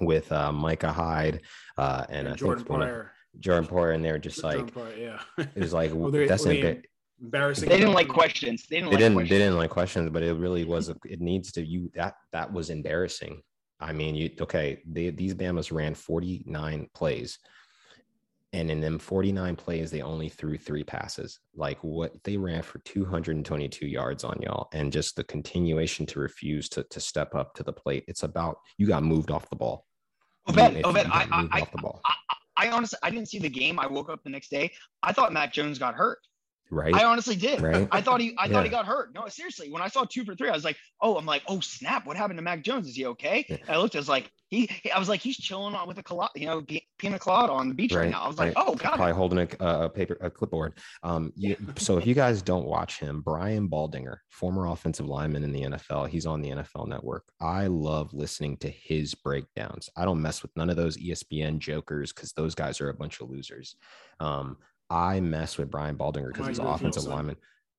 with 0.00 0.30
uh, 0.32 0.52
Micah 0.52 0.92
Hyde 0.92 1.42
uh, 1.78 2.04
and, 2.10 2.28
and 2.28 2.36
Jordan 2.36 2.64
Poyer. 2.64 3.08
Jordan 3.38 3.68
Poyer, 3.68 3.94
and 3.94 4.04
they're 4.04 4.18
just 4.18 4.42
like, 4.42 4.74
Poyer, 4.74 4.98
yeah, 4.98 5.20
it 5.38 5.60
was 5.60 5.72
like 5.72 5.90
well, 5.94 6.10
that's 6.10 6.44
well, 6.44 6.54
emba- 6.54 6.82
embarrassing. 7.22 7.68
They 7.68 7.78
didn't 7.78 7.94
like 7.94 8.08
questions. 8.08 8.66
They 8.68 8.76
didn't. 8.76 8.90
They 8.90 8.96
like 8.96 8.98
didn't. 8.98 9.14
Questions. 9.14 9.30
They 9.30 9.38
didn't 9.38 9.58
like 9.58 9.70
questions, 9.70 10.10
but 10.10 10.22
it 10.22 10.34
really 10.34 10.64
was. 10.64 10.88
It 10.88 11.20
needs 11.20 11.52
to. 11.52 11.64
You 11.64 11.90
that 11.94 12.14
that 12.32 12.52
was 12.52 12.70
embarrassing. 12.70 13.42
I 13.80 13.92
mean, 13.92 14.16
you 14.16 14.30
okay? 14.40 14.82
They, 14.90 15.10
these 15.10 15.34
Bama's 15.34 15.70
ran 15.70 15.94
forty 15.94 16.42
nine 16.46 16.88
plays 16.94 17.38
and 18.52 18.70
in 18.70 18.80
them 18.80 18.98
49 18.98 19.56
plays 19.56 19.90
they 19.90 20.00
only 20.00 20.28
threw 20.28 20.56
three 20.56 20.84
passes. 20.84 21.40
Like 21.54 21.78
what 21.82 22.12
they 22.24 22.36
ran 22.36 22.62
for 22.62 22.78
222 22.80 23.86
yards 23.86 24.24
on 24.24 24.40
y'all 24.40 24.68
and 24.72 24.92
just 24.92 25.16
the 25.16 25.24
continuation 25.24 26.06
to 26.06 26.20
refuse 26.20 26.68
to, 26.70 26.84
to 26.84 27.00
step 27.00 27.34
up 27.34 27.54
to 27.54 27.62
the 27.62 27.72
plate. 27.72 28.04
It's 28.08 28.22
about 28.22 28.58
you 28.78 28.86
got 28.86 29.02
moved 29.02 29.30
off 29.30 29.50
the 29.50 29.56
ball. 29.56 29.84
Obed, 30.48 30.58
Obed, 30.84 31.06
I, 31.10 31.26
oh, 31.30 31.48
I, 31.52 31.60
I, 31.60 31.66
I, 32.56 32.66
I 32.68 32.70
honestly 32.70 32.98
i 33.02 33.10
didn't 33.10 33.28
see 33.28 33.38
the 33.38 33.50
game. 33.50 33.78
I 33.78 33.86
woke 33.86 34.10
up 34.10 34.22
the 34.24 34.30
next 34.30 34.50
day. 34.50 34.72
I 35.02 35.12
thought 35.12 35.32
mac 35.32 35.52
jones 35.52 35.78
got 35.78 35.94
hurt 35.94 36.18
Right. 36.70 36.94
I 36.94 37.04
honestly 37.04 37.36
did. 37.36 37.60
Right. 37.60 37.88
I 37.90 38.00
thought 38.00 38.20
he 38.20 38.34
I 38.36 38.46
yeah. 38.46 38.52
thought 38.52 38.64
he 38.64 38.70
got 38.70 38.86
hurt. 38.86 39.14
No, 39.14 39.26
seriously. 39.28 39.70
When 39.70 39.82
I 39.82 39.88
saw 39.88 40.04
two 40.04 40.24
for 40.24 40.34
three, 40.34 40.48
I 40.48 40.52
was 40.52 40.64
like, 40.64 40.76
oh, 41.00 41.16
I'm 41.16 41.26
like, 41.26 41.42
oh 41.48 41.60
snap, 41.60 42.06
what 42.06 42.16
happened 42.16 42.38
to 42.38 42.42
Mac 42.42 42.62
Jones? 42.62 42.88
Is 42.88 42.96
he 42.96 43.06
okay? 43.06 43.46
Yeah. 43.48 43.56
I 43.68 43.78
looked, 43.78 43.94
I 43.94 43.98
was 43.98 44.08
like, 44.08 44.30
he, 44.50 44.70
I 44.94 44.98
was 44.98 45.08
like, 45.08 45.20
he's 45.20 45.36
chilling 45.36 45.74
on 45.74 45.88
with 45.88 45.98
a 45.98 46.02
colada, 46.02 46.32
you 46.34 46.46
know, 46.46 46.62
pina 46.98 47.18
colada 47.18 47.52
on 47.52 47.68
the 47.68 47.74
beach 47.74 47.92
right, 47.92 48.02
right 48.02 48.10
now. 48.10 48.22
I 48.22 48.28
was 48.28 48.38
like, 48.38 48.54
right. 48.56 48.64
oh 48.66 48.74
god. 48.74 48.94
Probably 48.96 49.14
holding 49.14 49.38
a, 49.38 49.48
a, 49.60 49.88
paper 49.88 50.18
a 50.20 50.30
clipboard. 50.30 50.74
Um 51.02 51.32
you, 51.36 51.56
so 51.76 51.96
if 51.96 52.06
you 52.06 52.14
guys 52.14 52.42
don't 52.42 52.66
watch 52.66 52.98
him, 52.98 53.22
Brian 53.22 53.68
Baldinger, 53.68 54.18
former 54.30 54.66
offensive 54.66 55.06
lineman 55.06 55.44
in 55.44 55.52
the 55.52 55.62
NFL, 55.62 56.08
he's 56.08 56.26
on 56.26 56.42
the 56.42 56.50
NFL 56.50 56.88
network. 56.88 57.24
I 57.40 57.66
love 57.66 58.12
listening 58.12 58.58
to 58.58 58.68
his 58.68 59.14
breakdowns. 59.14 59.88
I 59.96 60.04
don't 60.04 60.20
mess 60.20 60.42
with 60.42 60.54
none 60.56 60.70
of 60.70 60.76
those 60.76 60.98
ESPN 60.98 61.58
jokers 61.58 62.12
because 62.12 62.32
those 62.32 62.54
guys 62.54 62.80
are 62.80 62.90
a 62.90 62.94
bunch 62.94 63.20
of 63.20 63.30
losers. 63.30 63.76
Um, 64.20 64.58
I 64.90 65.20
mess 65.20 65.58
with 65.58 65.70
Brian 65.70 65.96
Baldinger 65.96 66.32
because 66.32 66.48
he's 66.48 66.58
an 66.58 66.66
offensive 66.66 67.04
lineman 67.04 67.36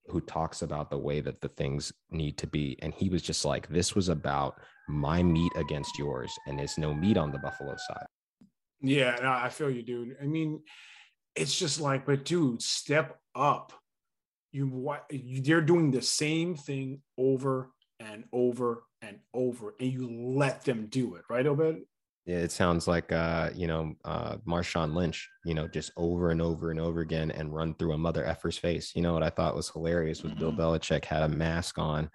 who 0.07 0.21
talks 0.21 0.61
about 0.61 0.89
the 0.89 0.97
way 0.97 1.21
that 1.21 1.41
the 1.41 1.49
things 1.49 1.93
need 2.09 2.37
to 2.37 2.47
be. 2.47 2.77
And 2.81 2.93
he 2.93 3.09
was 3.09 3.21
just 3.21 3.45
like, 3.45 3.67
this 3.69 3.95
was 3.95 4.09
about 4.09 4.59
my 4.87 5.21
meat 5.21 5.51
against 5.55 5.97
yours, 5.99 6.31
and 6.47 6.57
there's 6.57 6.77
no 6.77 6.93
meat 6.93 7.17
on 7.17 7.31
the 7.31 7.37
Buffalo 7.39 7.75
side. 7.77 8.05
Yeah, 8.81 9.15
no, 9.21 9.31
I 9.31 9.49
feel 9.49 9.69
you, 9.69 9.83
dude. 9.83 10.17
I 10.21 10.25
mean, 10.25 10.61
it's 11.35 11.57
just 11.57 11.79
like, 11.79 12.05
but 12.05 12.25
dude, 12.25 12.61
step 12.61 13.19
up. 13.35 13.73
You 14.51 14.67
what 14.67 15.05
they're 15.11 15.61
doing 15.61 15.91
the 15.91 16.01
same 16.01 16.55
thing 16.55 17.01
over 17.19 17.69
and 17.99 18.23
over 18.33 18.83
and 19.01 19.19
over, 19.31 19.75
and 19.79 19.91
you 19.91 20.09
let 20.09 20.63
them 20.63 20.87
do 20.89 21.15
it, 21.15 21.23
right, 21.29 21.45
Obed? 21.45 21.81
It 22.37 22.51
sounds 22.51 22.87
like 22.87 23.11
uh, 23.11 23.49
you 23.55 23.67
know 23.67 23.93
uh, 24.05 24.37
Marshawn 24.47 24.93
Lynch, 24.93 25.29
you 25.45 25.53
know, 25.53 25.67
just 25.67 25.91
over 25.97 26.31
and 26.31 26.41
over 26.41 26.71
and 26.71 26.79
over 26.79 27.01
again 27.01 27.31
and 27.31 27.53
run 27.53 27.73
through 27.75 27.93
a 27.93 27.97
mother 27.97 28.25
effer's 28.25 28.57
face. 28.57 28.93
You 28.95 29.01
know 29.01 29.13
what 29.13 29.23
I 29.23 29.29
thought 29.29 29.55
was 29.55 29.69
hilarious 29.69 30.23
was 30.23 30.33
Bill 30.33 30.51
mm-hmm. 30.51 30.61
Belichick 30.61 31.05
had 31.05 31.23
a 31.23 31.29
mask 31.29 31.77
on 31.77 32.09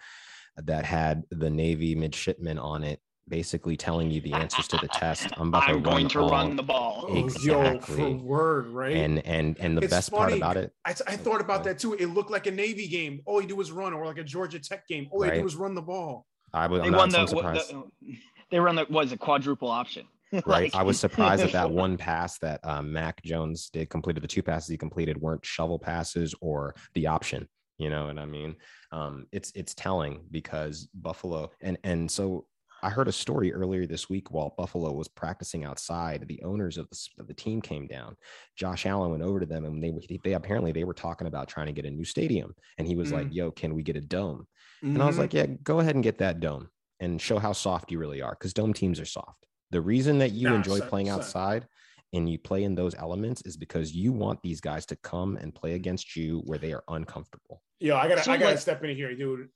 that 0.57 0.85
had 0.85 1.25
the 1.31 1.51
Navy 1.51 1.95
midshipman 1.95 2.59
on 2.59 2.85
it, 2.85 3.01
basically 3.29 3.77
telling 3.77 4.11
you 4.11 4.21
the 4.21 4.35
answers 4.35 4.69
to 4.69 4.77
the 4.77 4.89
test. 4.89 5.29
I'm 5.37 5.49
about 5.49 5.69
I'm 5.69 5.77
to 5.77 5.81
going 5.81 6.09
to 6.09 6.21
run 6.21 6.55
the 6.55 6.63
ball. 6.63 7.07
Exactly. 7.17 7.51
Yo, 7.51 7.81
for 7.81 8.25
word, 8.25 8.69
right? 8.69 8.97
And 8.97 9.25
and 9.27 9.59
and 9.59 9.77
the 9.77 9.83
it's 9.83 9.91
best 9.91 10.11
funny. 10.11 10.39
part 10.39 10.55
about 10.55 10.57
it, 10.57 10.73
I, 10.85 10.91
I 10.91 11.17
thought 11.17 11.41
about 11.41 11.65
that 11.65 11.79
too. 11.79 11.95
It 11.95 12.07
looked 12.07 12.31
like 12.31 12.47
a 12.47 12.53
Navy 12.53 12.87
game. 12.89 13.21
All 13.27 13.41
you 13.41 13.49
do 13.49 13.57
was 13.57 13.73
run, 13.73 13.93
or 13.93 14.07
like 14.07 14.19
a 14.19 14.25
Georgia 14.25 14.61
Tech 14.61 14.87
game. 14.87 15.09
All 15.11 15.21
right. 15.21 15.33
you 15.33 15.41
do 15.41 15.45
was 15.45 15.57
run 15.57 15.75
the 15.75 15.83
ball. 15.83 16.27
I 16.53 16.69
was. 16.69 16.83
They 16.83 16.87
I'm 16.87 16.95
won 16.95 17.09
not, 17.09 17.29
the, 17.29 17.37
the 17.37 18.17
they 18.51 18.61
run 18.61 18.77
the 18.77 18.87
was 18.89 19.13
a 19.13 19.17
quadruple 19.17 19.69
option. 19.69 20.07
right. 20.33 20.47
like, 20.47 20.75
I 20.75 20.83
was 20.83 20.99
surprised 20.99 21.43
that 21.43 21.53
that 21.53 21.71
one 21.83 21.97
pass 21.97 22.39
that 22.39 22.61
um, 22.65 22.93
Mac 22.93 23.23
Jones 23.23 23.71
did 23.71 23.91
completed 23.91 24.23
the 24.23 24.29
two 24.29 24.43
passes 24.43 24.69
he 24.69 24.77
completed 24.77 25.21
weren't 25.21 25.45
shovel 25.45 25.79
passes 25.79 26.35
or 26.41 26.75
the 26.95 27.07
option. 27.07 27.49
You 27.79 27.91
know 27.91 28.07
what 28.07 28.19
I 28.19 28.25
mean? 28.25 28.57
Um, 28.93 29.27
it's 29.33 29.53
it's 29.55 29.75
telling 29.75 30.25
because 30.31 30.89
Buffalo 30.95 31.51
and 31.61 31.77
and 31.85 32.11
so 32.11 32.47
I 32.85 32.91
heard 32.91 33.09
a 33.09 33.13
story 33.13 33.51
earlier 33.51 33.87
this 33.87 34.11
week 34.11 34.31
while 34.31 34.55
Buffalo 34.59 34.93
was 34.93 35.09
practicing 35.09 35.65
outside. 35.65 36.27
The 36.29 36.43
owners 36.43 36.77
of 36.77 36.87
the, 36.91 37.09
of 37.19 37.27
the 37.27 37.33
team 37.33 37.63
came 37.63 37.87
down. 37.87 38.15
Josh 38.57 38.85
Allen 38.85 39.11
went 39.11 39.23
over 39.23 39.41
to 39.41 39.47
them, 39.47 39.65
and 39.65 39.83
they 39.83 40.19
they 40.23 40.35
apparently 40.35 40.71
they 40.71 40.85
were 40.85 40.93
talking 40.93 41.27
about 41.27 41.49
trying 41.49 41.67
to 41.67 41.73
get 41.73 41.87
a 41.87 41.91
new 41.91 42.05
stadium. 42.05 42.55
And 42.77 42.87
he 42.87 42.95
was 42.95 43.11
mm. 43.11 43.15
like, 43.15 43.29
"Yo, 43.35 43.51
can 43.51 43.75
we 43.75 43.83
get 43.83 43.97
a 43.97 44.03
dome?" 44.03 44.47
Mm-hmm. 44.85 44.95
And 44.95 45.03
I 45.03 45.07
was 45.07 45.15
mm-hmm. 45.15 45.23
like, 45.23 45.35
"Yeah, 45.35 45.47
go 45.63 45.81
ahead 45.81 45.95
and 45.95 46.05
get 46.05 46.19
that 46.19 46.41
dome." 46.41 46.69
And 47.01 47.21
show 47.21 47.39
how 47.39 47.53
soft 47.53 47.91
you 47.91 47.99
really 47.99 48.23
are 48.23 48.37
because 48.39 48.53
dome 48.53 48.73
teams 48.73 49.01
are 49.01 49.05
soft. 49.05 49.47
The 49.71 49.81
reason 49.81 50.19
that 50.19 50.33
you 50.33 50.53
enjoy 50.55 50.81
playing 50.81 51.09
outside 51.09 51.67
and 52.13 52.29
you 52.29 52.39
play 52.39 52.63
in 52.63 52.75
those 52.75 52.95
elements 52.95 53.43
is 53.43 53.57
because 53.57 53.93
you 53.93 54.13
want 54.13 54.41
these 54.43 54.61
guys 54.61 54.87
to 54.87 54.97
come 54.97 55.37
and 55.37 55.55
play 55.55 55.75
against 55.75 56.15
you 56.15 56.43
where 56.45 56.59
they 56.59 56.73
are 56.73 56.85
uncomfortable. 56.89 57.61
Yeah, 57.81 57.97
I 57.97 58.09
gotta 58.09 58.23
so 58.23 58.33
I 58.33 58.37
gotta 58.37 58.53
like, 58.53 58.61
step 58.61 58.85
in 58.85 58.95
here, 58.97 59.15
dude. 59.15 59.49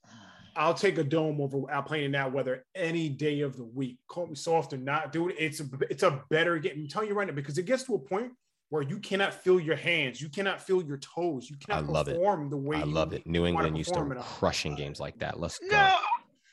I'll 0.56 0.74
take 0.74 0.98
a 0.98 1.04
dome 1.04 1.40
over 1.40 1.70
out 1.70 1.86
playing 1.86 2.06
in 2.06 2.12
that 2.12 2.32
weather 2.32 2.64
any 2.74 3.08
day 3.08 3.42
of 3.42 3.56
the 3.56 3.64
week. 3.64 3.98
Call 4.08 4.26
me 4.26 4.34
soft 4.34 4.72
or 4.72 4.76
not, 4.76 5.12
dude. 5.12 5.34
It's 5.38 5.60
a 5.60 5.66
it's 5.88 6.02
a 6.02 6.22
better 6.30 6.58
game. 6.58 6.72
I'm 6.76 6.88
telling 6.88 7.08
you 7.08 7.14
right 7.14 7.28
now 7.28 7.34
because 7.34 7.58
it 7.58 7.64
gets 7.64 7.84
to 7.84 7.94
a 7.94 7.98
point 7.98 8.32
where 8.70 8.82
you 8.82 8.98
cannot 8.98 9.32
feel 9.32 9.58
your 9.58 9.76
hands, 9.76 10.20
you 10.20 10.28
cannot 10.28 10.60
feel 10.60 10.82
your 10.82 10.98
toes, 10.98 11.48
you 11.48 11.56
cannot 11.56 11.84
I 11.84 11.86
love 11.86 12.06
perform 12.06 12.46
it. 12.46 12.50
the 12.50 12.56
way 12.56 12.76
I 12.76 12.82
love 12.82 13.12
it. 13.12 13.26
New 13.26 13.46
England 13.46 13.78
used 13.78 13.94
to 13.94 14.16
crushing 14.20 14.74
games 14.74 15.00
like 15.00 15.18
that. 15.20 15.38
Let's 15.40 15.58
go. 15.58 15.96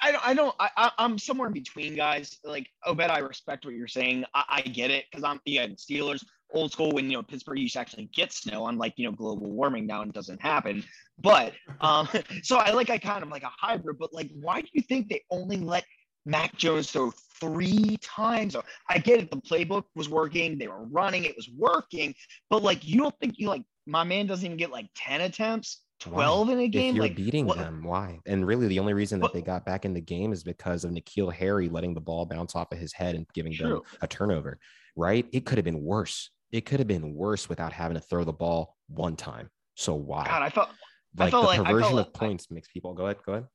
I 0.02 0.12
don't. 0.12 0.28
I 0.28 0.34
don't. 0.34 0.56
I, 0.60 0.92
am 1.00 1.18
somewhere 1.18 1.48
in 1.48 1.54
between, 1.54 1.96
guys. 1.96 2.38
Like 2.44 2.68
Obed, 2.86 3.02
I 3.02 3.20
respect 3.20 3.66
what 3.66 3.76
you're 3.76 3.88
saying. 3.88 4.26
I, 4.34 4.44
I 4.50 4.62
get 4.62 4.92
it 4.92 5.06
because 5.10 5.24
I'm 5.24 5.40
yeah 5.46 5.68
Steelers 5.68 6.24
old 6.54 6.72
school 6.72 6.92
when 6.92 7.10
you 7.10 7.18
know 7.18 7.24
Pittsburgh 7.24 7.60
used 7.60 7.74
to 7.74 7.80
actually 7.80 8.10
get 8.14 8.32
snow, 8.32 8.68
unlike 8.68 8.94
you 8.98 9.06
know 9.06 9.12
global 9.12 9.50
warming 9.50 9.86
now 9.86 10.02
it 10.02 10.14
doesn't 10.14 10.42
happen. 10.42 10.84
But 11.20 11.54
um, 11.82 12.08
so 12.44 12.58
I 12.58 12.72
like 12.72 12.90
I 12.90 12.98
kind 12.98 13.24
of 13.24 13.30
like 13.30 13.44
a 13.44 13.52
hybrid. 13.58 13.98
But 14.00 14.14
like, 14.14 14.32
why 14.40 14.62
do 14.62 14.68
you 14.74 14.82
think 14.82 15.10
they 15.10 15.24
only 15.30 15.58
let 15.58 15.86
Mac 16.26 16.56
Jones 16.56 16.92
throw 16.92 17.12
three 17.40 17.98
times? 18.02 18.56
I 18.90 18.98
get 18.98 19.20
it. 19.20 19.32
The 19.32 19.38
playbook 19.38 19.86
was 19.96 20.10
working. 20.10 20.58
They 20.58 20.68
were 20.68 20.86
running. 20.86 21.26
It 21.26 21.36
was 21.36 21.50
working. 21.56 22.16
But 22.50 22.64
like, 22.64 22.88
you 22.88 23.00
don't 23.00 23.18
think 23.20 23.36
you 23.38 23.50
like 23.50 23.64
my 23.86 24.04
man 24.04 24.28
doesn't 24.28 24.46
even 24.46 24.58
get 24.58 24.72
like 24.72 24.88
ten 24.96 25.22
attempts? 25.22 25.82
12 26.02 26.48
why? 26.48 26.54
in 26.54 26.60
a 26.60 26.68
game. 26.68 26.90
If 26.90 26.96
you're 26.96 27.06
like, 27.06 27.16
beating 27.16 27.46
what? 27.46 27.58
them, 27.58 27.84
why? 27.84 28.20
And 28.26 28.46
really, 28.46 28.68
the 28.68 28.80
only 28.80 28.94
reason 28.94 29.20
that 29.22 29.34
they 29.34 29.42
got 29.42 29.66
back 29.66 29.86
in 29.86 29.94
the 29.94 30.02
game 30.02 30.34
is 30.34 30.44
because 30.44 30.84
of 30.84 30.92
N'Keal 30.92 31.32
Harry 31.34 31.70
letting 31.70 31.94
the 31.94 32.02
ball 32.02 32.26
bounce 32.26 32.56
off 32.56 32.72
of 32.72 32.78
his 32.78 32.94
head 32.94 33.16
and 33.16 33.26
giving 33.34 33.54
True. 33.54 33.70
them 33.70 33.82
a 34.02 34.08
turnover, 34.08 34.60
right? 34.96 35.26
It 35.32 35.46
could 35.46 35.58
have 35.58 35.66
been 35.66 35.82
worse. 35.82 36.30
It 36.52 36.66
could 36.66 36.80
have 36.80 36.88
been 36.88 37.14
worse 37.14 37.50
without 37.50 37.74
having 37.74 37.96
to 37.96 38.02
throw 38.02 38.24
the 38.24 38.34
ball 38.34 38.76
one 38.88 39.16
time. 39.16 39.50
So 39.76 39.94
why? 39.96 40.26
God, 40.26 40.42
I 40.42 40.50
felt 40.50 40.70
like 41.18 41.28
I 41.28 41.32
felt 41.32 41.44
the 41.44 41.48
like, 41.48 41.64
perversion 41.66 42.00
of 42.00 42.14
points 42.14 42.52
makes 42.52 42.68
people 42.68 42.94
go 42.94 43.06
ahead. 43.06 43.18
Go 43.26 43.34
ahead. 43.34 43.48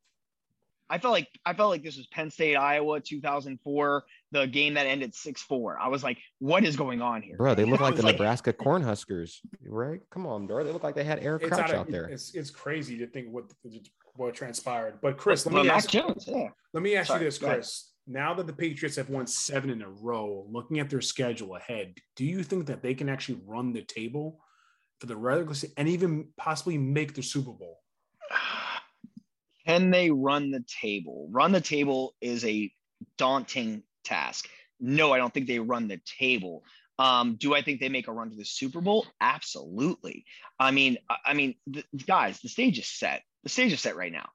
I 0.90 0.98
felt 0.98 1.12
like 1.12 1.28
I 1.46 1.54
felt 1.54 1.70
like 1.70 1.84
this 1.84 1.96
was 1.96 2.08
Penn 2.08 2.30
State, 2.30 2.56
Iowa, 2.56 3.00
2004, 3.00 4.02
the 4.32 4.46
game 4.48 4.74
that 4.74 4.86
ended 4.86 5.12
6-4. 5.12 5.76
I 5.80 5.88
was 5.88 6.02
like, 6.02 6.18
what 6.40 6.64
is 6.64 6.76
going 6.76 7.00
on 7.00 7.22
here? 7.22 7.36
Bro, 7.36 7.54
they 7.54 7.64
look 7.64 7.80
like 7.80 7.94
the 7.94 8.02
like, 8.02 8.16
Nebraska 8.16 8.52
Cornhuskers, 8.52 9.36
right? 9.64 10.00
Come 10.10 10.26
on, 10.26 10.48
bro. 10.48 10.64
They 10.64 10.72
look 10.72 10.82
like 10.82 10.96
they 10.96 11.04
had 11.04 11.20
Eric 11.20 11.44
Crouch 11.44 11.70
out, 11.70 11.74
out 11.74 11.90
there. 11.90 12.06
It's, 12.06 12.34
it's 12.34 12.50
crazy 12.50 12.98
to 12.98 13.06
think 13.06 13.28
what 13.30 13.44
what 14.16 14.34
transpired. 14.34 14.98
But 15.00 15.16
Chris, 15.16 15.46
let 15.46 15.54
me 15.54 15.60
well, 15.62 15.70
ask 15.70 15.88
Jones, 15.88 16.24
yeah. 16.26 16.48
Let 16.74 16.82
me 16.82 16.96
ask 16.96 17.06
Sorry, 17.06 17.20
you 17.20 17.26
this, 17.26 17.38
Chris. 17.38 17.92
Now 18.08 18.34
that 18.34 18.48
the 18.48 18.52
Patriots 18.52 18.96
have 18.96 19.08
won 19.08 19.28
seven 19.28 19.70
in 19.70 19.82
a 19.82 19.88
row, 19.88 20.44
looking 20.50 20.80
at 20.80 20.90
their 20.90 21.00
schedule 21.00 21.54
ahead, 21.54 21.94
do 22.16 22.24
you 22.24 22.42
think 22.42 22.66
that 22.66 22.82
they 22.82 22.94
can 22.94 23.08
actually 23.08 23.40
run 23.46 23.72
the 23.72 23.82
table 23.82 24.40
for 24.98 25.06
the 25.06 25.16
regular 25.16 25.54
season 25.54 25.74
and 25.76 25.88
even 25.88 26.28
possibly 26.36 26.76
make 26.76 27.14
the 27.14 27.22
Super 27.22 27.52
Bowl? 27.52 27.78
Can 29.66 29.90
they 29.90 30.10
run 30.10 30.50
the 30.50 30.64
table? 30.80 31.28
Run 31.30 31.52
the 31.52 31.60
table 31.60 32.14
is 32.20 32.44
a 32.44 32.72
daunting 33.16 33.82
task. 34.04 34.48
No, 34.78 35.12
I 35.12 35.18
don't 35.18 35.32
think 35.32 35.46
they 35.46 35.58
run 35.58 35.88
the 35.88 36.00
table. 36.18 36.64
Um, 36.98 37.36
do 37.36 37.54
I 37.54 37.62
think 37.62 37.80
they 37.80 37.88
make 37.88 38.08
a 38.08 38.12
run 38.12 38.30
to 38.30 38.36
the 38.36 38.44
Super 38.44 38.80
Bowl? 38.80 39.06
Absolutely. 39.20 40.24
I 40.58 40.70
mean, 40.70 40.98
I 41.24 41.34
mean, 41.34 41.54
the, 41.66 41.84
guys, 42.06 42.40
the 42.40 42.48
stage 42.48 42.78
is 42.78 42.88
set. 42.88 43.22
The 43.42 43.48
stage 43.48 43.72
is 43.72 43.80
set 43.80 43.96
right 43.96 44.12
now. 44.12 44.28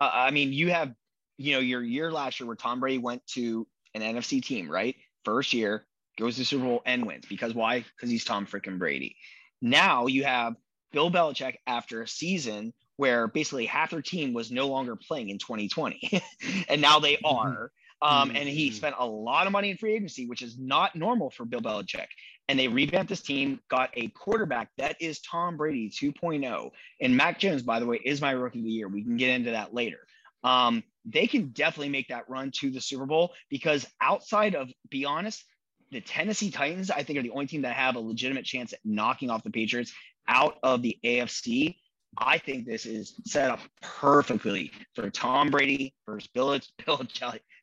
Uh, 0.00 0.10
I 0.12 0.30
mean, 0.30 0.52
you 0.52 0.70
have, 0.70 0.92
you 1.36 1.52
know, 1.52 1.60
your 1.60 1.82
year 1.82 2.10
last 2.10 2.40
year 2.40 2.46
where 2.46 2.56
Tom 2.56 2.80
Brady 2.80 2.98
went 2.98 3.24
to 3.28 3.66
an 3.94 4.02
NFC 4.02 4.42
team, 4.42 4.70
right? 4.70 4.96
First 5.24 5.52
year 5.52 5.86
goes 6.18 6.36
to 6.36 6.44
Super 6.44 6.64
Bowl 6.64 6.82
and 6.84 7.06
wins 7.06 7.26
because 7.28 7.54
why? 7.54 7.80
Because 7.80 8.10
he's 8.10 8.24
Tom 8.24 8.46
freaking 8.46 8.78
Brady. 8.78 9.16
Now 9.62 10.06
you 10.06 10.24
have 10.24 10.56
Bill 10.92 11.10
Belichick 11.10 11.56
after 11.66 12.02
a 12.02 12.08
season 12.08 12.72
where 12.98 13.28
basically 13.28 13.64
half 13.64 13.90
their 13.90 14.02
team 14.02 14.34
was 14.34 14.50
no 14.50 14.66
longer 14.68 14.96
playing 14.96 15.30
in 15.30 15.38
2020, 15.38 16.20
and 16.68 16.82
now 16.82 16.98
they 16.98 17.14
mm-hmm. 17.14 17.26
are. 17.26 17.70
Um, 18.00 18.30
and 18.30 18.48
he 18.48 18.68
mm-hmm. 18.68 18.76
spent 18.76 18.94
a 18.98 19.06
lot 19.06 19.46
of 19.46 19.52
money 19.52 19.70
in 19.70 19.76
free 19.76 19.94
agency, 19.94 20.26
which 20.26 20.42
is 20.42 20.56
not 20.56 20.94
normal 20.94 21.30
for 21.30 21.44
Bill 21.44 21.60
Belichick. 21.60 22.06
And 22.48 22.58
they 22.58 22.68
revamped 22.68 23.08
this 23.08 23.22
team, 23.22 23.60
got 23.68 23.90
a 23.94 24.08
quarterback 24.08 24.70
that 24.78 24.96
is 25.00 25.20
Tom 25.20 25.56
Brady 25.56 25.90
2.0. 25.90 26.70
And 27.00 27.16
Mac 27.16 27.40
Jones, 27.40 27.62
by 27.62 27.80
the 27.80 27.86
way, 27.86 28.00
is 28.04 28.20
my 28.20 28.30
rookie 28.30 28.60
of 28.60 28.64
the 28.64 28.70
year. 28.70 28.88
We 28.88 29.02
can 29.02 29.16
get 29.16 29.30
into 29.30 29.50
that 29.50 29.74
later. 29.74 29.98
Um, 30.44 30.84
they 31.04 31.26
can 31.26 31.48
definitely 31.48 31.88
make 31.88 32.08
that 32.08 32.28
run 32.28 32.52
to 32.60 32.70
the 32.70 32.80
Super 32.80 33.06
Bowl 33.06 33.32
because 33.50 33.86
outside 34.00 34.54
of, 34.54 34.70
be 34.90 35.04
honest, 35.04 35.44
the 35.90 36.00
Tennessee 36.00 36.50
Titans, 36.50 36.90
I 36.90 37.02
think, 37.02 37.18
are 37.18 37.22
the 37.22 37.30
only 37.30 37.46
team 37.46 37.62
that 37.62 37.74
have 37.74 37.96
a 37.96 38.00
legitimate 38.00 38.44
chance 38.44 38.72
at 38.72 38.78
knocking 38.84 39.30
off 39.30 39.42
the 39.42 39.50
Patriots 39.50 39.92
out 40.28 40.58
of 40.62 40.82
the 40.82 40.98
AFC. 41.04 41.76
I 42.16 42.38
think 42.38 42.66
this 42.66 42.86
is 42.86 43.14
set 43.26 43.50
up 43.50 43.60
perfectly 43.82 44.72
for 44.94 45.10
Tom 45.10 45.50
Brady 45.50 45.94
versus 46.06 46.28
Bill, 46.32 46.58
Bill, 46.86 47.02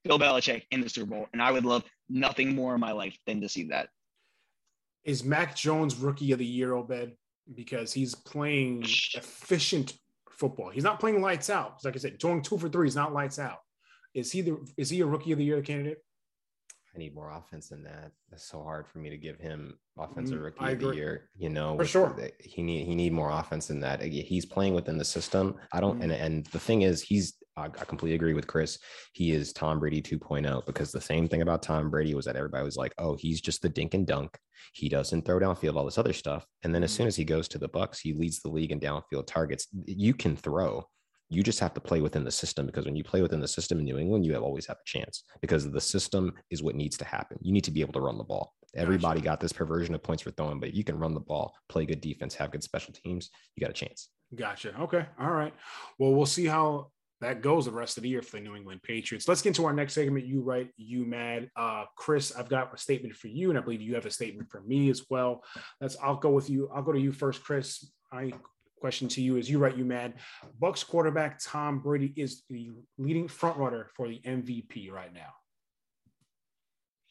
Bill 0.04 0.20
Belichick 0.20 0.64
in 0.72 0.82
the 0.82 0.89
Super 0.89 1.12
Bowl. 1.12 1.28
And 1.34 1.41
I 1.41 1.52
would 1.52 1.66
love 1.66 1.84
nothing 2.10 2.56
more 2.56 2.76
in 2.76 2.80
my 2.80 2.91
life 2.91 3.18
than 3.26 3.41
to 3.41 3.50
see 3.50 3.66
that. 3.66 3.89
Is 5.04 5.24
Mac 5.24 5.56
Jones 5.56 5.96
rookie 5.96 6.32
of 6.32 6.39
the 6.39 6.46
year, 6.46 6.74
Obed? 6.74 7.14
Because 7.54 7.93
he's 7.93 8.16
playing 8.16 8.84
efficient 9.14 9.93
football. 10.32 10.70
He's 10.70 10.84
not 10.84 11.00
playing 11.00 11.22
lights 11.22 11.50
out. 11.50 11.84
Like 11.84 11.96
I 11.96 12.00
said, 12.00 12.20
going 12.20 12.41
two 12.41 12.58
for 12.58 12.70
three 12.70 12.88
is 12.88 12.96
not 12.96 13.14
lights 13.14 13.39
out. 13.39 13.60
Is 14.14 14.32
he 14.32 14.41
the 14.41 14.58
is 14.78 14.89
he 14.89 15.02
a 15.02 15.06
rookie 15.06 15.32
of 15.32 15.38
the 15.38 15.43
year 15.43 15.62
candidate? 15.62 16.00
I 16.96 17.00
need 17.00 17.14
more 17.14 17.32
offense 17.32 17.70
than 17.70 17.84
that. 17.84 18.12
It's 18.32 18.50
so 18.50 18.64
hard 18.64 18.88
for 18.88 19.00
me 19.00 19.10
to 19.10 19.18
give 19.18 19.38
him 19.38 19.78
offensive 19.98 20.39
mm, 20.39 20.43
rookie 20.43 20.74
of 20.74 20.80
the 20.80 20.91
year. 20.91 21.30
You 21.36 21.50
know, 21.50 21.76
for 21.76 21.86
sure, 21.86 22.16
he 22.39 22.62
need 22.62 22.86
he 22.86 22.96
need 22.96 23.12
more 23.12 23.32
offense 23.32 23.68
than 23.68 23.82
that. 23.82 24.02
He's 24.02 24.46
playing 24.46 24.74
within 24.74 24.98
the 24.98 25.06
system. 25.06 25.56
I 25.74 25.82
don't, 25.82 26.00
mm. 26.00 26.04
and 26.04 26.12
and 26.12 26.46
the 26.48 26.60
thing 26.60 26.84
is, 26.84 27.02
he's 27.02 27.36
I, 27.58 27.66
I 27.66 27.86
completely 27.86 28.16
agree 28.16 28.34
with 28.34 28.48
Chris. 28.48 28.80
He 29.14 29.32
is 29.32 29.54
Tom 29.54 29.80
Brady 29.80 30.02
2.0 30.02 30.66
because 30.66 30.91
the 30.91 31.02
same 31.02 31.28
thing 31.28 31.41
about 31.41 31.64
Tom 31.64 31.89
Brady 31.89 32.14
was 32.14 32.26
that 32.26 32.36
everybody 32.36 32.64
was 32.64 32.78
like, 32.78 32.93
oh, 32.98 33.16
he's 33.16 33.41
just 33.41 33.62
the 33.62 33.70
dink 33.70 33.93
and 33.93 34.06
dunk. 34.06 34.38
He 34.74 34.89
doesn't 34.89 35.26
throw 35.26 35.39
downfield, 35.39 35.76
all 35.76 35.86
this 35.86 35.98
other 35.98 36.14
stuff. 36.14 36.46
And 36.64 36.76
then 36.76 36.84
as 36.84 36.91
mm. 36.91 36.98
soon 36.98 37.08
as 37.08 37.16
he 37.16 37.24
goes 37.24 37.48
to 37.50 37.58
the 37.58 37.68
Bucks, 37.68 38.00
he 38.00 38.14
leads 38.14 38.41
the 38.41 38.50
league 38.50 38.72
in 38.72 38.80
downfield 38.80 39.28
targets. 39.28 39.68
You 39.86 40.14
can 40.14 40.36
throw 40.36 40.86
you 41.30 41.43
just 41.43 41.59
have 41.59 41.73
to 41.73 41.82
play 41.82 42.01
within 42.01 42.23
the 42.23 42.32
system 42.32 42.65
because 42.65 42.86
when 42.86 42.95
you 42.95 43.03
play 43.03 43.21
within 43.21 43.39
the 43.39 43.47
system 43.47 43.80
in 43.80 43.86
New 43.86 43.97
England, 43.97 44.26
you 44.26 44.34
have 44.34 44.43
always 44.43 44.65
have 44.67 44.78
a 44.78 44.86
chance 44.86 45.23
because 45.41 45.69
the 45.69 45.82
system 45.82 46.34
is 46.51 46.61
what 46.61 46.76
needs 46.76 46.97
to 46.97 47.05
happen. 47.05 47.38
You 47.41 47.51
need 47.51 47.63
to 47.63 47.71
be 47.71 47.82
able 47.82 47.93
to 47.93 48.01
run 48.01 48.17
the 48.17 48.23
ball. 48.23 48.53
Everybody 48.76 49.21
got 49.21 49.39
this 49.39 49.53
perversion 49.53 49.95
of 49.95 50.03
points 50.03 50.23
for 50.23 50.32
throwing, 50.32 50.59
but 50.59 50.69
if 50.69 50.76
you 50.76 50.84
can 50.84 50.99
run 50.99 51.13
the 51.13 51.19
ball, 51.19 51.53
play 51.69 51.86
good 51.86 52.01
defense, 52.01 52.36
have 52.36 52.51
good 52.51 52.63
special 52.63 52.93
teams, 52.93 53.30
you 53.55 53.61
got 53.61 53.69
a 53.69 53.73
chance. 53.73 54.09
Gotcha. 54.36 54.78
Okay. 54.82 55.05
All 55.19 55.32
right. 55.32 55.53
Well, 55.97 56.13
we'll 56.13 56.26
see 56.26 56.45
how 56.45 56.91
that 57.21 57.41
goes 57.41 57.65
the 57.65 57.71
rest 57.71 57.97
of 57.97 58.03
the 58.03 58.09
year 58.09 58.21
for 58.21 58.38
the 58.38 58.43
New 58.43 58.55
England 58.55 58.82
Patriots. 58.84 59.28
Let's 59.28 59.41
get 59.41 59.49
into 59.49 59.65
our 59.65 59.73
next 59.73 59.93
segment. 59.93 60.26
You 60.26 60.41
right, 60.41 60.69
you 60.78 61.05
mad. 61.05 61.49
Uh, 61.55 61.86
Chris, 61.95 62.36
I've 62.36 62.49
got 62.49 62.73
a 62.73 62.78
statement 62.78 63.15
for 63.15 63.28
you, 63.28 63.49
and 63.49 63.57
I 63.57 63.61
believe 63.61 63.82
you 63.82 63.95
have 63.95 64.05
a 64.05 64.11
statement 64.11 64.49
for 64.49 64.61
me 64.61 64.89
as 64.89 65.03
well. 65.09 65.41
Let's 65.80 65.95
I'll 66.03 66.17
go 66.17 66.32
with 66.32 66.49
you. 66.49 66.69
I'll 66.73 66.84
go 66.84 66.91
to 66.91 66.99
you 66.99 67.13
first, 67.13 67.43
Chris. 67.43 67.89
I 68.11 68.34
question 68.86 69.07
to 69.07 69.19
you 69.19 69.36
is 69.38 69.49
you 69.49 69.57
right, 69.57 69.75
you 69.75 69.83
mad. 69.83 70.13
Bucks 70.59 70.83
quarterback 70.83 71.39
Tom 71.43 71.79
Brady 71.79 72.13
is 72.15 72.43
the 72.51 72.69
leading 72.99 73.27
front 73.27 73.57
runner 73.57 73.88
for 73.95 74.07
the 74.07 74.21
MVP 74.23 74.91
right 74.91 75.11
now. 75.11 75.33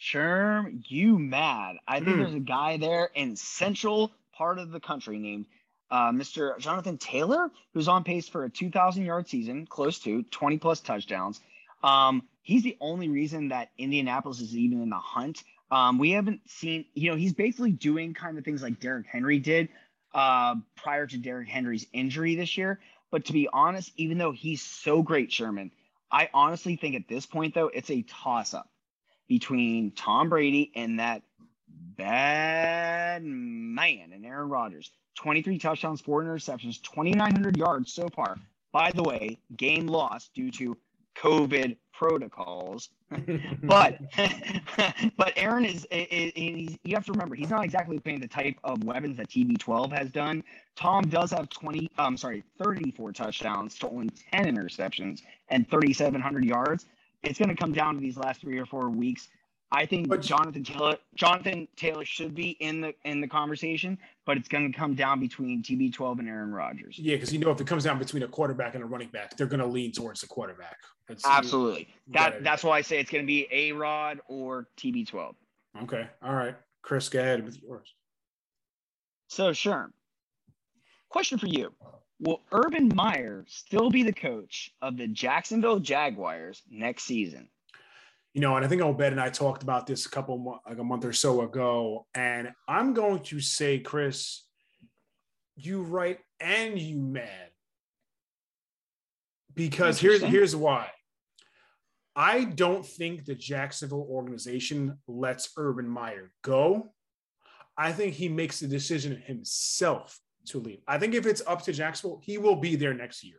Sherm, 0.00 0.84
you 0.86 1.18
mad. 1.18 1.74
I 1.88 1.98
think 1.98 2.10
mm. 2.10 2.18
there's 2.18 2.34
a 2.34 2.38
guy 2.38 2.76
there 2.76 3.10
in 3.16 3.34
central 3.34 4.12
part 4.32 4.60
of 4.60 4.70
the 4.70 4.78
country 4.78 5.18
named 5.18 5.46
uh, 5.90 6.12
Mr. 6.12 6.56
Jonathan 6.60 6.96
Taylor, 6.96 7.50
who's 7.72 7.88
on 7.88 8.04
pace 8.04 8.28
for 8.28 8.44
a 8.44 8.50
2,000 8.50 9.04
yard 9.04 9.26
season, 9.28 9.66
close 9.66 9.98
to 9.98 10.22
20 10.22 10.58
plus 10.58 10.78
touchdowns. 10.78 11.40
Um, 11.82 12.22
he's 12.42 12.62
the 12.62 12.76
only 12.80 13.08
reason 13.08 13.48
that 13.48 13.70
Indianapolis 13.78 14.40
is 14.40 14.56
even 14.56 14.80
in 14.80 14.90
the 14.90 14.96
hunt. 14.96 15.42
Um, 15.72 15.98
we 15.98 16.12
haven't 16.12 16.40
seen, 16.48 16.84
you 16.94 17.10
know, 17.10 17.16
he's 17.16 17.32
basically 17.32 17.72
doing 17.72 18.14
kind 18.14 18.38
of 18.38 18.44
things 18.44 18.62
like 18.62 18.78
Derrick 18.78 19.06
Henry 19.10 19.40
did, 19.40 19.70
uh, 20.14 20.56
prior 20.76 21.06
to 21.06 21.18
Derrick 21.18 21.48
Henry's 21.48 21.86
injury 21.92 22.36
this 22.36 22.56
year. 22.56 22.80
But 23.10 23.26
to 23.26 23.32
be 23.32 23.48
honest, 23.52 23.92
even 23.96 24.18
though 24.18 24.32
he's 24.32 24.62
so 24.62 25.02
great, 25.02 25.32
Sherman, 25.32 25.70
I 26.10 26.28
honestly 26.32 26.76
think 26.76 26.96
at 26.96 27.08
this 27.08 27.26
point, 27.26 27.54
though, 27.54 27.68
it's 27.68 27.90
a 27.90 28.02
toss 28.02 28.54
up 28.54 28.68
between 29.28 29.92
Tom 29.92 30.28
Brady 30.28 30.72
and 30.74 31.00
that 31.00 31.22
bad 31.68 33.24
man 33.24 34.12
and 34.12 34.24
Aaron 34.24 34.48
Rodgers. 34.48 34.90
23 35.16 35.58
touchdowns, 35.58 36.00
four 36.00 36.22
interceptions, 36.22 36.82
2,900 36.82 37.56
yards 37.56 37.92
so 37.92 38.08
far. 38.08 38.36
By 38.72 38.90
the 38.90 39.04
way, 39.04 39.38
game 39.56 39.86
lost 39.86 40.34
due 40.34 40.50
to 40.52 40.76
COVID 41.16 41.76
protocols. 41.92 42.90
but 43.62 43.98
but 45.16 45.32
Aaron 45.36 45.64
is, 45.64 45.86
is, 45.90 46.32
is, 46.34 46.78
you 46.82 46.94
have 46.94 47.04
to 47.06 47.12
remember 47.12 47.34
he's 47.34 47.50
not 47.50 47.64
exactly 47.64 47.98
playing 47.98 48.20
the 48.20 48.28
type 48.28 48.56
of 48.64 48.82
weapons 48.84 49.16
that 49.16 49.28
TB12 49.28 49.96
has 49.96 50.10
done. 50.10 50.42
Tom 50.76 51.04
does 51.08 51.30
have 51.30 51.48
20 51.48 51.90
I'm 51.98 52.06
um, 52.06 52.16
sorry 52.16 52.42
34 52.62 53.12
touchdowns 53.12 53.78
to 53.78 53.88
only 53.88 54.10
10 54.32 54.44
interceptions 54.46 55.22
and 55.48 55.68
3700 55.70 56.44
yards. 56.44 56.86
It's 57.22 57.38
going 57.38 57.48
to 57.48 57.56
come 57.56 57.72
down 57.72 57.94
to 57.94 58.00
these 58.00 58.16
last 58.16 58.42
3 58.42 58.58
or 58.58 58.66
4 58.66 58.90
weeks 58.90 59.28
I 59.74 59.86
think 59.86 60.08
but, 60.08 60.22
Jonathan 60.22 60.62
Taylor 60.62 60.96
Jonathan 61.16 61.66
Taylor 61.76 62.04
should 62.04 62.34
be 62.34 62.50
in 62.60 62.80
the 62.80 62.94
in 63.04 63.20
the 63.20 63.26
conversation, 63.26 63.98
but 64.24 64.36
it's 64.36 64.48
going 64.48 64.70
to 64.70 64.78
come 64.78 64.94
down 64.94 65.18
between 65.18 65.64
TB12 65.64 66.20
and 66.20 66.28
Aaron 66.28 66.52
Rodgers. 66.52 66.96
Yeah, 66.96 67.16
because 67.16 67.32
you 67.32 67.40
know 67.40 67.50
if 67.50 67.60
it 67.60 67.66
comes 67.66 67.82
down 67.82 67.98
between 67.98 68.22
a 68.22 68.28
quarterback 68.28 68.76
and 68.76 68.84
a 68.84 68.86
running 68.86 69.08
back, 69.08 69.36
they're 69.36 69.48
going 69.48 69.60
to 69.60 69.66
lean 69.66 69.90
towards 69.90 70.20
the 70.20 70.28
quarterback. 70.28 70.76
That's, 71.08 71.26
Absolutely. 71.26 71.88
You, 72.06 72.12
that 72.12 72.44
that's 72.44 72.62
why 72.62 72.78
I 72.78 72.82
say 72.82 73.00
it's 73.00 73.10
going 73.10 73.24
to 73.24 73.26
be 73.26 73.48
A 73.50 73.72
Rod 73.72 74.20
or 74.28 74.68
TB12. 74.78 75.34
Okay. 75.82 76.08
All 76.22 76.34
right, 76.34 76.54
Chris, 76.82 77.08
go 77.08 77.18
ahead 77.18 77.44
with 77.44 77.60
yours. 77.60 77.92
So, 79.26 79.50
Sherm, 79.50 79.88
question 81.08 81.36
for 81.36 81.48
you: 81.48 81.72
Will 82.20 82.42
Urban 82.52 82.92
Meyer 82.94 83.44
still 83.48 83.90
be 83.90 84.04
the 84.04 84.12
coach 84.12 84.70
of 84.80 84.96
the 84.96 85.08
Jacksonville 85.08 85.80
Jaguars 85.80 86.62
next 86.70 87.04
season? 87.04 87.48
You 88.35 88.41
know, 88.41 88.57
and 88.57 88.64
I 88.64 88.68
think 88.68 88.82
Obed 88.82 89.01
and 89.01 89.20
I 89.20 89.30
talked 89.30 89.62
about 89.62 89.87
this 89.87 90.07
a 90.07 90.11
couple 90.11 90.61
like 90.66 90.78
a 90.78 90.85
month 90.85 91.05
or 91.05 91.12
so 91.12 91.43
ago, 91.43 92.07
and 92.14 92.53
I'm 92.68 92.93
going 92.93 93.20
to 93.20 93.41
say, 93.41 93.78
Chris, 93.78 94.43
you 95.57 95.82
right 95.82 96.18
and 96.41 96.76
you 96.76 96.99
mad 96.99 97.51
because 99.55 100.01
here's 100.01 100.20
here's 100.20 100.57
why. 100.57 100.91
I 102.16 102.45
don't 102.45 102.85
think 102.85 103.24
the 103.24 103.35
Jacksonville 103.35 104.07
organization 104.09 104.99
lets 105.09 105.51
Urban 105.57 105.89
Meyer 105.89 106.32
go. 106.43 106.93
I 107.76 107.93
think 107.93 108.14
he 108.14 108.28
makes 108.28 108.61
the 108.61 108.68
decision 108.68 109.20
himself 109.26 110.18
to 110.47 110.61
leave. 110.61 110.80
I 110.87 110.99
think 110.99 111.14
if 111.14 111.26
it's 111.26 111.43
up 111.47 111.62
to 111.62 111.72
Jacksonville, 111.72 112.20
he 112.22 112.39
will 112.39 112.57
be 112.57 112.76
there 112.76 112.95
next 112.95 113.24
year. 113.24 113.39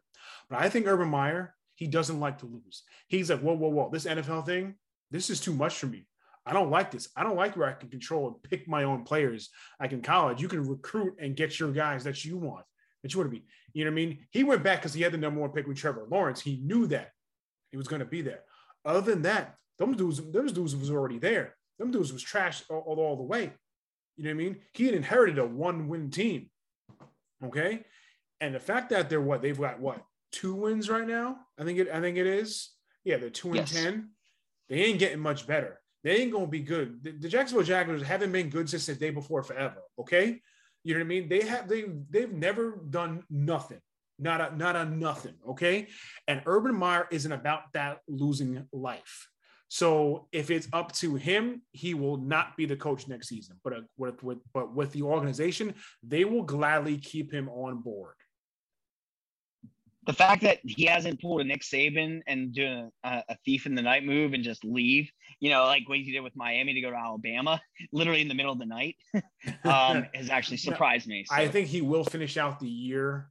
But 0.50 0.60
I 0.60 0.70
think 0.70 0.88
Urban 0.88 1.10
Meyer, 1.10 1.56
he 1.76 1.88
doesn't 1.88 2.20
like 2.20 2.40
to 2.40 2.46
lose. 2.46 2.84
He's 3.08 3.30
like, 3.30 3.40
whoa, 3.40 3.54
whoa, 3.54 3.70
whoa, 3.70 3.90
this 3.92 4.06
NFL 4.06 4.46
thing, 4.46 4.76
this 5.12 5.30
is 5.30 5.40
too 5.40 5.54
much 5.54 5.78
for 5.78 5.88
me. 5.88 6.08
I 6.46 6.54
don't 6.54 6.70
like 6.70 6.92
this. 6.92 7.10
I 7.16 7.24
don't 7.24 7.36
like 7.36 7.58
where 7.58 7.68
I 7.68 7.74
can 7.74 7.90
control 7.90 8.28
and 8.28 8.44
pick 8.44 8.68
my 8.68 8.84
own 8.84 9.04
players. 9.04 9.50
Like 9.80 9.94
in 9.94 10.02
college, 10.02 10.42
you 10.42 10.48
can 10.48 10.68
recruit 10.68 11.16
and 11.20 11.36
get 11.36 11.60
your 11.60 11.72
guys 11.72 12.04
that 12.04 12.24
you 12.24 12.38
want, 12.38 12.66
that 13.02 13.14
you 13.14 13.20
want 13.20 13.32
to 13.32 13.38
be. 13.38 13.46
You 13.74 13.86
know 13.86 13.92
what 13.92 13.94
I 13.94 14.06
mean? 14.06 14.20
He 14.30 14.44
went 14.44 14.64
back 14.64 14.80
because 14.80 14.94
he 14.94 15.02
had 15.02 15.12
the 15.12 15.18
number 15.18 15.42
one 15.42 15.52
pick 15.52 15.68
with 15.68 15.78
Trevor 15.78 16.08
Lawrence. 16.10 16.42
He 16.42 16.62
knew 16.64 16.88
that. 16.88 17.12
He 17.72 17.78
was 17.78 17.88
going 17.88 18.02
to 18.02 18.06
be 18.06 18.22
there. 18.22 18.42
Other 18.86 19.02
than 19.02 19.24
that, 19.24 19.56
those 19.78 19.96
dudes, 19.96 20.22
those 20.32 20.52
dudes 20.52 20.76
was 20.76 20.92
already 20.92 21.18
there. 21.18 21.56
Them 21.80 21.92
dudes 21.92 22.14
was 22.14 22.22
trash 22.22 22.64
all, 22.70 22.84
all, 22.86 23.00
all 23.00 23.18
the 23.18 23.24
way. 23.24 23.52
You 24.16 24.24
know 24.24 24.30
what 24.30 24.36
I 24.36 24.46
mean? 24.46 24.58
He 24.74 24.86
had 24.86 24.94
inherited 24.94 25.40
a 25.40 25.46
one-win 25.46 26.12
team. 26.12 26.50
Okay. 27.44 27.84
And 28.40 28.54
the 28.54 28.60
fact 28.60 28.92
that 28.92 29.10
they're 29.10 29.20
what 29.20 29.42
they've 29.42 29.60
got 29.60 29.80
what 29.80 30.02
two 30.32 30.54
wins 30.54 30.90
right 30.90 31.08
now? 31.08 31.38
I 31.58 31.64
think 31.64 31.80
it 31.80 31.90
I 31.92 32.02
think 32.02 32.18
it 32.18 32.28
is. 32.28 32.70
Yeah, 33.04 33.18
they're 33.18 33.30
two 33.30 33.50
and 33.50 33.58
yes. 33.58 33.72
ten. 33.72 34.10
They 34.70 34.84
ain't 34.84 35.00
getting 35.00 35.20
much 35.20 35.48
better. 35.48 35.80
They 36.04 36.18
ain't 36.18 36.32
gonna 36.32 36.48
be 36.48 36.60
good. 36.60 37.04
The, 37.04 37.12
the 37.12 37.30
Jacksonville 37.30 37.66
Jaguars 37.66 38.04
haven't 38.04 38.32
been 38.32 38.50
good 38.50 38.70
since 38.70 38.86
the 38.86 38.96
day 38.96 39.10
before 39.10 39.44
forever. 39.44 39.82
Okay. 40.00 40.40
You 40.84 40.94
know 40.94 41.00
what 41.00 41.06
I 41.06 41.08
mean? 41.08 41.30
They 41.30 41.42
have 41.42 41.68
they 41.68 41.86
they've 42.10 42.32
never 42.32 42.80
done 42.90 43.24
nothing. 43.30 43.82
Not 44.20 44.40
a 44.40 44.56
not 44.56 44.76
a 44.76 44.86
nothing. 44.86 45.36
Okay. 45.50 45.88
And 46.28 46.42
Urban 46.46 46.76
Meyer 46.76 47.08
isn't 47.12 47.32
about 47.32 47.74
that 47.74 48.00
losing 48.08 48.68
life. 48.72 49.28
So 49.68 50.28
if 50.32 50.52
it's 50.52 50.68
up 50.74 50.92
to 50.94 51.16
him, 51.16 51.64
he 51.72 51.96
will 51.96 52.18
not 52.18 52.56
be 52.56 52.66
the 52.66 52.76
coach 52.76 53.08
next 53.08 53.28
season. 53.28 53.60
But 53.64 53.74
uh, 53.74 53.82
with, 53.98 54.22
with 54.24 54.38
but 54.54 54.74
with 54.74 54.92
the 54.92 55.02
organization, 55.02 55.74
they 56.04 56.24
will 56.24 56.44
gladly 56.44 56.98
keep 56.98 57.34
him 57.34 57.50
on 57.50 57.82
board. 57.82 58.14
The 60.06 60.14
fact 60.14 60.44
that 60.44 60.60
he 60.64 60.86
hasn't 60.86 61.22
pulled 61.22 61.42
a 61.42 61.44
Nick 61.44 61.62
Saban 61.62 62.22
and 62.28 62.54
do 62.54 62.92
a, 63.04 63.24
a 63.30 63.38
thief 63.46 63.66
in 63.66 63.76
the 63.76 63.82
night 63.82 64.06
move 64.06 64.34
and 64.34 64.44
just 64.44 64.64
leave, 64.64 65.10
you 65.40 65.50
know, 65.50 65.64
like 65.64 65.88
what 65.88 65.98
he 65.98 66.12
did 66.12 66.22
with 66.22 66.36
Miami 66.36 66.74
to 66.74 66.82
go 66.82 66.92
to 66.92 66.96
Alabama, 66.96 67.62
literally 67.92 68.22
in 68.22 68.28
the 68.28 68.36
middle 68.36 68.52
of 68.52 68.60
the 68.60 68.66
night, 68.66 68.96
um, 69.64 70.06
has 70.14 70.30
actually 70.30 70.58
surprised 70.58 71.08
me. 71.08 71.26
So. 71.28 71.36
I 71.36 71.48
think 71.48 71.68
he 71.68 71.82
will 71.82 72.04
finish 72.04 72.38
out 72.38 72.60
the 72.60 72.70
year, 72.70 73.30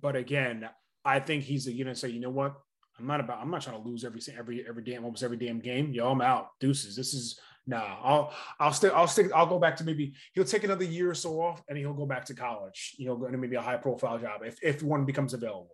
but 0.00 0.16
again, 0.16 0.68
I 1.04 1.20
think 1.20 1.44
he's 1.44 1.66
going 1.66 1.86
to 1.86 1.94
say, 1.94 2.08
you 2.08 2.20
know 2.20 2.30
what, 2.30 2.54
I'm 2.98 3.06
not 3.06 3.20
about. 3.20 3.40
I'm 3.40 3.50
not 3.50 3.62
trying 3.62 3.82
to 3.82 3.88
lose 3.88 4.04
every 4.04 4.20
every 4.36 4.64
every 4.68 4.82
damn 4.84 5.04
almost 5.04 5.22
every 5.22 5.36
damn 5.36 5.60
game. 5.60 5.92
Yo, 5.92 6.10
I'm 6.10 6.20
out. 6.20 6.48
Deuces. 6.60 6.94
This 6.94 7.14
is 7.14 7.38
nah. 7.66 7.96
I'll 8.02 8.32
I'll 8.58 8.72
stick. 8.72 8.92
I'll 8.94 9.08
stick. 9.08 9.30
I'll 9.34 9.46
go 9.46 9.58
back 9.58 9.76
to 9.76 9.84
maybe 9.84 10.14
he'll 10.34 10.44
take 10.44 10.64
another 10.64 10.84
year 10.84 11.10
or 11.10 11.14
so 11.14 11.40
off, 11.40 11.62
and 11.68 11.78
he'll 11.78 11.94
go 11.94 12.06
back 12.06 12.24
to 12.26 12.34
college. 12.34 12.94
You 12.98 13.06
know, 13.06 13.16
going 13.16 13.32
to 13.32 13.38
maybe 13.38 13.56
a 13.56 13.62
high 13.62 13.76
profile 13.76 14.18
job 14.18 14.42
if 14.44 14.58
if 14.62 14.82
one 14.82 15.04
becomes 15.04 15.34
available. 15.34 15.70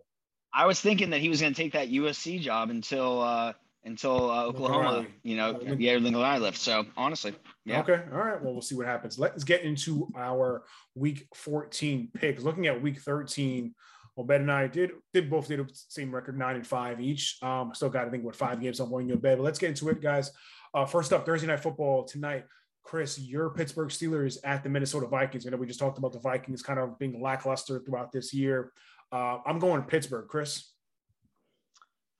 I 0.53 0.65
was 0.65 0.79
thinking 0.79 1.11
that 1.11 1.21
he 1.21 1.29
was 1.29 1.41
going 1.41 1.53
to 1.53 1.61
take 1.61 1.73
that 1.73 1.89
USC 1.89 2.39
job 2.41 2.69
until 2.69 3.21
uh 3.21 3.53
until 3.85 4.29
uh, 4.29 4.45
Oklahoma. 4.45 5.05
You 5.23 5.37
know, 5.37 5.51
uh, 5.55 5.75
yeah, 5.77 5.93
Lincoln 5.93 6.21
Riley 6.21 6.41
left. 6.41 6.57
So 6.57 6.85
honestly, 6.97 7.33
yeah. 7.65 7.81
Okay. 7.81 8.01
All 8.11 8.19
right. 8.19 8.41
Well, 8.41 8.53
we'll 8.53 8.61
see 8.61 8.75
what 8.75 8.85
happens. 8.85 9.17
Let's 9.17 9.43
get 9.43 9.61
into 9.61 10.07
our 10.17 10.63
Week 10.95 11.27
14 11.35 12.09
picks. 12.13 12.43
Looking 12.43 12.67
at 12.67 12.81
Week 12.81 12.99
13. 12.99 13.73
Well, 14.15 14.25
Ben 14.25 14.41
and 14.41 14.51
I 14.51 14.67
did 14.67 14.91
did 15.13 15.29
both 15.29 15.47
did 15.47 15.59
the 15.59 15.69
same 15.73 16.13
record, 16.13 16.37
nine 16.37 16.57
and 16.57 16.67
five 16.67 16.99
each. 16.99 17.37
Um, 17.41 17.71
still 17.73 17.89
got 17.89 18.07
I 18.07 18.09
think 18.09 18.25
what 18.25 18.35
five 18.35 18.59
games 18.59 18.79
on 18.79 18.89
one 18.89 19.07
your 19.07 19.17
bed. 19.17 19.37
But 19.37 19.45
let's 19.45 19.59
get 19.59 19.69
into 19.69 19.87
it, 19.89 20.01
guys. 20.01 20.31
Uh, 20.73 20.85
first 20.85 21.13
up, 21.13 21.25
Thursday 21.25 21.47
night 21.47 21.59
football 21.59 22.03
tonight. 22.03 22.45
Chris, 22.83 23.19
your 23.19 23.49
Pittsburgh 23.51 23.89
Steelers 23.89 24.37
at 24.43 24.63
the 24.63 24.69
Minnesota 24.69 25.07
Vikings. 25.07 25.45
I 25.45 25.49
know 25.49 25.57
we 25.57 25.67
just 25.67 25.79
talked 25.79 25.97
about 25.97 26.11
the 26.11 26.19
Vikings 26.19 26.61
kind 26.61 26.79
of 26.79 26.97
being 26.97 27.21
lackluster 27.21 27.79
throughout 27.79 28.11
this 28.11 28.33
year. 28.33 28.71
Uh, 29.11 29.39
I'm 29.45 29.59
going 29.59 29.83
Pittsburgh, 29.83 30.27
Chris. 30.27 30.71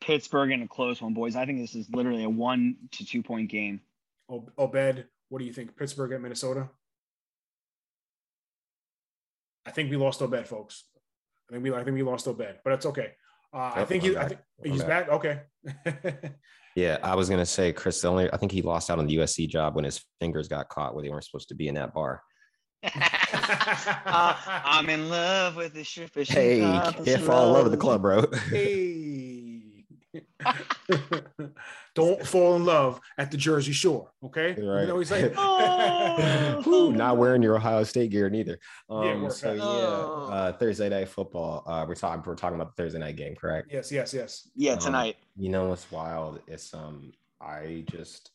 Pittsburgh 0.02 0.52
in 0.52 0.62
a 0.62 0.68
close 0.68 1.02
one, 1.02 1.14
boys. 1.14 1.36
I 1.36 1.45
think 1.45 1.60
this 1.60 1.76
is 1.76 1.89
literally 1.91 2.24
a 2.24 2.30
one 2.30 2.76
to 2.91 3.06
two 3.06 3.24
point 3.24 3.50
game. 3.50 3.82
Obed, 4.30 5.06
what 5.30 5.39
do 5.39 5.45
you 5.45 5.54
think? 5.54 5.76
Pittsburgh 5.76 6.12
at 6.14 6.22
Minnesota? 6.22 6.70
I 9.66 9.72
think 9.72 9.89
we 9.89 9.97
lost 9.97 10.22
Obed, 10.22 10.47
folks. 10.47 10.86
I 11.50 11.54
think 11.54 11.64
we 11.64 11.74
I 11.74 11.84
think 11.84 11.95
we 11.95 12.04
lost 12.04 12.28
Obed, 12.28 12.60
but 12.64 12.74
it's 12.74 12.86
okay. 12.86 13.14
Uh, 13.54 13.72
I 13.76 13.86
think 13.86 14.04
he, 14.04 14.16
I 14.16 14.28
think 14.28 14.41
he's 14.64 14.84
back. 14.84 15.08
back. 15.08 15.10
Okay. 15.10 15.41
yeah, 16.76 16.97
I 17.03 17.16
was 17.16 17.30
gonna 17.30 17.45
say 17.45 17.74
Chris. 17.74 18.01
The 18.01 18.07
only 18.07 18.32
I 18.32 18.38
think 18.38 18.51
he 18.51 18.62
lost 18.62 18.89
out 18.89 18.99
on 18.99 19.07
the 19.07 19.18
USC 19.18 19.47
job 19.47 19.76
when 19.76 19.86
his 19.86 20.03
fingers 20.20 20.47
got 20.47 20.70
caught 20.70 20.93
where 20.93 21.03
they 21.03 21.10
weren't 21.10 21.24
supposed 21.26 21.49
to 21.49 21.55
be 21.55 21.68
in 21.68 21.76
that 21.76 21.93
bar. 21.93 22.22
uh, 22.84 24.36
I'm 24.45 24.89
in 24.89 25.10
love 25.10 25.55
with 25.57 25.74
the 25.74 25.84
strip. 25.84 26.12
Hey, 26.16 26.60
can't 26.60 27.22
fall 27.22 27.47
in 27.47 27.53
love 27.53 27.64
with 27.64 27.74
the 27.74 27.78
club, 27.78 28.01
bro. 28.01 28.26
hey. 28.49 29.86
Don't 32.00 32.26
fall 32.26 32.56
in 32.56 32.66
love 32.66 33.00
at 33.18 33.32
the 33.32 33.38
Jersey 33.38 33.72
Shore. 33.72 34.12
Okay. 34.24 34.50
Right. 34.50 34.82
You 34.82 34.88
know, 34.88 35.00
he's 35.00 35.12
like, 35.12 35.34
oh. 35.38 36.91
not 36.95 37.18
wearing 37.18 37.41
your 37.41 37.56
Ohio 37.56 37.84
State 37.84 38.12
gear 38.12 38.30
neither. 38.30 38.60
Um, 38.89 39.24
yeah, 39.24 39.30
so 39.30 39.54
yeah, 39.54 39.64
oh. 39.64 40.30
uh, 40.32 40.54
Thursday 40.54 40.89
night 40.89 41.10
football. 41.10 41.64
Uh, 41.66 41.86
we're 41.88 41.95
talking. 41.95 42.24
We're 42.26 42.36
talking 42.36 42.60
about 42.60 42.76
the 42.76 42.84
Thursday 42.84 43.00
night 43.00 43.16
game, 43.16 43.36
correct? 43.36 43.70
Yes. 43.72 43.91
Yes. 43.91 44.14
Yes. 44.14 44.50
Yeah. 44.56 44.74
Um, 44.74 44.80
tonight. 44.80 45.16
Um, 45.20 45.43
you 45.43 45.50
know 45.50 45.70
what's 45.70 45.89
wild? 45.91 46.41
It's 46.47 46.74
um. 46.74 47.12
I 47.41 47.86
just 47.89 48.32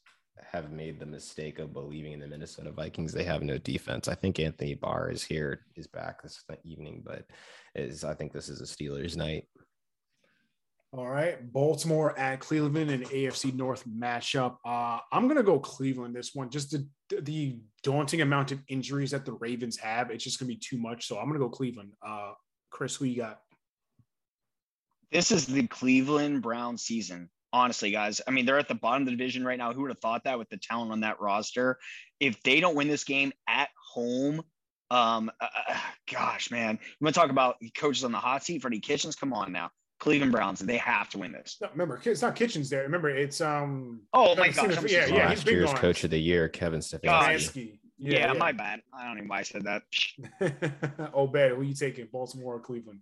have 0.54 0.70
made 0.70 0.98
the 0.98 1.06
mistake 1.06 1.58
of 1.58 1.72
believing 1.72 2.12
in 2.12 2.20
the 2.20 2.28
Minnesota 2.28 2.70
Vikings. 2.70 3.12
They 3.12 3.24
have 3.24 3.42
no 3.42 3.58
defense. 3.58 4.08
I 4.08 4.14
think 4.14 4.38
Anthony 4.38 4.74
Barr 4.74 5.10
is 5.10 5.22
here, 5.22 5.66
is 5.76 5.86
back 5.86 6.22
this 6.22 6.42
evening, 6.64 7.02
but 7.04 7.24
is 7.74 8.04
I 8.04 8.14
think 8.14 8.32
this 8.32 8.48
is 8.48 8.60
a 8.60 8.64
Steelers 8.64 9.16
night. 9.16 9.46
All 10.97 11.09
right, 11.09 11.53
Baltimore 11.53 12.16
at 12.16 12.38
Cleveland 12.38 12.88
and 12.88 13.05
AFC 13.07 13.53
North 13.53 13.84
matchup. 13.84 14.59
Uh, 14.64 15.01
I'm 15.11 15.26
gonna 15.26 15.42
go 15.42 15.59
Cleveland 15.59 16.14
this 16.14 16.36
one. 16.36 16.51
Just 16.51 16.70
the 16.70 16.86
the 17.20 17.59
daunting 17.82 18.20
amount 18.20 18.53
of 18.53 18.61
injuries 18.68 19.11
that 19.11 19.24
the 19.24 19.32
Ravens 19.32 19.76
have, 19.78 20.12
it's 20.12 20.22
just 20.22 20.38
gonna 20.38 20.51
be 20.51 20.57
too 20.57 20.78
much. 20.78 21.09
So 21.09 21.18
I'm 21.18 21.26
gonna 21.26 21.40
go 21.40 21.49
Cleveland. 21.49 21.90
Uh, 22.01 22.34
Chris, 22.70 22.95
who 22.95 23.07
you 23.07 23.16
got? 23.16 23.40
This 25.11 25.32
is 25.32 25.47
the 25.47 25.66
Cleveland 25.66 26.42
Brown 26.42 26.78
season. 26.78 27.28
Honestly, 27.53 27.90
guys, 27.90 28.20
I 28.28 28.30
mean 28.30 28.47
they're 28.47 28.61
at 28.61 28.68
the 28.68 28.76
bottom 28.76 29.03
of 29.03 29.07
the 29.07 29.16
division 29.16 29.45
right 29.45 29.59
now. 29.59 29.72
Who 29.72 29.80
would 29.80 29.90
have 29.90 29.99
thought 29.99 30.22
that 30.24 30.38
with 30.38 30.49
the 30.49 30.59
talent 30.59 30.92
on 30.92 31.01
that 31.01 31.20
roster? 31.20 31.76
If 32.20 32.40
they 32.45 32.61
don't 32.61 32.76
win 32.76 32.86
this 32.86 33.03
game 33.03 33.32
at 33.49 33.70
home, 33.92 34.42
um, 34.92 35.28
uh, 35.40 35.49
uh 35.70 35.76
gosh, 36.09 36.53
man, 36.53 36.78
you 36.80 37.05
want 37.05 37.16
to 37.16 37.20
talk 37.20 37.30
about 37.30 37.57
coaches 37.76 38.05
on 38.05 38.12
the 38.12 38.18
hot 38.18 38.45
seat? 38.45 38.62
Freddie 38.62 38.78
Kitchens, 38.78 39.16
come 39.16 39.32
on 39.32 39.51
now. 39.51 39.72
Cleveland 40.01 40.32
Browns. 40.32 40.61
They 40.61 40.76
have 40.76 41.09
to 41.11 41.18
win 41.18 41.32
this. 41.32 41.57
No, 41.61 41.68
remember, 41.70 42.01
it's 42.05 42.22
not 42.22 42.36
Kitchens 42.36 42.70
there. 42.70 42.82
Remember, 42.82 43.11
it's 43.11 43.40
um. 43.40 44.03
Oh 44.12 44.34
my 44.36 44.49
gosh! 44.49 44.82
yeah, 44.84 45.07
yeah. 45.07 45.28
Last 45.28 45.47
year's 45.47 45.66
gone. 45.66 45.76
coach 45.76 46.05
of 46.05 46.11
the 46.11 46.18
year, 46.18 46.49
Kevin 46.49 46.80
Stefanski. 46.80 47.78
Yeah, 47.97 48.18
yeah, 48.18 48.32
yeah, 48.32 48.32
my 48.32 48.53
bad. 48.53 48.80
I 48.92 49.07
don't 49.07 49.18
know 49.18 49.24
why 49.26 49.38
I 49.38 49.42
said 49.42 49.64
that. 49.64 49.82
oh, 51.14 51.26
bad. 51.26 51.53
Who 51.53 51.62
you 51.62 51.74
taking, 51.74 52.07
Baltimore 52.12 52.57
or 52.57 52.61
Cleveland? 52.61 53.01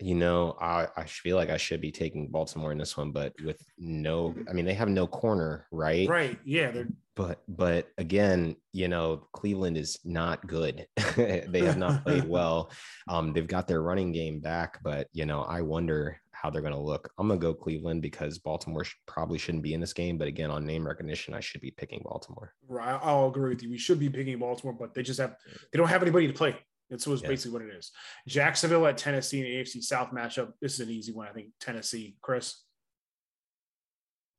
You 0.00 0.16
know, 0.16 0.56
I, 0.60 0.88
I 0.96 1.04
feel 1.04 1.36
like 1.36 1.50
I 1.50 1.56
should 1.56 1.80
be 1.80 1.92
taking 1.92 2.28
Baltimore 2.28 2.72
in 2.72 2.78
this 2.78 2.96
one, 2.96 3.12
but 3.12 3.32
with 3.44 3.64
no, 3.78 4.34
I 4.48 4.52
mean, 4.52 4.64
they 4.64 4.74
have 4.74 4.88
no 4.88 5.06
corner, 5.06 5.66
right? 5.70 6.08
Right. 6.08 6.38
Yeah. 6.44 6.72
They're 6.72 6.88
but 7.16 7.42
but 7.48 7.88
again, 7.98 8.56
you 8.72 8.88
know, 8.88 9.28
Cleveland 9.32 9.76
is 9.76 9.98
not 10.04 10.46
good. 10.46 10.86
they 11.16 11.62
have 11.64 11.78
not 11.78 12.04
played 12.04 12.24
well. 12.28 12.70
Um, 13.08 13.32
they've 13.32 13.46
got 13.46 13.68
their 13.68 13.82
running 13.82 14.12
game 14.12 14.40
back, 14.40 14.80
but 14.82 15.08
you 15.12 15.26
know, 15.26 15.42
I 15.42 15.60
wonder 15.60 16.20
how 16.44 16.50
they're 16.50 16.60
going 16.60 16.74
to 16.74 16.78
look. 16.78 17.10
I'm 17.18 17.26
going 17.26 17.40
to 17.40 17.42
go 17.42 17.54
Cleveland 17.54 18.02
because 18.02 18.38
Baltimore 18.38 18.84
sh- 18.84 18.96
probably 19.06 19.38
shouldn't 19.38 19.62
be 19.62 19.72
in 19.72 19.80
this 19.80 19.94
game. 19.94 20.18
But 20.18 20.28
again, 20.28 20.50
on 20.50 20.66
name 20.66 20.86
recognition, 20.86 21.32
I 21.32 21.40
should 21.40 21.62
be 21.62 21.70
picking 21.70 22.02
Baltimore. 22.04 22.52
Right. 22.68 23.00
I'll 23.02 23.28
agree 23.28 23.48
with 23.48 23.62
you. 23.62 23.70
We 23.70 23.78
should 23.78 23.98
be 23.98 24.10
picking 24.10 24.38
Baltimore, 24.38 24.74
but 24.78 24.92
they 24.92 25.02
just 25.02 25.18
have, 25.18 25.36
they 25.72 25.78
don't 25.78 25.88
have 25.88 26.02
anybody 26.02 26.26
to 26.26 26.34
play. 26.34 26.54
That's 26.90 27.06
yeah. 27.06 27.16
basically 27.26 27.52
what 27.52 27.62
it 27.62 27.74
is. 27.74 27.90
Jacksonville 28.28 28.86
at 28.86 28.98
Tennessee 28.98 29.40
and 29.40 29.48
AFC 29.48 29.82
South 29.82 30.10
matchup. 30.10 30.52
This 30.60 30.74
is 30.74 30.80
an 30.80 30.90
easy 30.90 31.12
one, 31.12 31.28
I 31.28 31.32
think. 31.32 31.48
Tennessee, 31.60 32.14
Chris. 32.20 32.62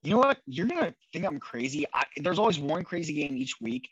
You 0.03 0.11
know 0.11 0.19
what? 0.19 0.37
You're 0.45 0.67
gonna 0.67 0.93
think 1.11 1.25
I'm 1.25 1.39
crazy. 1.39 1.87
I, 1.91 2.03
there's 2.17 2.37
always 2.37 2.59
one 2.59 2.83
crazy 2.83 3.13
game 3.15 3.35
each 3.35 3.55
week. 3.59 3.89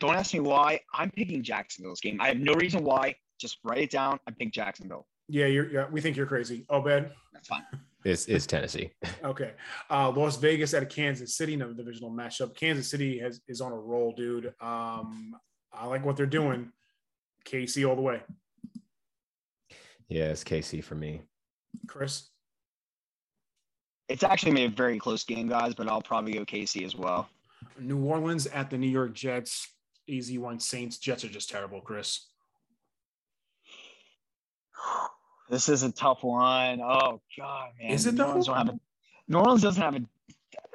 Don't 0.00 0.16
ask 0.16 0.34
me 0.34 0.40
why. 0.40 0.80
I'm 0.92 1.12
picking 1.12 1.44
Jacksonville's 1.44 2.00
game. 2.00 2.20
I 2.20 2.26
have 2.26 2.38
no 2.38 2.54
reason 2.54 2.82
why. 2.82 3.14
Just 3.38 3.58
write 3.62 3.78
it 3.78 3.90
down. 3.90 4.18
I 4.26 4.32
pick 4.32 4.52
Jacksonville. 4.52 5.06
Yeah, 5.28 5.46
you're. 5.46 5.70
Yeah, 5.70 5.86
we 5.90 6.00
think 6.00 6.16
you're 6.16 6.26
crazy. 6.26 6.66
Oh, 6.68 6.80
Ben. 6.80 7.10
That's 7.32 7.48
fine. 7.48 7.64
It's, 8.04 8.26
it's 8.26 8.46
Tennessee. 8.46 8.90
okay. 9.24 9.52
Uh, 9.90 10.10
Las 10.10 10.36
Vegas 10.36 10.74
at 10.74 10.90
Kansas 10.90 11.36
City, 11.36 11.54
another 11.54 11.72
divisional 11.72 12.10
matchup. 12.10 12.54
Kansas 12.54 12.90
City 12.90 13.18
has 13.18 13.40
is 13.48 13.62
on 13.62 13.72
a 13.72 13.78
roll, 13.78 14.12
dude. 14.12 14.52
Um, 14.60 15.34
I 15.72 15.86
like 15.86 16.04
what 16.04 16.14
they're 16.14 16.26
doing. 16.26 16.70
KC 17.46 17.88
all 17.88 17.96
the 17.96 18.02
way. 18.02 18.20
Yeah, 20.08 20.24
it's 20.26 20.44
KC 20.44 20.84
for 20.84 20.94
me. 20.94 21.22
Chris. 21.86 22.28
It's 24.10 24.22
actually 24.22 24.52
made 24.52 24.70
a 24.70 24.74
very 24.74 24.98
close 24.98 25.24
game, 25.24 25.48
guys, 25.48 25.74
but 25.74 25.88
I'll 25.88 26.02
probably 26.02 26.34
go 26.34 26.44
KC 26.44 26.84
as 26.84 26.94
well. 26.94 27.30
New 27.80 28.04
Orleans 28.04 28.46
at 28.48 28.68
the 28.68 28.76
New 28.76 28.86
York 28.86 29.14
Jets. 29.14 29.66
Easy 30.06 30.36
one. 30.36 30.60
Saints. 30.60 30.98
Jets 30.98 31.24
are 31.24 31.30
just 31.30 31.48
terrible, 31.48 31.80
Chris. 31.80 32.28
This 35.54 35.68
is 35.68 35.84
a 35.84 35.92
tough 35.92 36.24
one. 36.24 36.80
Oh 36.80 37.20
God, 37.38 37.68
man. 37.80 37.92
Is 37.92 38.06
it 38.06 38.16
though? 38.16 38.34
New 38.34 38.80
New 39.28 39.38
Orleans 39.38 39.62
doesn't 39.62 39.80
have 39.80 39.94
a. 39.94 40.00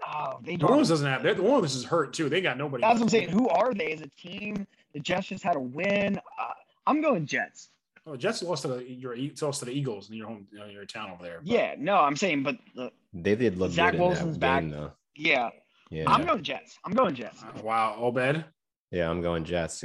Oh, 0.07 0.39
they 0.41 0.55
New 0.55 0.67
Orleans 0.67 0.87
doesn't 0.87 1.05
have. 1.05 1.21
New 1.21 1.43
Orleans 1.43 1.75
is 1.75 1.83
hurt 1.83 2.13
too. 2.13 2.29
They 2.29 2.39
got 2.39 2.57
nobody. 2.57 2.79
That's 2.79 2.95
what 2.95 3.01
I'm 3.03 3.09
saying. 3.09 3.27
Who 3.27 3.49
are 3.49 3.73
they 3.73 3.91
as 3.91 3.99
a 3.99 4.07
team? 4.07 4.65
The 4.93 5.01
Jets 5.01 5.27
just 5.27 5.43
had 5.43 5.57
a 5.57 5.59
win. 5.59 6.15
Uh, 6.17 6.53
I'm 6.87 7.01
going 7.01 7.25
Jets. 7.25 7.71
Oh, 8.07 8.15
Jets 8.15 8.41
lost 8.41 8.61
to 8.61 8.69
the 8.69 8.89
your 8.89 9.17
lost 9.41 9.59
to 9.59 9.65
the 9.65 9.71
Eagles 9.73 10.09
in 10.09 10.15
your 10.15 10.27
home 10.27 10.47
in 10.53 10.71
your 10.71 10.85
town 10.85 11.11
over 11.11 11.23
there. 11.23 11.39
But. 11.39 11.51
Yeah, 11.51 11.75
no, 11.77 11.97
I'm 11.97 12.15
saying, 12.15 12.43
but 12.43 12.57
the, 12.73 12.89
they 13.13 13.35
did 13.35 13.57
look 13.57 13.71
Zach 13.71 13.91
good 13.91 13.99
Wilson's 13.99 14.35
in 14.35 14.39
that 14.39 14.39
back. 14.39 14.61
Game, 14.61 14.71
though. 14.71 14.91
Yeah, 15.13 15.49
yeah. 15.89 16.05
I'm 16.07 16.25
going 16.25 16.41
Jets. 16.41 16.79
I'm 16.85 16.93
going 16.93 17.15
Jets. 17.15 17.43
Uh, 17.43 17.61
wow, 17.63 17.97
Obed. 17.99 18.45
Yeah, 18.91 19.09
I'm 19.09 19.21
going 19.21 19.43
Jets. 19.43 19.83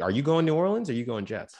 Are 0.00 0.12
you 0.12 0.22
going 0.22 0.46
New 0.46 0.54
Orleans? 0.54 0.88
Or 0.88 0.92
are 0.92 0.96
you 0.96 1.04
going 1.04 1.26
Jets? 1.26 1.56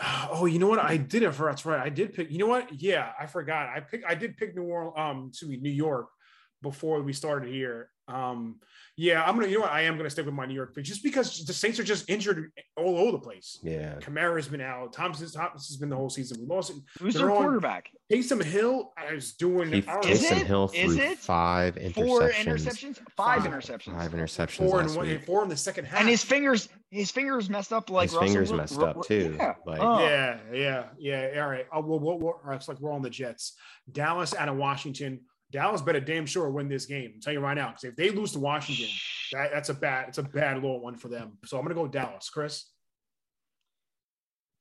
Oh, 0.36 0.46
you 0.46 0.58
know 0.58 0.68
what? 0.68 0.80
I 0.80 0.96
did 0.96 1.22
it 1.22 1.32
for 1.32 1.46
that's 1.46 1.64
right. 1.64 1.80
I 1.80 1.88
did 1.88 2.12
pick. 2.12 2.30
You 2.30 2.38
know 2.38 2.48
what? 2.48 2.82
Yeah, 2.82 3.12
I 3.18 3.26
forgot. 3.26 3.68
I 3.68 3.80
pick. 3.80 4.02
I 4.06 4.14
did 4.14 4.36
pick 4.36 4.56
New 4.56 4.64
Orleans. 4.64 4.94
Um, 4.96 5.30
to 5.38 5.46
me, 5.46 5.58
New 5.58 5.70
York 5.70 6.08
before 6.62 7.00
we 7.02 7.12
started 7.12 7.48
here. 7.52 7.90
Um, 8.08 8.56
yeah, 8.96 9.24
I'm 9.24 9.34
gonna. 9.34 9.48
You 9.48 9.56
know 9.56 9.62
what? 9.62 9.72
I 9.72 9.82
am 9.82 9.96
gonna 9.96 10.10
stick 10.10 10.24
with 10.24 10.34
my 10.34 10.46
New 10.46 10.54
York 10.54 10.74
pick 10.74 10.84
just 10.84 11.02
because 11.02 11.44
the 11.44 11.52
Saints 11.52 11.80
are 11.80 11.84
just 11.84 12.08
injured 12.08 12.52
all 12.76 12.96
over 12.96 13.12
the 13.12 13.18
place. 13.18 13.58
Yeah, 13.62 13.96
Kamara's 13.96 14.46
been 14.46 14.60
out. 14.60 14.92
Thomas's 14.92 15.32
Thomas's 15.32 15.76
been 15.78 15.88
the 15.88 15.96
whole 15.96 16.10
season. 16.10 16.38
We 16.40 16.46
lost. 16.46 16.70
It. 16.70 16.76
Who's 17.00 17.14
their 17.14 17.28
quarterback? 17.28 17.90
Taysom 18.12 18.42
Hill. 18.44 18.92
is 19.12 19.32
doing. 19.32 19.72
He, 19.72 19.82
Taysom 19.82 20.44
Hill 20.44 20.68
threw 20.68 20.96
it? 20.96 21.18
five 21.18 21.74
interceptions. 21.74 21.94
Four 21.94 22.30
interceptions. 22.30 22.96
Five, 23.16 23.42
five 23.42 23.50
interceptions. 23.50 23.96
Five 23.96 24.12
interceptions. 24.12 24.68
Four 24.68 24.80
in 24.82 24.94
one, 24.94 25.18
four 25.20 25.42
in 25.42 25.48
the 25.48 25.56
second 25.56 25.86
half. 25.86 26.00
And 26.00 26.08
his 26.08 26.22
fingers, 26.22 26.68
his 26.90 27.10
fingers 27.10 27.50
messed 27.50 27.72
up 27.72 27.90
like 27.90 28.10
his 28.10 28.14
Russell 28.14 28.28
fingers 28.28 28.52
messed 28.52 28.78
up 28.78 29.04
too. 29.06 29.34
Yeah. 29.36 29.54
Like, 29.66 29.80
oh. 29.80 29.98
yeah, 30.00 30.38
yeah, 30.52 30.84
yeah. 30.98 31.42
All 31.42 31.48
right. 31.48 31.66
Oh, 31.72 31.80
well, 31.80 31.98
well, 31.98 32.18
well, 32.18 32.40
it's 32.54 32.68
like 32.68 32.78
we're 32.78 32.92
on 32.92 33.02
the 33.02 33.10
Jets. 33.10 33.54
Dallas 33.90 34.34
out 34.36 34.48
of 34.48 34.56
Washington. 34.56 35.20
Dallas 35.50 35.82
better 35.82 36.00
damn 36.00 36.26
sure 36.26 36.50
win 36.50 36.68
this 36.68 36.86
game. 36.86 37.12
I'm 37.14 37.20
telling 37.20 37.38
you 37.38 37.44
right 37.44 37.54
now, 37.54 37.68
because 37.68 37.84
if 37.84 37.96
they 37.96 38.10
lose 38.10 38.32
to 38.32 38.40
Washington, 38.40 38.88
that, 39.32 39.50
that's 39.52 39.68
a 39.68 39.74
bad, 39.74 40.08
it's 40.08 40.18
a 40.18 40.22
bad 40.22 40.56
little 40.56 40.80
one 40.80 40.96
for 40.96 41.08
them. 41.08 41.38
So 41.44 41.58
I'm 41.58 41.64
gonna 41.64 41.74
go 41.74 41.86
Dallas. 41.86 42.28
Chris. 42.30 42.64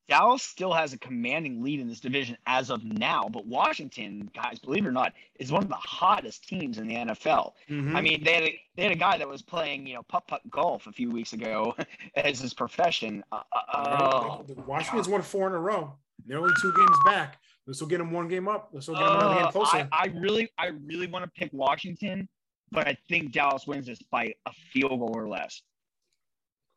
Dallas 0.10 0.44
still 0.44 0.74
has 0.74 0.92
a 0.92 0.98
commanding 0.98 1.64
lead 1.64 1.80
in 1.80 1.88
this 1.88 2.02
division 2.02 2.38
as 2.46 2.70
of 2.70 2.84
now, 2.84 3.30
but 3.32 3.48
Washington, 3.48 4.30
guys, 4.36 4.60
believe 4.60 4.86
it 4.86 4.90
or 4.90 4.92
not, 4.92 5.14
is 5.40 5.52
one 5.52 5.64
of 5.64 5.70
the 5.70 5.76
hottest 5.76 6.48
teams 6.48 6.78
in 6.78 6.88
the 6.88 6.96
NFL. 6.96 7.54
Mm-hmm. 7.70 7.96
I 7.96 8.02
mean, 8.02 8.24
they 8.24 8.34
had 8.34 8.44
a, 8.44 8.60
they 8.76 8.84
had 8.84 8.92
a 8.92 8.98
guy 8.98 9.18
that 9.18 9.28
was 9.28 9.42
playing, 9.42 9.88
you 9.88 9.96
know, 9.96 10.04
putt 10.04 10.28
putt 10.28 10.42
golf 10.50 10.88
a 10.88 10.92
few 10.92 11.10
weeks 11.10 11.32
ago 11.32 11.74
as 12.18 12.42
his 12.42 12.54
profession. 12.54 13.24
Uh, 13.32 13.42
uh, 13.74 14.38
Washington's 14.68 15.08
won 15.08 15.22
four 15.22 15.48
in 15.48 15.54
a 15.54 15.60
row. 15.60 15.94
They're 16.26 16.40
only 16.40 16.54
two 16.62 16.74
games 16.76 16.98
back. 17.06 17.38
This 17.66 17.80
will 17.80 17.88
get 17.88 18.00
them 18.00 18.12
one 18.12 18.28
game 18.28 18.48
up. 18.48 18.72
This 18.74 18.88
will 18.88 18.96
get 18.96 19.06
them 19.06 19.18
uh, 19.18 19.28
one 19.28 19.44
game 19.44 19.52
closer. 19.52 19.78
I, 19.78 19.88
I 19.92 20.06
really, 20.16 20.50
I 20.58 20.72
really 20.86 21.08
want 21.08 21.24
to 21.26 21.32
pick 21.32 21.50
Washington, 21.54 22.28
but 22.72 22.88
I 22.88 22.98
think 23.08 23.32
Dallas 23.32 23.66
wins 23.66 23.88
this 23.88 24.02
by 24.12 24.34
a 24.46 24.52
field 24.72 25.00
goal 25.00 25.14
or 25.16 25.28
less. 25.28 25.62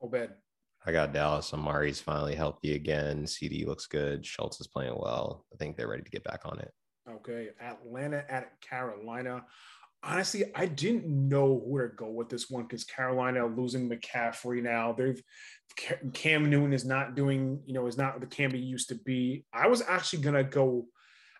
Obed. 0.01 0.30
I 0.84 0.93
got 0.93 1.12
Dallas. 1.12 1.53
Amari's 1.53 2.01
finally 2.01 2.37
healthy 2.37 2.74
again. 2.74 3.24
CeeDee 3.24 3.66
looks 3.66 3.87
good. 3.87 4.24
Schultz 4.24 4.61
is 4.61 4.68
playing 4.68 4.95
well. 4.97 5.45
I 5.53 5.57
think 5.57 5.76
they're 5.76 5.89
ready 5.89 6.05
to 6.05 6.11
get 6.11 6.22
back 6.22 6.43
on 6.45 6.61
it. 6.61 6.72
Okay. 7.11 7.49
Atlanta 7.61 8.24
at 8.28 8.61
Carolina. 8.61 9.45
Honestly, 10.03 10.45
I 10.55 10.67
didn't 10.67 11.07
know 11.07 11.55
where 11.55 11.89
to 11.89 11.97
go 11.97 12.11
with 12.11 12.29
this 12.29 12.49
one 12.49 12.65
because 12.65 12.85
Carolina 12.85 13.45
losing 13.47 13.91
McCaffrey 13.91 14.63
now. 14.63 14.93
They've 14.93 15.21
Cam 16.13 16.49
Newton 16.49 16.73
is 16.73 16.85
not 16.85 17.15
doing, 17.15 17.61
you 17.67 17.75
know, 17.75 17.87
is 17.87 17.99
not 17.99 18.21
the 18.21 18.27
Cam 18.27 18.53
he 18.53 18.59
used 18.59 18.89
to 18.91 18.95
be. 18.95 19.45
I 19.53 19.67
was 19.67 19.83
actually 19.83 20.23
gonna 20.23 20.45
go 20.45 20.87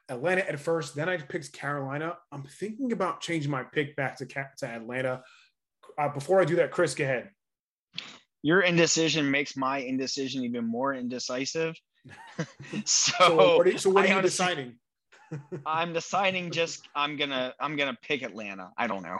Atlanta 0.09 0.49
at 0.49 0.59
first, 0.61 0.95
then 0.95 1.09
I 1.09 1.17
picked 1.17 1.53
Carolina. 1.53 2.17
I'm 2.31 2.45
thinking 2.45 2.93
about 2.93 3.21
changing 3.21 3.51
my 3.51 3.65
pick 3.65 3.97
back 3.97 4.17
to 4.19 4.27
to 4.27 4.67
Atlanta. 4.67 5.23
Uh, 5.99 6.09
before 6.09 6.41
I 6.41 6.45
do 6.45 6.57
that, 6.57 6.71
Chris, 6.71 6.95
go 6.95 7.05
ahead. 7.05 7.31
Your 8.43 8.61
indecision 8.61 9.31
makes 9.31 9.57
my 9.57 9.79
indecision 9.79 10.45
even 10.45 10.65
more 10.65 10.95
indecisive. 10.95 11.75
so, 12.85 13.13
so, 13.19 13.57
what 13.57 13.67
are, 13.67 13.79
so 13.79 13.91
what 13.91 14.09
are 14.09 14.15
you 14.15 14.23
deciding? 14.23 14.77
I'm 15.66 15.93
deciding 15.93 16.51
just 16.53 16.89
I'm 16.95 17.16
gonna 17.16 17.55
I'm 17.61 17.77
gonna 17.77 17.99
pick 18.03 18.22
Atlanta. 18.22 18.72
I 18.77 18.87
don't 18.87 19.03
know. 19.03 19.18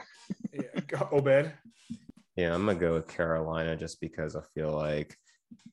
yeah, 0.53 1.01
Obed. 1.11 1.51
Yeah, 2.35 2.53
I'm 2.53 2.65
gonna 2.65 2.79
go 2.79 2.93
with 2.93 3.07
Carolina 3.07 3.75
just 3.75 3.99
because 3.99 4.35
I 4.35 4.41
feel 4.53 4.71
like 4.71 5.17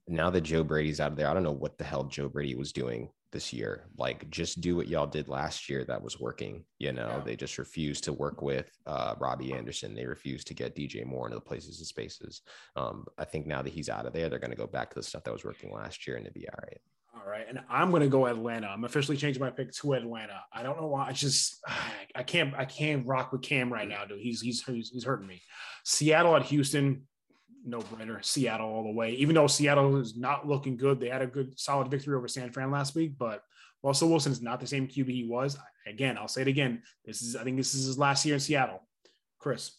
now 0.07 0.31
that 0.31 0.43
Joe 0.43 0.65
Brady's 0.65 1.01
out 1.01 1.13
of 1.13 1.17
there, 1.17 1.29
I 1.29 1.35
don't 1.35 1.43
know 1.43 1.53
what 1.53 1.79
the 1.79 1.85
hell 1.85 2.05
Joe 2.05 2.29
Brady 2.29 2.55
was 2.55 2.73
doing 2.73 3.09
this 3.35 3.53
year. 3.53 3.87
Like, 3.99 4.31
just 4.31 4.61
do 4.61 4.77
what 4.77 4.89
y'all 4.89 5.07
did 5.07 5.29
last 5.29 5.69
year 5.69 5.85
that 5.85 6.03
was 6.03 6.21
working. 6.21 6.65
You 6.79 6.93
know, 6.93 7.09
yeah. 7.09 7.23
they 7.25 7.37
just 7.37 7.59
refused 7.59 8.05
to 8.05 8.13
work 8.13 8.41
with 8.41 8.71
uh, 8.87 9.15
Robbie 9.19 9.53
Anderson. 9.53 9.95
They 9.95 10.07
refused 10.07 10.47
to 10.47 10.55
get 10.55 10.77
DJ 10.77 11.05
Moore 11.05 11.27
into 11.27 11.37
the 11.37 11.41
places 11.41 11.79
and 11.79 11.87
spaces. 11.87 12.43
Um, 12.77 13.07
I 13.19 13.25
think 13.25 13.47
now 13.47 13.61
that 13.61 13.73
he's 13.73 13.91
out 13.91 14.07
of 14.07 14.13
there, 14.13 14.29
they're 14.29 14.39
going 14.39 14.51
to 14.51 14.57
go 14.57 14.67
back 14.67 14.91
to 14.91 14.97
the 14.97 15.03
stuff 15.03 15.25
that 15.25 15.33
was 15.33 15.45
working 15.45 15.73
last 15.73 16.07
year 16.07 16.17
and 16.17 16.25
it'd 16.25 16.35
be 16.35 16.49
all 16.49 16.59
right. 16.63 16.81
All 17.17 17.31
right, 17.31 17.47
and 17.49 17.61
I'm 17.71 17.91
going 17.91 18.03
to 18.03 18.09
go 18.09 18.27
Atlanta. 18.27 18.67
I'm 18.67 18.85
officially 18.85 19.17
changing 19.17 19.41
my 19.41 19.51
pick 19.51 19.73
to 19.73 19.93
Atlanta. 19.93 20.41
I 20.53 20.63
don't 20.63 20.81
know 20.81 20.89
why. 20.89 21.07
I 21.07 21.13
just 21.13 21.63
I 22.15 22.23
can't 22.23 22.55
I 22.55 22.65
can't 22.65 23.07
rock 23.07 23.33
with 23.33 23.43
Cam 23.43 23.73
right 23.73 23.89
now, 23.89 24.05
dude. 24.05 24.21
He's 24.21 24.41
he's 24.41 24.63
he's, 24.65 24.91
he's 24.91 25.05
hurting 25.05 25.27
me. 25.27 25.41
Seattle 25.85 26.35
at 26.35 26.43
Houston, 26.45 27.03
no 27.65 27.79
brainer. 27.81 28.25
Seattle 28.25 28.69
all 28.69 28.83
the 28.83 28.93
way. 28.93 29.13
Even 29.13 29.37
though 29.37 29.47
Seattle 29.47 29.97
is 29.97 30.17
not 30.17 30.49
looking 30.49 30.77
good, 30.77 30.99
they 30.99 31.09
had 31.09 31.23
a 31.23 31.27
good 31.27 31.59
solid 31.59 31.89
victory 31.89 32.17
over 32.17 32.27
San 32.27 32.51
Fran 32.51 32.71
last 32.71 32.97
week. 32.97 33.15
But 33.17 33.43
Russell 33.83 34.09
Wilson 34.09 34.33
is 34.33 34.43
not 34.43 34.61
the 34.61 34.67
same 34.67 34.89
QB 34.89 35.09
he 35.09 35.29
was. 35.29 35.57
Again, 35.87 36.19
I'll 36.19 36.29
say 36.29 36.43
it 36.43 36.49
again. 36.49 36.83
This 37.05 37.23
is 37.23 37.37
I 37.37 37.45
think 37.45 37.57
this 37.57 37.75
is 37.75 37.87
his 37.87 37.99
last 37.99 38.25
year 38.25 38.35
in 38.35 38.41
Seattle. 38.41 38.83
Chris 39.39 39.73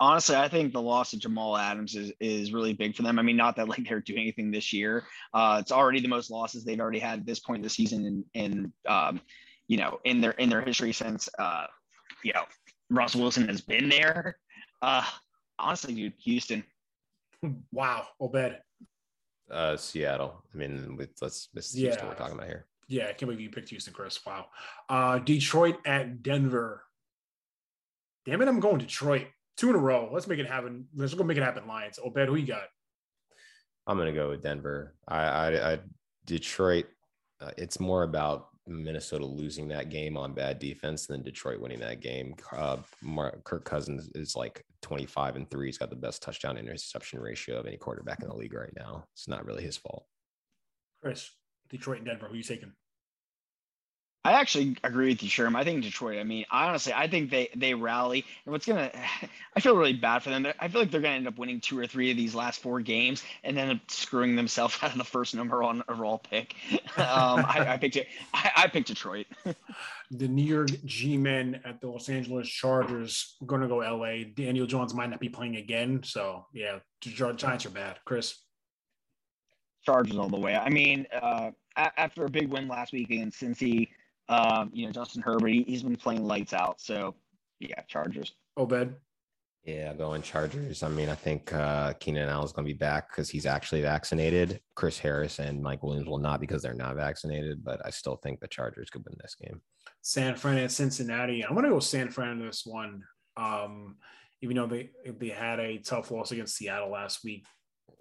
honestly, 0.00 0.34
I 0.34 0.48
think 0.48 0.72
the 0.72 0.80
loss 0.80 1.12
of 1.12 1.20
Jamal 1.20 1.56
Adams 1.56 1.94
is, 1.94 2.12
is 2.18 2.52
really 2.52 2.72
big 2.72 2.96
for 2.96 3.02
them. 3.02 3.18
I 3.18 3.22
mean, 3.22 3.36
not 3.36 3.56
that 3.56 3.68
like 3.68 3.86
they're 3.86 4.00
doing 4.00 4.20
anything 4.20 4.50
this 4.50 4.72
year. 4.72 5.04
Uh, 5.34 5.58
it's 5.60 5.70
already 5.70 6.00
the 6.00 6.08
most 6.08 6.30
losses 6.30 6.64
they've 6.64 6.80
already 6.80 6.98
had 6.98 7.20
at 7.20 7.26
this 7.26 7.38
point 7.38 7.58
in 7.58 7.62
the 7.62 7.70
season, 7.70 8.06
and 8.06 8.24
in, 8.34 8.52
in 8.52 8.92
um, 8.92 9.20
you 9.68 9.76
know 9.76 10.00
in 10.04 10.20
their 10.20 10.32
in 10.32 10.48
their 10.48 10.62
history 10.62 10.92
since 10.92 11.28
uh, 11.38 11.66
you 12.24 12.32
know 12.32 12.44
Russell 12.88 13.20
Wilson 13.20 13.46
has 13.48 13.60
been 13.60 13.88
there. 13.88 14.38
Uh, 14.82 15.04
honestly, 15.58 15.94
dude, 15.94 16.14
Houston. 16.24 16.64
Wow, 17.72 18.06
Obed. 18.20 18.58
Uh, 19.50 19.74
Seattle. 19.78 20.44
I 20.52 20.58
mean, 20.58 20.94
with, 20.98 21.08
let's 21.22 21.48
this 21.54 21.70
is 21.70 21.76
yeah. 21.76 22.06
we're 22.06 22.14
talking 22.14 22.34
about 22.34 22.48
here. 22.48 22.66
Yeah, 22.86 23.04
I 23.04 23.12
can't 23.12 23.20
believe 23.20 23.40
you 23.40 23.48
picked 23.48 23.70
Houston, 23.70 23.94
Chris. 23.94 24.20
Wow. 24.26 24.48
Uh, 24.90 25.20
Detroit 25.20 25.76
at 25.86 26.22
Denver. 26.22 26.84
Damn 28.26 28.42
it, 28.42 28.48
I'm 28.48 28.60
going 28.60 28.76
Detroit 28.76 29.28
two 29.60 29.68
in 29.68 29.76
a 29.76 29.78
row. 29.78 30.08
Let's 30.10 30.26
make 30.26 30.38
it 30.38 30.46
happen. 30.46 30.86
Let's 30.96 31.14
go 31.14 31.22
make 31.22 31.36
it 31.36 31.42
happen. 31.42 31.66
Lions. 31.66 31.98
Obed, 32.02 32.28
who 32.28 32.36
you 32.36 32.46
got? 32.46 32.64
I'm 33.86 33.98
gonna 33.98 34.12
go 34.12 34.30
with 34.30 34.42
Denver. 34.42 34.94
I, 35.06 35.18
I, 35.18 35.72
I 35.72 35.78
Detroit. 36.24 36.86
Uh, 37.40 37.50
it's 37.58 37.78
more 37.78 38.04
about 38.04 38.48
Minnesota 38.66 39.24
losing 39.24 39.68
that 39.68 39.90
game 39.90 40.16
on 40.16 40.32
bad 40.32 40.58
defense 40.58 41.06
than 41.06 41.22
Detroit 41.22 41.60
winning 41.60 41.80
that 41.80 42.00
game. 42.00 42.34
Uh, 42.52 42.78
Mark, 43.02 43.42
Kirk 43.44 43.64
Cousins 43.64 44.10
is 44.14 44.36
like 44.36 44.64
25 44.82 45.36
and 45.36 45.50
three. 45.50 45.66
He's 45.66 45.78
got 45.78 45.90
the 45.90 45.96
best 45.96 46.22
touchdown 46.22 46.56
interception 46.56 47.20
ratio 47.20 47.58
of 47.58 47.66
any 47.66 47.76
quarterback 47.76 48.22
in 48.22 48.28
the 48.28 48.36
league 48.36 48.54
right 48.54 48.72
now. 48.76 49.04
It's 49.14 49.28
not 49.28 49.46
really 49.46 49.62
his 49.62 49.76
fault. 49.76 50.04
Chris, 51.02 51.30
Detroit 51.68 51.98
and 51.98 52.06
Denver. 52.06 52.26
Who 52.26 52.34
are 52.34 52.36
you 52.36 52.42
taking? 52.42 52.72
I 54.22 54.32
actually 54.32 54.76
agree 54.84 55.08
with 55.08 55.22
you, 55.22 55.30
Sherm. 55.30 55.56
I 55.56 55.64
think 55.64 55.82
Detroit. 55.82 56.18
I 56.18 56.24
mean, 56.24 56.44
I 56.50 56.68
honestly, 56.68 56.92
I 56.92 57.08
think 57.08 57.30
they 57.30 57.48
they 57.56 57.72
rally, 57.72 58.26
and 58.44 58.52
what's 58.52 58.66
gonna, 58.66 58.90
I 59.56 59.60
feel 59.60 59.74
really 59.74 59.94
bad 59.94 60.22
for 60.22 60.28
them. 60.28 60.46
I 60.58 60.68
feel 60.68 60.82
like 60.82 60.90
they're 60.90 61.00
gonna 61.00 61.14
end 61.14 61.26
up 61.26 61.38
winning 61.38 61.58
two 61.58 61.78
or 61.78 61.86
three 61.86 62.10
of 62.10 62.18
these 62.18 62.34
last 62.34 62.60
four 62.60 62.80
games, 62.80 63.22
and 63.44 63.56
then 63.56 63.80
screwing 63.88 64.36
themselves 64.36 64.76
out 64.82 64.92
of 64.92 64.98
the 64.98 65.04
first 65.04 65.34
number 65.34 65.62
on 65.62 65.82
overall 65.88 66.18
pick. 66.18 66.54
Um, 66.96 67.46
I, 67.46 67.66
I, 67.70 67.76
picked 67.78 67.96
it. 67.96 68.08
I, 68.34 68.50
I 68.56 68.66
picked 68.66 68.88
Detroit. 68.88 69.26
the 70.10 70.28
New 70.28 70.44
York 70.44 70.68
G-men 70.84 71.60
at 71.64 71.80
the 71.80 71.88
Los 71.88 72.08
Angeles 72.08 72.48
Chargers 72.48 73.36
going 73.46 73.62
to 73.62 73.68
go 73.68 73.76
LA. 73.76 74.24
Daniel 74.34 74.66
Jones 74.66 74.92
might 74.92 75.08
not 75.08 75.20
be 75.20 75.28
playing 75.28 75.56
again, 75.56 76.02
so 76.02 76.46
yeah, 76.52 76.80
the 77.02 77.10
Giants 77.10 77.64
are 77.64 77.70
bad. 77.70 77.98
Chris. 78.04 78.36
Chargers 79.82 80.18
all 80.18 80.28
the 80.28 80.38
way. 80.38 80.56
I 80.56 80.68
mean, 80.68 81.06
uh, 81.22 81.52
after 81.76 82.26
a 82.26 82.28
big 82.28 82.48
win 82.48 82.68
last 82.68 82.92
week 82.92 83.08
against 83.10 83.40
Cincy 83.40 83.88
um, 84.30 84.70
you 84.72 84.86
know, 84.86 84.92
Justin 84.92 85.22
Herbert, 85.22 85.48
he, 85.48 85.72
has 85.72 85.82
been 85.82 85.96
playing 85.96 86.24
lights 86.24 86.52
out. 86.52 86.80
So, 86.80 87.16
yeah, 87.58 87.82
Chargers. 87.88 88.32
Obed. 88.56 88.94
Yeah, 89.64 89.92
going 89.92 90.22
Chargers. 90.22 90.82
I 90.82 90.88
mean, 90.88 91.08
I 91.08 91.14
think 91.14 91.52
uh, 91.52 91.92
Keenan 91.94 92.28
Allen 92.28 92.44
is 92.44 92.52
going 92.52 92.66
to 92.66 92.72
be 92.72 92.78
back 92.78 93.10
because 93.10 93.28
he's 93.28 93.44
actually 93.44 93.82
vaccinated. 93.82 94.60
Chris 94.74 94.98
Harris 94.98 95.40
and 95.40 95.62
Mike 95.62 95.82
Williams 95.82 96.08
will 96.08 96.18
not 96.18 96.40
because 96.40 96.62
they're 96.62 96.72
not 96.72 96.96
vaccinated, 96.96 97.62
but 97.62 97.84
I 97.84 97.90
still 97.90 98.16
think 98.16 98.40
the 98.40 98.48
Chargers 98.48 98.88
could 98.88 99.04
win 99.04 99.18
this 99.20 99.34
game. 99.34 99.60
San 100.00 100.36
Fran 100.36 100.58
at 100.58 100.70
Cincinnati. 100.70 101.44
I'm 101.44 101.52
going 101.52 101.64
to 101.64 101.70
go 101.70 101.80
San 101.80 102.08
Fran 102.08 102.38
in 102.38 102.46
this 102.46 102.64
one. 102.64 103.02
Um, 103.36 103.96
even 104.42 104.56
though 104.56 104.66
they 104.66 104.90
they 105.04 105.28
had 105.28 105.60
a 105.60 105.78
tough 105.78 106.10
loss 106.10 106.30
against 106.30 106.56
Seattle 106.56 106.90
last 106.90 107.22
week, 107.24 107.44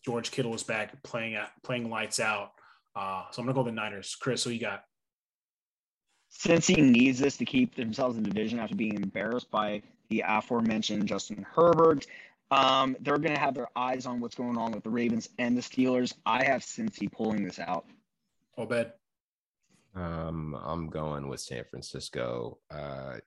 George 0.06 0.32
Kittle 0.32 0.54
is 0.54 0.64
back 0.64 1.02
playing 1.04 1.36
at 1.36 1.52
playing 1.64 1.90
lights 1.90 2.20
out. 2.20 2.52
Uh, 2.96 3.24
so 3.32 3.42
I'm 3.42 3.46
going 3.46 3.56
to 3.56 3.62
go 3.62 3.64
the 3.64 3.72
Niners. 3.72 4.16
Chris, 4.16 4.44
who 4.44 4.52
you 4.52 4.62
got? 4.62 4.84
Cincy 6.32 6.78
needs 6.78 7.20
this 7.20 7.38
to 7.38 7.46
keep 7.46 7.76
themselves 7.76 8.18
in 8.18 8.24
division 8.24 8.60
after 8.60 8.76
being 8.76 8.96
embarrassed 8.96 9.50
by 9.50 9.82
the 10.10 10.24
aforementioned 10.26 11.08
Justin 11.08 11.46
Herbert. 11.56 12.06
Um, 12.52 12.96
they're 13.02 13.18
going 13.18 13.36
to 13.36 13.40
have 13.40 13.54
their 13.54 13.70
eyes 13.76 14.06
on 14.06 14.20
what's 14.20 14.36
going 14.36 14.58
on 14.58 14.72
with 14.72 14.84
the 14.84 14.90
Ravens 14.90 15.30
and 15.38 15.56
the 15.56 15.62
Steelers. 15.62 16.14
I 16.26 16.44
have 16.44 16.62
Cincy 16.62 17.12
pulling 17.12 17.44
this 17.44 17.60
out. 17.60 17.86
Obed. 18.58 18.92
Um, 19.96 20.58
I'm 20.64 20.88
going 20.88 21.28
with 21.28 21.42
San 21.42 21.64
Francisco. 21.70 22.60
Uh, 22.72 23.18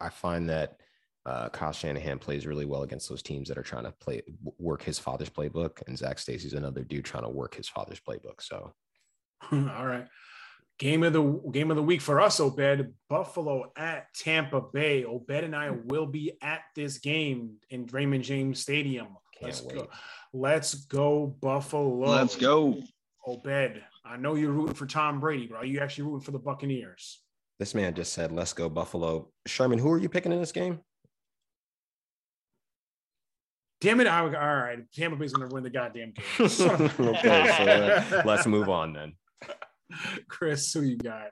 I 0.00 0.08
find 0.08 0.48
that 0.48 0.78
uh, 1.26 1.48
Kyle 1.50 1.72
Shanahan 1.72 2.18
plays 2.18 2.46
really 2.46 2.64
well 2.64 2.82
against 2.82 3.08
those 3.08 3.22
teams 3.22 3.48
that 3.48 3.58
are 3.58 3.62
trying 3.62 3.84
to 3.84 3.92
play 3.92 4.22
work 4.58 4.82
his 4.82 4.98
father's 4.98 5.30
playbook, 5.30 5.82
and 5.86 5.96
Zach 5.96 6.18
Stacy's 6.18 6.54
another 6.54 6.84
dude 6.84 7.04
trying 7.04 7.24
to 7.24 7.28
work 7.28 7.54
his 7.54 7.68
father's 7.68 8.00
playbook. 8.00 8.40
So, 8.40 8.72
all 9.52 9.86
right, 9.86 10.06
game 10.78 11.02
of 11.02 11.12
the 11.12 11.22
game 11.52 11.70
of 11.70 11.76
the 11.76 11.82
week 11.82 12.00
for 12.00 12.20
us, 12.20 12.40
Obed. 12.40 12.92
Buffalo 13.08 13.72
at 13.76 14.12
Tampa 14.14 14.60
Bay. 14.60 15.04
Obed 15.04 15.30
and 15.30 15.54
I 15.54 15.70
will 15.70 16.06
be 16.06 16.32
at 16.40 16.60
this 16.74 16.98
game 16.98 17.56
in 17.70 17.86
Raymond 17.86 18.24
James 18.24 18.60
Stadium. 18.60 19.08
Can't 19.38 19.44
Let's 19.44 19.62
wait. 19.62 19.74
go. 19.74 19.88
Let's 20.32 20.74
go 20.74 21.26
Buffalo. 21.26 22.10
Let's 22.10 22.36
go. 22.36 22.80
Obed. 23.26 23.82
I 24.04 24.16
know 24.16 24.36
you're 24.36 24.52
rooting 24.52 24.74
for 24.74 24.86
Tom 24.86 25.20
Brady, 25.20 25.46
but 25.46 25.58
are 25.58 25.66
you 25.66 25.80
actually 25.80 26.04
rooting 26.04 26.20
for 26.20 26.30
the 26.30 26.38
Buccaneers? 26.38 27.20
This 27.58 27.74
man 27.74 27.94
just 27.94 28.12
said, 28.12 28.30
"Let's 28.32 28.52
go 28.52 28.68
Buffalo." 28.68 29.30
Sherman, 29.46 29.78
who 29.78 29.90
are 29.90 29.98
you 29.98 30.08
picking 30.08 30.32
in 30.32 30.38
this 30.38 30.52
game? 30.52 30.80
Damn 33.80 34.00
it! 34.00 34.06
I, 34.06 34.20
all 34.20 34.28
right, 34.28 34.78
Tampa 34.92 35.16
Bay's 35.16 35.32
going 35.32 35.48
to 35.48 35.54
win 35.54 35.64
the 35.64 35.70
goddamn 35.70 36.12
game. 36.12 36.24
okay, 36.40 38.04
so 38.08 38.16
uh, 38.16 38.22
let's 38.24 38.46
move 38.46 38.68
on 38.68 38.92
then. 38.92 39.14
Chris, 40.28 40.72
who 40.72 40.82
you 40.82 40.96
got? 40.96 41.30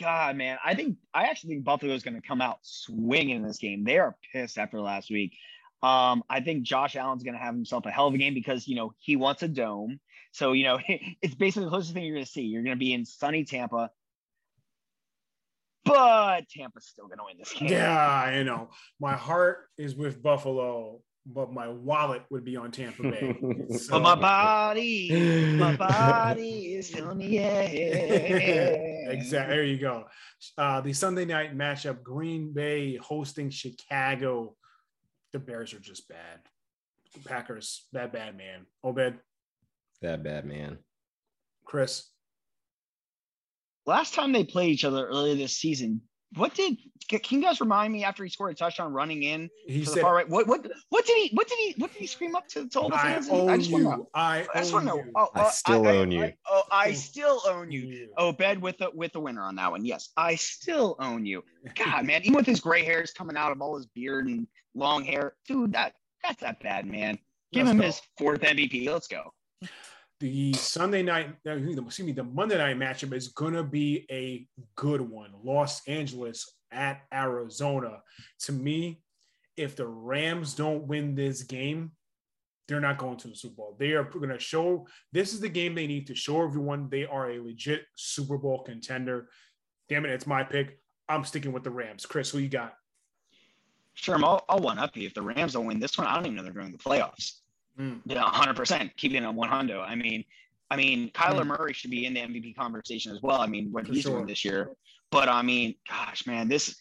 God, 0.00 0.36
man, 0.36 0.58
I 0.64 0.74
think 0.74 0.96
I 1.14 1.24
actually 1.24 1.50
think 1.50 1.64
Buffalo 1.64 1.94
is 1.94 2.02
going 2.02 2.20
to 2.20 2.26
come 2.26 2.40
out 2.40 2.58
swinging 2.62 3.36
in 3.36 3.42
this 3.42 3.58
game. 3.58 3.84
They 3.84 3.98
are 3.98 4.16
pissed 4.32 4.58
after 4.58 4.80
last 4.80 5.10
week. 5.10 5.34
Um, 5.82 6.22
I 6.30 6.40
think 6.40 6.62
Josh 6.62 6.96
Allen's 6.96 7.24
going 7.24 7.34
to 7.34 7.40
have 7.40 7.54
himself 7.54 7.86
a 7.86 7.90
hell 7.90 8.06
of 8.06 8.14
a 8.14 8.18
game 8.18 8.34
because 8.34 8.66
you 8.66 8.76
know 8.76 8.94
he 8.98 9.16
wants 9.16 9.42
a 9.42 9.48
dome. 9.48 10.00
So 10.32 10.52
you 10.52 10.64
know 10.64 10.78
it's 11.22 11.34
basically 11.34 11.64
the 11.64 11.70
closest 11.70 11.94
thing 11.94 12.04
you're 12.04 12.16
going 12.16 12.24
to 12.24 12.30
see. 12.30 12.42
You're 12.42 12.62
going 12.62 12.76
to 12.76 12.80
be 12.80 12.92
in 12.92 13.04
sunny 13.04 13.44
Tampa, 13.44 13.90
but 15.84 16.48
Tampa's 16.48 16.86
still 16.86 17.06
going 17.06 17.18
to 17.18 17.24
win 17.24 17.36
this 17.38 17.52
game. 17.52 17.68
Yeah, 17.68 18.00
I 18.00 18.42
know. 18.42 18.70
My 19.00 19.14
heart 19.14 19.66
is 19.76 19.94
with 19.94 20.22
Buffalo, 20.22 21.00
but 21.26 21.52
my 21.52 21.68
wallet 21.68 22.22
would 22.30 22.44
be 22.44 22.56
on 22.56 22.70
Tampa 22.72 23.02
Bay. 23.02 23.36
So- 23.78 23.92
But 23.92 24.02
my 24.02 24.14
body, 24.14 25.54
my 25.56 25.76
body 25.88 26.74
is 26.74 26.90
telling 26.90 27.18
me 27.18 27.28
yeah. 27.38 27.60
exactly. 27.62 29.54
There 29.56 29.64
you 29.64 29.78
go. 29.78 30.04
Uh, 30.58 30.80
the 30.80 30.92
Sunday 30.92 31.24
night 31.24 31.56
matchup: 31.56 32.02
Green 32.02 32.52
Bay 32.52 32.96
hosting 32.96 33.50
Chicago. 33.50 34.56
The 35.32 35.38
Bears 35.38 35.72
are 35.72 35.80
just 35.80 36.08
bad. 36.08 36.40
The 37.14 37.20
Packers, 37.28 37.86
bad, 37.92 38.12
bad 38.12 38.36
man. 38.36 38.66
Obed, 38.84 39.18
That 40.02 40.22
bad 40.22 40.44
man. 40.44 40.78
Chris. 41.64 42.08
Last 43.86 44.14
time 44.14 44.32
they 44.32 44.44
played 44.44 44.70
each 44.70 44.84
other 44.84 45.06
earlier 45.06 45.34
this 45.34 45.56
season, 45.56 46.02
what 46.36 46.54
did 46.54 46.76
can 47.08 47.40
you 47.40 47.44
guys 47.44 47.60
remind 47.60 47.92
me 47.92 48.04
after 48.04 48.24
he 48.24 48.30
scored 48.30 48.52
a 48.52 48.54
touchdown 48.54 48.92
running 48.92 49.22
in 49.22 49.50
He 49.66 49.80
to 49.80 49.84
the 49.86 49.90
said, 49.92 50.02
far 50.02 50.14
right? 50.14 50.28
What 50.28 50.46
what 50.46 50.66
what 50.88 51.04
did 51.04 51.16
he 51.18 51.36
what 51.36 51.48
did 51.48 51.58
he 51.58 51.74
what 51.78 51.92
did 51.92 52.00
he 52.00 52.06
scream 52.06 52.34
up 52.34 52.48
to, 52.48 52.68
to 52.68 52.80
all 52.80 52.88
the 52.88 52.96
"I 52.96 53.02
fans? 53.02 53.28
own 53.28 53.48
I 53.50 53.58
just 53.58 53.70
want 53.70 53.84
to 53.84 53.90
you. 53.90 53.96
know. 53.96 54.08
I 54.14 54.46
I 54.54 54.58
just 54.60 54.74
own 54.74 54.84
know. 54.84 54.96
you." 54.96 55.12
Oh, 55.14 55.28
I 55.34 55.44
oh, 55.44 55.50
still 55.50 55.86
own 55.86 56.10
you. 56.10 56.24
I, 56.24 56.36
oh, 56.48 56.62
I 56.70 56.92
still 56.92 57.40
own 57.46 57.70
you. 57.70 57.80
You. 57.80 58.08
Oh, 58.16 58.32
bed 58.32 58.62
with 58.62 58.78
the 58.78 58.90
with 58.94 59.12
the 59.12 59.20
winner 59.20 59.42
on 59.42 59.56
that 59.56 59.70
one. 59.70 59.84
Yes, 59.84 60.10
I 60.16 60.36
still 60.36 60.96
own 61.00 61.26
you. 61.26 61.44
God, 61.74 62.06
man, 62.06 62.22
even 62.22 62.34
with 62.34 62.46
his 62.46 62.60
gray 62.60 62.84
hairs 62.84 63.12
coming 63.12 63.36
out 63.36 63.52
of 63.52 63.60
all 63.60 63.76
his 63.76 63.86
beard 63.86 64.26
and 64.26 64.46
long 64.74 65.04
hair, 65.04 65.34
dude, 65.46 65.72
that 65.72 65.94
that's 66.22 66.40
that 66.40 66.62
bad, 66.62 66.86
man. 66.86 67.18
Give 67.52 67.66
Let's 67.66 67.72
him 67.72 67.78
go. 67.78 67.86
his 67.86 68.02
fourth 68.16 68.40
MVP. 68.40 68.88
Let's 68.88 69.08
go. 69.08 69.32
The 70.22 70.52
Sunday 70.52 71.02
night, 71.02 71.34
uh, 71.48 71.56
excuse 71.56 72.06
me, 72.06 72.12
the 72.12 72.22
Monday 72.22 72.56
night 72.56 72.78
matchup 72.78 73.12
is 73.12 73.28
going 73.28 73.54
to 73.54 73.64
be 73.64 74.06
a 74.08 74.46
good 74.76 75.00
one. 75.00 75.32
Los 75.42 75.86
Angeles 75.88 76.48
at 76.70 77.02
Arizona. 77.12 77.98
To 78.42 78.52
me, 78.52 79.02
if 79.56 79.74
the 79.74 79.86
Rams 79.86 80.54
don't 80.54 80.86
win 80.86 81.16
this 81.16 81.42
game, 81.42 81.90
they're 82.68 82.80
not 82.80 82.98
going 82.98 83.16
to 83.18 83.28
the 83.28 83.34
Super 83.34 83.56
Bowl. 83.56 83.76
They 83.80 83.94
are 83.94 84.04
going 84.04 84.28
to 84.28 84.38
show 84.38 84.86
this 85.10 85.34
is 85.34 85.40
the 85.40 85.48
game 85.48 85.74
they 85.74 85.88
need 85.88 86.06
to 86.06 86.14
show 86.14 86.40
everyone 86.40 86.88
they 86.88 87.04
are 87.04 87.32
a 87.32 87.40
legit 87.40 87.82
Super 87.96 88.38
Bowl 88.38 88.62
contender. 88.62 89.28
Damn 89.88 90.06
it, 90.06 90.12
it's 90.12 90.26
my 90.28 90.44
pick. 90.44 90.78
I'm 91.08 91.24
sticking 91.24 91.52
with 91.52 91.64
the 91.64 91.70
Rams. 91.72 92.06
Chris, 92.06 92.30
who 92.30 92.38
you 92.38 92.48
got? 92.48 92.74
Sure, 93.94 94.24
I'll, 94.24 94.44
I'll 94.48 94.60
one 94.60 94.78
up 94.78 94.96
you. 94.96 95.08
If 95.08 95.14
the 95.14 95.22
Rams 95.22 95.54
don't 95.54 95.66
win 95.66 95.80
this 95.80 95.98
one, 95.98 96.06
I 96.06 96.14
don't 96.14 96.26
even 96.26 96.36
know 96.36 96.44
they're 96.44 96.52
going 96.52 96.70
to 96.70 96.78
the 96.78 96.82
playoffs. 96.82 97.41
Mm. 97.78 98.00
Yeah, 98.04 98.22
hundred 98.22 98.56
percent. 98.56 98.94
Keeping 98.96 99.22
it 99.22 99.26
on 99.26 99.34
one 99.36 99.48
hundo. 99.48 99.82
I 99.86 99.94
mean, 99.94 100.24
I 100.70 100.76
mean, 100.76 101.10
Kyler 101.12 101.42
Mm. 101.42 101.46
Murray 101.58 101.72
should 101.72 101.90
be 101.90 102.06
in 102.06 102.14
the 102.14 102.20
MVP 102.20 102.54
conversation 102.56 103.12
as 103.12 103.20
well. 103.22 103.40
I 103.40 103.46
mean, 103.46 103.72
what 103.72 103.86
For 103.86 103.92
he's 103.92 104.02
sure. 104.02 104.12
doing 104.12 104.26
this 104.26 104.44
year. 104.44 104.70
But 105.10 105.28
I 105.28 105.42
mean, 105.42 105.74
gosh, 105.88 106.26
man, 106.26 106.48
this. 106.48 106.76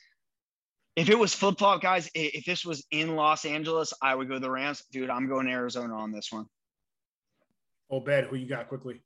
If 0.98 1.10
it 1.10 1.18
was 1.18 1.34
flip 1.34 1.58
flop, 1.58 1.82
guys, 1.82 2.10
if 2.14 2.44
this 2.44 2.66
was 2.66 2.86
in 2.92 3.16
Los 3.16 3.46
Angeles, 3.46 3.94
I 4.02 4.14
would 4.14 4.28
go 4.28 4.40
the 4.40 4.52
Rams. 4.52 4.84
Dude, 4.92 5.10
I'm 5.10 5.28
going 5.28 5.48
Arizona 5.48 5.96
on 5.96 6.12
this 6.12 6.32
one. 6.32 6.46
Obed, 7.90 8.26
who 8.30 8.36
you 8.36 8.48
got 8.48 8.68
quickly? 8.68 9.02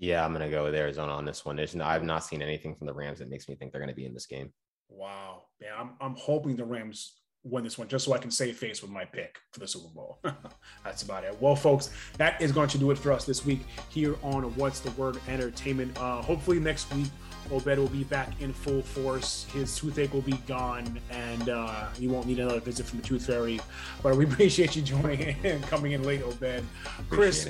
Yeah, 0.00 0.24
I'm 0.24 0.32
gonna 0.32 0.50
go 0.50 0.64
with 0.64 0.74
Arizona 0.74 1.12
on 1.12 1.24
this 1.24 1.44
one. 1.44 1.56
There's 1.56 1.74
no, 1.74 1.84
I've 1.84 2.04
not 2.04 2.24
seen 2.24 2.42
anything 2.42 2.74
from 2.76 2.86
the 2.86 2.94
Rams 2.94 3.18
that 3.18 3.28
makes 3.28 3.48
me 3.48 3.54
think 3.56 3.72
they're 3.72 3.80
gonna 3.80 3.94
be 3.94 4.06
in 4.06 4.14
this 4.14 4.26
game. 4.26 4.52
Wow. 4.88 5.44
man, 5.60 5.70
I'm, 5.76 5.90
I'm 6.00 6.14
hoping 6.16 6.56
the 6.56 6.64
Rams 6.64 7.14
win 7.50 7.64
this 7.64 7.78
one 7.78 7.88
just 7.88 8.04
so 8.04 8.12
I 8.12 8.18
can 8.18 8.30
save 8.30 8.56
face 8.56 8.82
with 8.82 8.90
my 8.90 9.04
pick 9.04 9.38
for 9.52 9.60
the 9.60 9.68
Super 9.68 9.88
Bowl. 9.94 10.18
That's 10.84 11.02
about 11.02 11.24
it. 11.24 11.36
Well, 11.40 11.56
folks, 11.56 11.90
that 12.16 12.40
is 12.40 12.52
going 12.52 12.68
to 12.70 12.78
do 12.78 12.90
it 12.90 12.98
for 12.98 13.12
us 13.12 13.24
this 13.24 13.44
week 13.44 13.60
here 13.88 14.16
on 14.22 14.42
What's 14.56 14.80
the 14.80 14.90
Word 14.92 15.18
Entertainment. 15.28 15.96
Uh, 15.98 16.22
hopefully, 16.22 16.60
next 16.60 16.92
week, 16.94 17.08
Obed 17.50 17.78
will 17.78 17.88
be 17.88 18.04
back 18.04 18.40
in 18.40 18.52
full 18.52 18.82
force. 18.82 19.46
His 19.52 19.74
toothache 19.76 20.12
will 20.12 20.20
be 20.22 20.36
gone 20.46 21.00
and 21.10 21.48
uh, 21.48 21.88
he 21.98 22.06
won't 22.06 22.26
need 22.26 22.38
another 22.38 22.60
visit 22.60 22.86
from 22.86 23.00
the 23.00 23.06
Tooth 23.06 23.26
Fairy. 23.26 23.60
But 24.02 24.16
we 24.16 24.24
appreciate 24.30 24.76
you 24.76 24.82
joining 24.82 25.20
in 25.20 25.36
and 25.44 25.62
coming 25.64 25.92
in 25.92 26.02
late, 26.02 26.22
Obed. 26.22 26.64
Chris, 27.08 27.48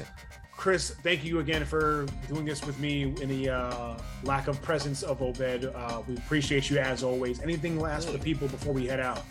Chris, 0.53 0.90
thank 1.03 1.24
you 1.24 1.38
again 1.38 1.64
for 1.64 2.07
doing 2.28 2.44
this 2.44 2.64
with 2.64 2.78
me 2.80 3.14
in 3.20 3.28
the 3.28 3.49
uh, 3.49 3.96
lack 4.24 4.49
of 4.49 4.61
presence 4.62 5.03
of 5.03 5.22
Obed. 5.22 5.66
Uh, 5.72 6.03
we 6.07 6.16
appreciate 6.16 6.70
you 6.70 6.78
as 6.78 7.03
always. 7.03 7.40
Anything 7.40 7.78
last 7.78 8.07
for 8.07 8.12
the 8.12 8.18
people 8.18 8.49
before 8.49 8.72
we 8.72 8.86
head 8.86 9.01
out? 9.01 9.22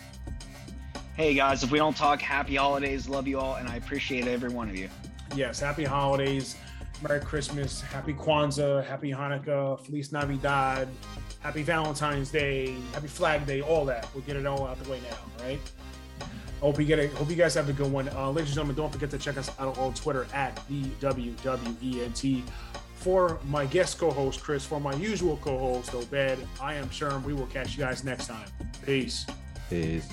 Hey 1.18 1.34
guys, 1.34 1.64
if 1.64 1.72
we 1.72 1.78
don't 1.78 1.96
talk, 1.96 2.22
happy 2.22 2.54
holidays. 2.54 3.08
Love 3.08 3.26
you 3.26 3.40
all, 3.40 3.56
and 3.56 3.68
I 3.68 3.74
appreciate 3.74 4.28
every 4.28 4.50
one 4.50 4.70
of 4.70 4.76
you. 4.76 4.88
Yes, 5.34 5.58
happy 5.58 5.82
holidays, 5.82 6.54
Merry 7.02 7.18
Christmas, 7.18 7.80
Happy 7.80 8.14
Kwanzaa, 8.14 8.84
Happy 8.84 9.10
Hanukkah, 9.10 9.84
Feliz 9.84 10.12
Navidad, 10.12 10.86
Happy 11.40 11.64
Valentine's 11.64 12.30
Day, 12.30 12.76
Happy 12.92 13.08
Flag 13.08 13.44
Day, 13.46 13.60
all 13.62 13.84
that. 13.86 14.06
We'll 14.14 14.22
get 14.22 14.36
it 14.36 14.46
all 14.46 14.64
out 14.64 14.80
the 14.80 14.88
way 14.88 15.00
now, 15.10 15.44
right? 15.44 15.58
Hope 16.60 16.78
you 16.78 16.84
get 16.84 17.00
it. 17.00 17.12
Hope 17.14 17.28
you 17.28 17.34
guys 17.34 17.54
have 17.54 17.68
a 17.68 17.72
good 17.72 17.90
one, 17.90 18.08
uh, 18.10 18.30
ladies 18.30 18.50
and 18.50 18.54
gentlemen. 18.54 18.76
Don't 18.76 18.92
forget 18.92 19.10
to 19.10 19.18
check 19.18 19.36
us 19.38 19.50
out 19.58 19.76
on 19.76 19.94
Twitter 19.94 20.28
at 20.32 20.54
the 20.68 20.84
WWENT. 21.00 22.44
For 22.94 23.40
my 23.48 23.66
guest 23.66 23.98
co-host 23.98 24.40
Chris, 24.40 24.64
for 24.64 24.78
my 24.78 24.94
usual 24.94 25.36
co-host 25.38 25.92
Obed, 25.96 26.38
I 26.62 26.74
am 26.74 26.88
Sherm. 26.90 27.24
We 27.24 27.32
will 27.34 27.46
catch 27.46 27.76
you 27.76 27.82
guys 27.82 28.04
next 28.04 28.28
time. 28.28 28.46
Peace. 28.86 29.26
Peace. 29.68 30.08